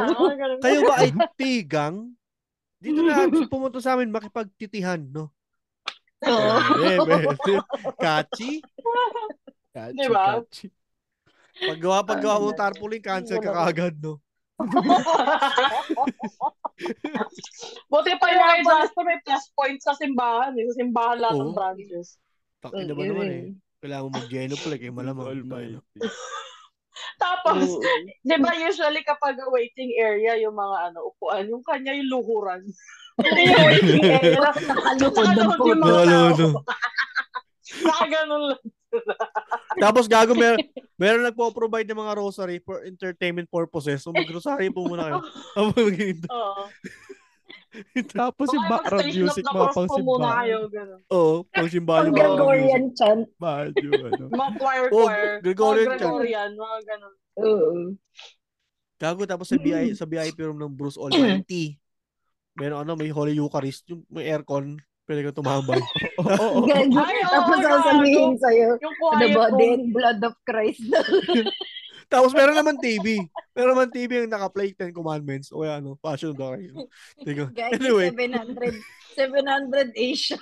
[0.65, 1.97] Kayo ba ay tigang?
[2.81, 5.29] Dito na pumunta sa amin makipagtitihan, no?
[6.25, 6.53] Oo.
[6.89, 7.25] Eh, eh,
[8.01, 8.65] Kachi?
[9.77, 10.41] Kachi, Di ba?
[10.41, 10.67] kachi.
[11.61, 14.17] Paggawa, paggawa mo tarpaulin, cancel ka kaagad, no?
[17.93, 20.57] Buti pa yung kay Jasper may plus points sa simbahan.
[20.57, 20.65] Eh.
[20.73, 22.17] Sa simbahan lahat ng branches.
[22.61, 23.53] Takin na ba naman eh.
[23.81, 25.27] Kailangan mo mag-geno pala, kaya malamang.
[25.33, 25.81] Almighty.
[27.21, 27.81] Tapos, Oo.
[28.25, 32.61] di ba usually kapag waiting area, yung mga ano, upuan, yung kanya yung luhuran.
[33.17, 34.41] Hindi yung waiting area.
[35.01, 36.61] Nakakalukod ng no.
[37.81, 38.61] Nakaganon lang.
[39.79, 40.59] Tapos gago, mer
[41.01, 44.05] meron nagpo-provide ng mga rosary for entertainment purposes.
[44.05, 45.19] So mag-rosary po muna kayo.
[46.35, 46.65] Oo.
[48.11, 50.39] Tapos yung background music, mga pang po muna simbahan.
[50.43, 50.59] kayo.
[50.69, 51.01] Ganun.
[51.15, 52.35] Oo, pang simbahan Pang yung mga music.
[52.35, 53.23] Gregorian chant.
[53.39, 54.25] Medyo, ano.
[54.27, 55.31] Mga choir, Oo, choir.
[55.41, 56.01] Gregorian chant.
[56.03, 57.15] Gregorian, mga ganun.
[57.41, 57.69] Oo.
[59.01, 61.79] Gago, tapos sa VIP, sa VIP room ng Bruce Almighty.
[62.59, 64.77] Meron ano, may Holy Eucharist, yung may aircon,
[65.11, 65.83] pwede ka tumambay.
[66.23, 66.71] Oo.
[66.71, 66.87] Ay,
[67.27, 67.67] Tapos gago.
[67.83, 70.87] sasabihin sa'yo, Yung the body and blood of Christ.
[72.13, 73.27] tapos meron naman TV.
[73.51, 76.75] Meron naman TV yung naka-play 10 commandments o kaya ano, Passion of the Christ.
[77.27, 77.51] Tingnan.
[77.59, 78.79] Guys, Anyway, 700,
[79.19, 80.39] 700 Asia.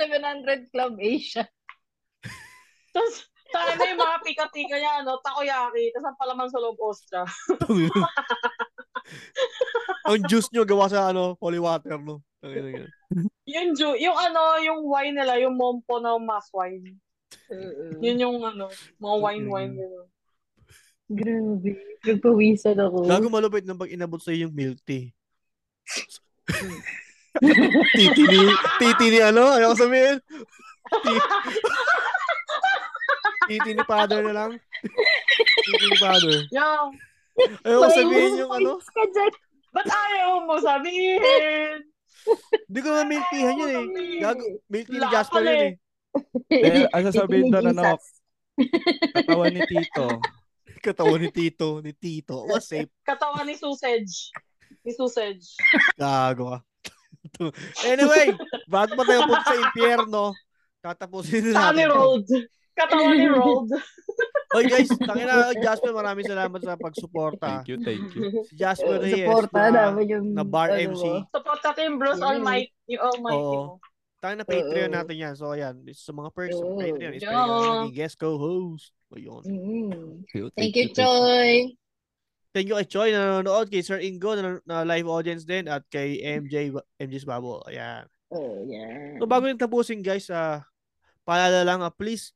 [0.00, 1.44] 700 Club Asia.
[2.96, 3.14] Tapos,
[3.52, 7.22] tayo na yung mga pika-pika niya, ano, takoyaki, tapos ang palaman sa loob, ostra.
[10.08, 12.24] ang juice nyo gawa sa ano, holy water, no?
[12.44, 12.88] Yan.
[13.54, 16.96] Yung, ju- yung ano, yung wine nila, yung mompo na mass wine.
[18.00, 19.74] Yun yung ano, mga wine-wine.
[19.76, 20.08] Gano'n.
[21.04, 21.70] Grabe.
[22.04, 23.04] Nagpawisan ako.
[23.04, 25.12] Gago malupit nang pag inabot sa yung milk tea.
[27.94, 28.40] titi ni,
[28.80, 29.52] titi ni ano?
[29.52, 30.16] Ayaw ko sabihin.
[31.04, 31.28] Ti-
[33.48, 34.50] titi ni father na lang.
[35.60, 36.48] Titi ni father.
[36.48, 36.88] Yung,
[37.66, 38.70] Ayaw ko sabihin yung ano.
[39.74, 41.82] Ba't ayaw mo sabihin?
[42.68, 43.84] Hindi ko naman milk teahan yun eh.
[44.20, 45.70] Gago, milk tea ni Jasper yun eh.
[46.48, 46.62] eh.
[46.64, 47.98] Eh, ang sasabihin doon, ni ano,
[49.14, 50.06] katawan ni Tito.
[50.84, 52.44] Katawan ni Tito, ni Tito.
[52.44, 52.92] O, safe.
[53.08, 54.28] Katawan ni sausage.
[54.84, 55.56] Ni sausage.
[55.96, 56.58] Gago ka.
[57.88, 58.36] anyway,
[58.68, 60.36] bago pa tayo punta sa impyerno,
[60.84, 61.88] tatapusin na natin.
[61.88, 61.96] to.
[61.96, 62.26] Road?
[62.76, 63.68] Katawan ni Road.
[64.54, 67.60] Oy guys, tangina Jasper, maraming salamat sa pagsuporta.
[67.60, 68.46] Thank you, thank you.
[68.46, 71.04] Si Jasper Reyes Supporta na, namin yung na bar ano MC.
[71.34, 72.30] Support natin Bruce Mm.
[72.30, 72.70] Almighty.
[72.86, 73.54] Yung Almighty Oo.
[73.54, 73.82] mo.
[74.22, 74.96] Tayo na Patreon Oo.
[74.96, 75.34] natin yan.
[75.34, 76.78] So ayan, sa mga perks Oo.
[76.78, 78.94] Patreon is pwede maging guest co-host.
[79.10, 79.42] Ayun.
[79.42, 79.90] Mm.
[80.22, 81.74] Thank you, Thank you, Choy.
[82.54, 85.82] Thank you kay Choi na nanonood, kay Sir Ingo na, na live audience din, at
[85.90, 86.70] kay MJ,
[87.02, 87.58] MJ's Babo.
[87.66, 88.06] Ayan.
[88.30, 89.18] Oh, yeah.
[89.18, 90.62] So bago yung tapusin guys, ah
[91.26, 92.30] paalala lang, ah, please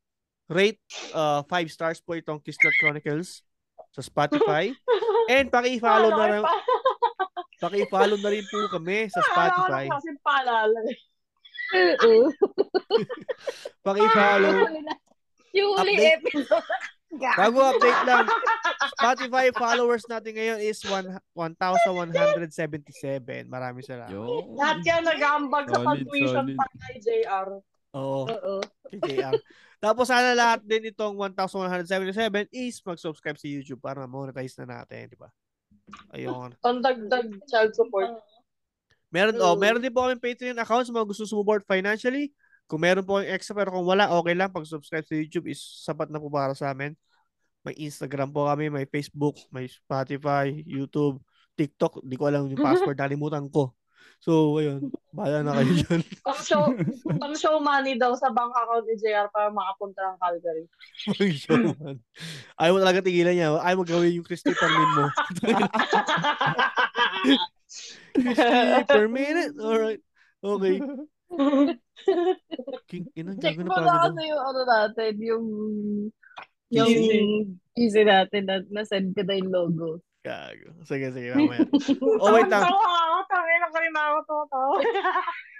[0.49, 0.81] rate
[1.13, 3.45] uh, five stars po itong Kislat Chronicles
[3.93, 4.73] sa Spotify.
[5.33, 6.43] And paki-follow na rin,
[7.63, 9.85] paki-follow na rin po kami sa Spotify.
[11.69, 12.33] Oo.
[13.87, 14.53] Paki-follow.
[15.53, 16.25] Yung Update.
[16.25, 16.65] episode.
[17.09, 18.29] Bago update lang,
[18.93, 23.49] Spotify followers natin ngayon is one- 1,177.
[23.49, 24.13] Maraming salamat.
[24.13, 24.45] Yo.
[24.57, 27.65] Lahat yan nag-aambag sa pag-tuition pa kay JR.
[27.99, 28.57] Oo, Oo.
[28.95, 29.35] KJR.
[29.79, 35.19] Tapos sana lahat din itong 1,177 is mag-subscribe sa YouTube para ma-monetize na natin, di
[35.19, 35.31] ba?
[36.15, 36.55] Ayun.
[36.59, 38.19] Pandagdag child support.
[39.09, 39.61] Meron, oh, Oo.
[39.61, 42.35] meron din po kami Patreon accounts mga gusto support financially.
[42.69, 44.53] Kung meron po kayong extra pero kung wala, okay lang.
[44.53, 46.93] Pag-subscribe sa YouTube is sapat na po para sa amin.
[47.65, 51.23] May Instagram po kami, may Facebook, may Spotify, YouTube,
[51.57, 52.05] TikTok.
[52.05, 53.78] Di ko alam yung password, nalimutan ko.
[54.19, 54.91] So, ayun.
[55.15, 56.03] Bahala na kayo dyan.
[56.27, 56.69] Pang show,
[57.23, 60.65] pang show money daw sa bank account ni JR para makapunta ng Calgary.
[61.15, 61.97] Mga showman.
[62.59, 63.57] Ayaw mo talaga tigilan niya.
[63.63, 65.07] Ayaw mo gawin yung Christopher Min mo.
[68.19, 69.55] Christy per minute.
[69.57, 70.03] Alright.
[70.43, 70.77] Okay.
[72.91, 75.47] King, ina, Check mo na kasi yung ano natin, yung
[76.69, 76.93] yung
[77.79, 78.03] Easy.
[78.05, 79.89] natin na na-send ko na yung logo.
[80.23, 80.69] Gago.
[80.85, 81.65] Sige, sige, mamaya.
[82.21, 82.63] Oh, wait lang.
[82.67, 84.63] Tawa ako, tangin na rin ako to.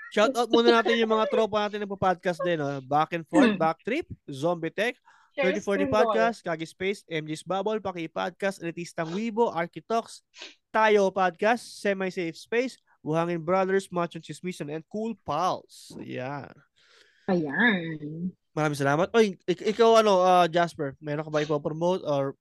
[0.09, 2.57] Shout out muna natin yung mga tropa natin na podcast din.
[2.57, 2.81] No?
[2.81, 4.97] Back and forth, back trip, Zombie Tech,
[5.37, 10.25] 3040 Podcast, Kagi Space, MG's Bubble, Paki Podcast, Elitistang Weibo, Architox,
[10.73, 12.75] Tayo Podcast, Semi-Safe Space,
[13.05, 15.95] Buhangin Brothers, Machon Chismisan, and Cool Pals.
[16.03, 16.51] Yan.
[17.29, 18.33] Ayan.
[18.57, 19.13] Maraming salamat.
[19.15, 22.33] Oy, ik- ikaw ano, uh, Jasper, meron ka ba ipopromote or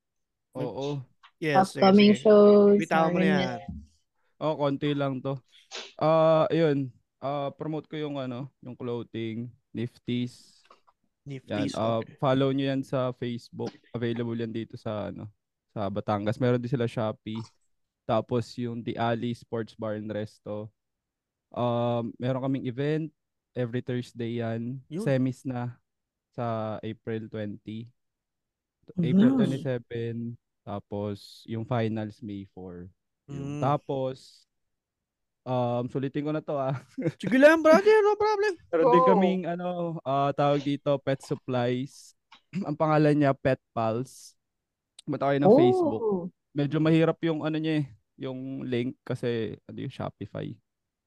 [0.58, 1.04] Oo.
[1.40, 2.24] Yes, sige, Upcoming sige.
[2.24, 2.78] shows.
[2.78, 3.60] Bitawan mo na yan.
[4.38, 5.34] Oh, konti lang to.
[5.98, 6.94] Ah, yun.
[7.18, 10.62] Ah, promote ko yung ano, yung clothing, Nifties.
[11.26, 11.74] Yan, Nifties.
[11.76, 12.14] ah, okay.
[12.22, 13.74] follow nyo yan sa Facebook.
[13.92, 15.26] Available yan dito sa ano,
[15.74, 16.38] sa Batangas.
[16.38, 17.42] Meron din sila Shopee.
[18.08, 20.70] Tapos yung The Alley Sports Bar and Resto.
[21.52, 23.12] Um, meron kaming event
[23.52, 24.80] every Thursday yan.
[24.88, 25.04] Yun.
[25.04, 25.76] Semis na
[26.32, 27.90] sa April 20.
[28.96, 29.40] April Mhm.
[29.60, 30.38] 27.
[30.68, 32.92] Tapos yung finals May 4.
[33.32, 33.32] Mm.
[33.32, 33.60] Yun.
[33.64, 34.44] Tapos
[35.48, 36.76] um sulitin ko na to ah.
[37.24, 38.54] Sige lang, brother, no problem.
[38.68, 39.08] Meron din Oo.
[39.08, 39.68] kaming ano,
[40.04, 42.12] ah, tawag dito pet supplies.
[42.68, 44.36] Ang pangalan niya Pet Pals.
[45.08, 45.56] Punta kayo ng Oh.
[45.56, 46.04] Facebook.
[46.52, 47.86] Medyo mahirap yung ano niya eh,
[48.20, 50.52] yung link kasi ano yung Shopify.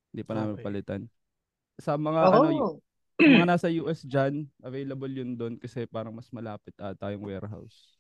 [0.08, 0.64] Hindi pa namin Okay.
[0.64, 1.02] palitan.
[1.76, 2.32] Sa mga Oh.
[2.32, 2.80] ano y-
[3.20, 7.99] mga nasa US dyan, available yun doon kasi parang mas malapit ata yung warehouse.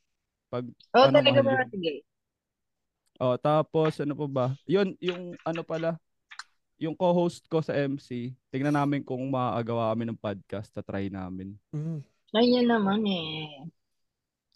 [0.50, 1.68] Pag Oh, ano, talaga yun.
[1.70, 1.92] Sige.
[3.16, 4.46] Oh, tapos ano pa ba?
[4.66, 5.94] Yun, yung ano pala,
[6.74, 11.54] yung co-host ko sa MC, tingnan namin kung maaagawa kami ng podcast, ta try namin.
[11.70, 12.00] Mm.
[12.32, 13.68] Ayun naman eh.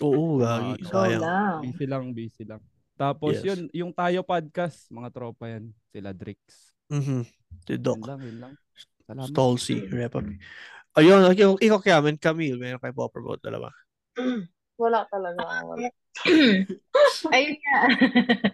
[0.00, 0.82] Oo, Ah, gagi.
[0.82, 1.22] Go Sayang.
[1.22, 1.56] lang.
[1.62, 2.62] Busy lang, busy lang.
[2.94, 3.44] Tapos Yes.
[3.44, 6.72] yun, yung tayo podcast, mga tropa yan, sila Drix.
[6.88, 7.22] Mhm.
[7.62, 8.00] Si Doc.
[8.00, 8.52] Yun lang, yun lang.
[9.04, 9.28] Salamat.
[9.28, 9.76] Stolzy.
[9.84, 10.24] Repap.
[10.94, 11.20] Ayun,
[11.60, 13.68] ikaw, Kevin, Camille, meron kayo po-promote dalawa.
[14.78, 15.42] Wala talaga.
[15.64, 15.88] Wala.
[17.34, 17.80] Ayun nga.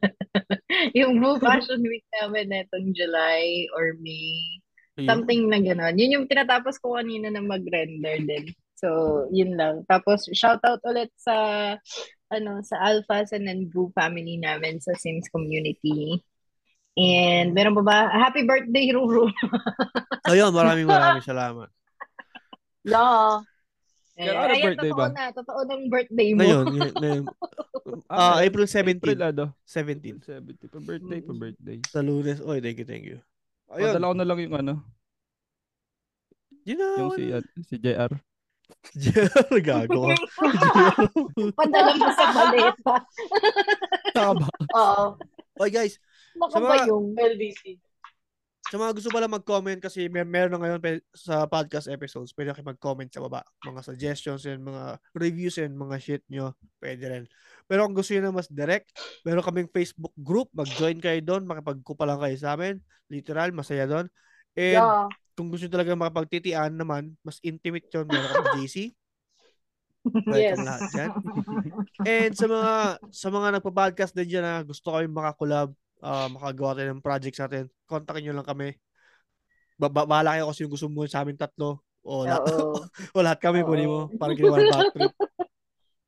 [0.99, 4.61] yung Blue Fashion Week namin netong July or May.
[5.01, 5.09] Ayun.
[5.09, 5.97] Something na gano'n.
[5.97, 8.53] Yun yung tinatapos ko kanina na mag-render din.
[8.81, 9.85] So, yun lang.
[9.85, 11.37] Tapos, shoutout ulit sa
[12.31, 16.23] ano sa Alpha and then Blue family namin sa Sims community.
[16.95, 17.99] And meron pa ba?
[18.11, 19.31] Happy birthday, Ruru.
[20.31, 21.69] Ayun, maraming maraming salamat.
[22.85, 23.45] Yeah.
[24.21, 25.07] Eh, Kailan ayan, birthday totoo ba?
[25.09, 25.25] na.
[25.33, 26.41] Totoo ng birthday mo.
[26.45, 27.25] Ngayon, ngayon, ngayon.
[28.07, 29.01] Ah, April 17.
[29.01, 29.45] April ano?
[29.67, 30.21] 17.
[30.23, 30.69] 70.
[30.69, 31.79] Pa birthday, pa birthday.
[31.89, 32.39] Sa lunes.
[32.43, 33.19] Oy, thank you, thank you.
[33.67, 33.75] Ayun.
[33.75, 33.87] Ayun.
[33.91, 34.75] Padala ko na lang yung ano,
[36.69, 36.89] Yun na.
[37.01, 38.13] yung si, uh, si JR.
[39.59, 40.17] Gago ka.
[41.57, 42.95] Padala mo sa baleta.
[44.19, 44.47] Tama.
[44.77, 45.05] Oo.
[45.59, 45.97] Oy, guys.
[46.37, 47.17] Baka ba yung...
[47.17, 47.81] LBC.
[48.71, 52.71] Sa mga gusto pala mag-comment kasi mer meron na ngayon sa podcast episodes, pwede kayo
[52.71, 53.43] mag-comment sa baba.
[53.67, 57.25] Mga suggestions and mga reviews and mga shit nyo, pwede rin.
[57.67, 58.95] Pero kung gusto nyo na mas direct,
[59.27, 62.79] meron kaming Facebook group, mag-join kayo doon, makipagkupa lang kayo sa amin.
[63.11, 64.07] Literal, masaya doon.
[64.55, 65.11] And Yeah.
[65.35, 68.95] kung gusto talaga makapagtitian naman, mas intimate yun, meron kami JC.
[70.31, 70.57] Yes.
[70.57, 71.11] Welcome lahat dyan.
[72.09, 72.75] And sa mga
[73.13, 77.69] sa mga nagpa-podcast din dyan na gusto kayong makakolab, uh, makagawa tayo ng projects natin,
[77.87, 78.69] kontakin nyo lang kami.
[79.81, 81.81] Ba- ba- bahala kayo kasi yung gusto mo sa amin tatlo.
[82.01, 82.81] O, lahat, Oo.
[83.17, 84.09] o lahat kami, pwede mo.
[84.17, 85.15] Parang ginawa ng back trip.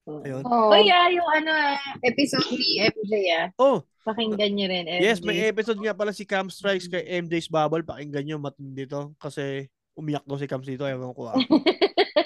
[0.02, 0.42] Ayun.
[0.44, 0.72] Oo.
[0.72, 3.46] Oh, yeah, yung ano, ah, episode ni MJ ah.
[3.60, 4.98] Oh, Pakinggan nyo rin, MJ.
[4.98, 7.86] yes, may episode nga pala si Cam Strikes kay MJ's Bubble.
[7.86, 9.14] Pakinggan nyo, matindi to.
[9.14, 10.82] Kasi umiyak daw si Cam dito.
[10.82, 11.38] Ewan ko ah.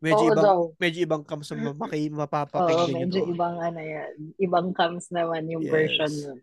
[0.00, 0.60] Medyo Oo ibang, daw.
[0.80, 3.30] medyo ibang Cam sa mapaki, Oo, mapapakinggan medyo nyo.
[3.30, 4.10] ibang ano yan.
[4.40, 5.70] Ibang cams naman yung Yes.
[5.70, 6.38] version nun.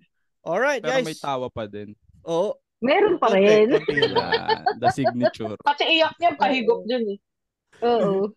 [0.45, 1.05] Alright, Pero guys.
[1.09, 1.97] may tawa pa din.
[2.23, 2.53] Oo.
[2.77, 3.67] Meron pa konti, rin.
[3.73, 4.13] konti lang.
[4.13, 5.57] Yeah, the signature.
[5.57, 7.17] Pati iyak niya, pahigop dyan eh.
[7.81, 8.29] Oo.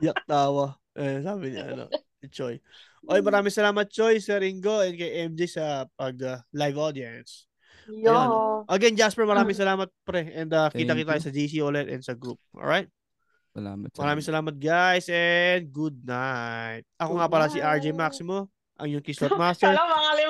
[0.00, 0.78] Yak tawa.
[0.94, 1.84] Eh, sabi niya, ano,
[2.22, 2.56] si Choi.
[3.04, 7.49] Oy, maraming salamat, Choi, sa Ringo, and kay MJ sa pag uh, live audience.
[7.98, 8.62] Yeah.
[8.70, 10.30] Again, Jasper, maraming salamat, pre.
[10.30, 12.38] And uh, kita-kita tayo sa GC ulit and sa group.
[12.54, 12.86] Alright?
[13.50, 13.90] Salamat.
[13.98, 16.86] Maraming salamat, guys, and good night.
[17.02, 18.46] Ako nga pala si RJ Maximo,
[18.78, 19.74] ang yung Kislot Master.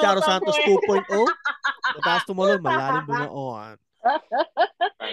[0.01, 0.67] Charo Santos eh.
[0.67, 1.05] 2.0.
[2.01, 3.77] Mataas tumalon, malalim dumaan.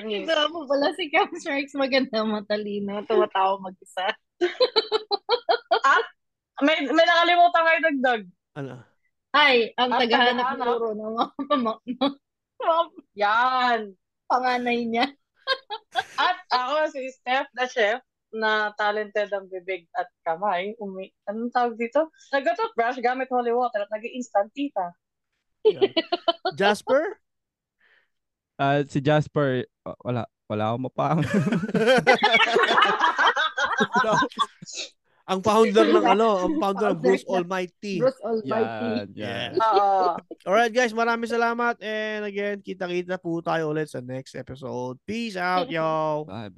[0.07, 3.03] Ito mo pala si Cam Strikes maganda matalino.
[3.03, 4.07] Tumatawa mag-isa.
[6.57, 8.21] May, may nakalimutan kayo dagdag.
[8.57, 8.81] Ano?
[9.29, 12.09] Ay, ang Ang tagahanap ng mga, mga, mga
[13.15, 13.93] Yan.
[14.27, 15.07] panganay niya.
[16.19, 18.03] At ako si Steph, the chef,
[18.35, 20.75] na talented ang bibig at kamay.
[20.83, 22.11] Umi anong tawag dito?
[22.35, 24.91] Nag-toothbrush gamit holy water at nag-instant tita.
[26.59, 27.23] Jasper?
[28.59, 29.63] Ah, si Jasper,
[30.03, 30.27] wala.
[30.47, 31.19] Wala akong mapang.
[35.27, 37.27] Ang founder ng ano, ang founder ng Bruce.
[37.27, 37.99] Almighty.
[37.99, 38.87] Bruce Almighty.
[38.87, 39.49] Yan, yan.
[39.51, 39.59] Yeah.
[39.75, 40.15] Oo.
[40.47, 44.95] Alright guys, maraming salamat and again, kita-kita po tayo ulit sa next episode.
[45.03, 46.23] Peace out, yo!
[46.23, 46.55] Bye, bye.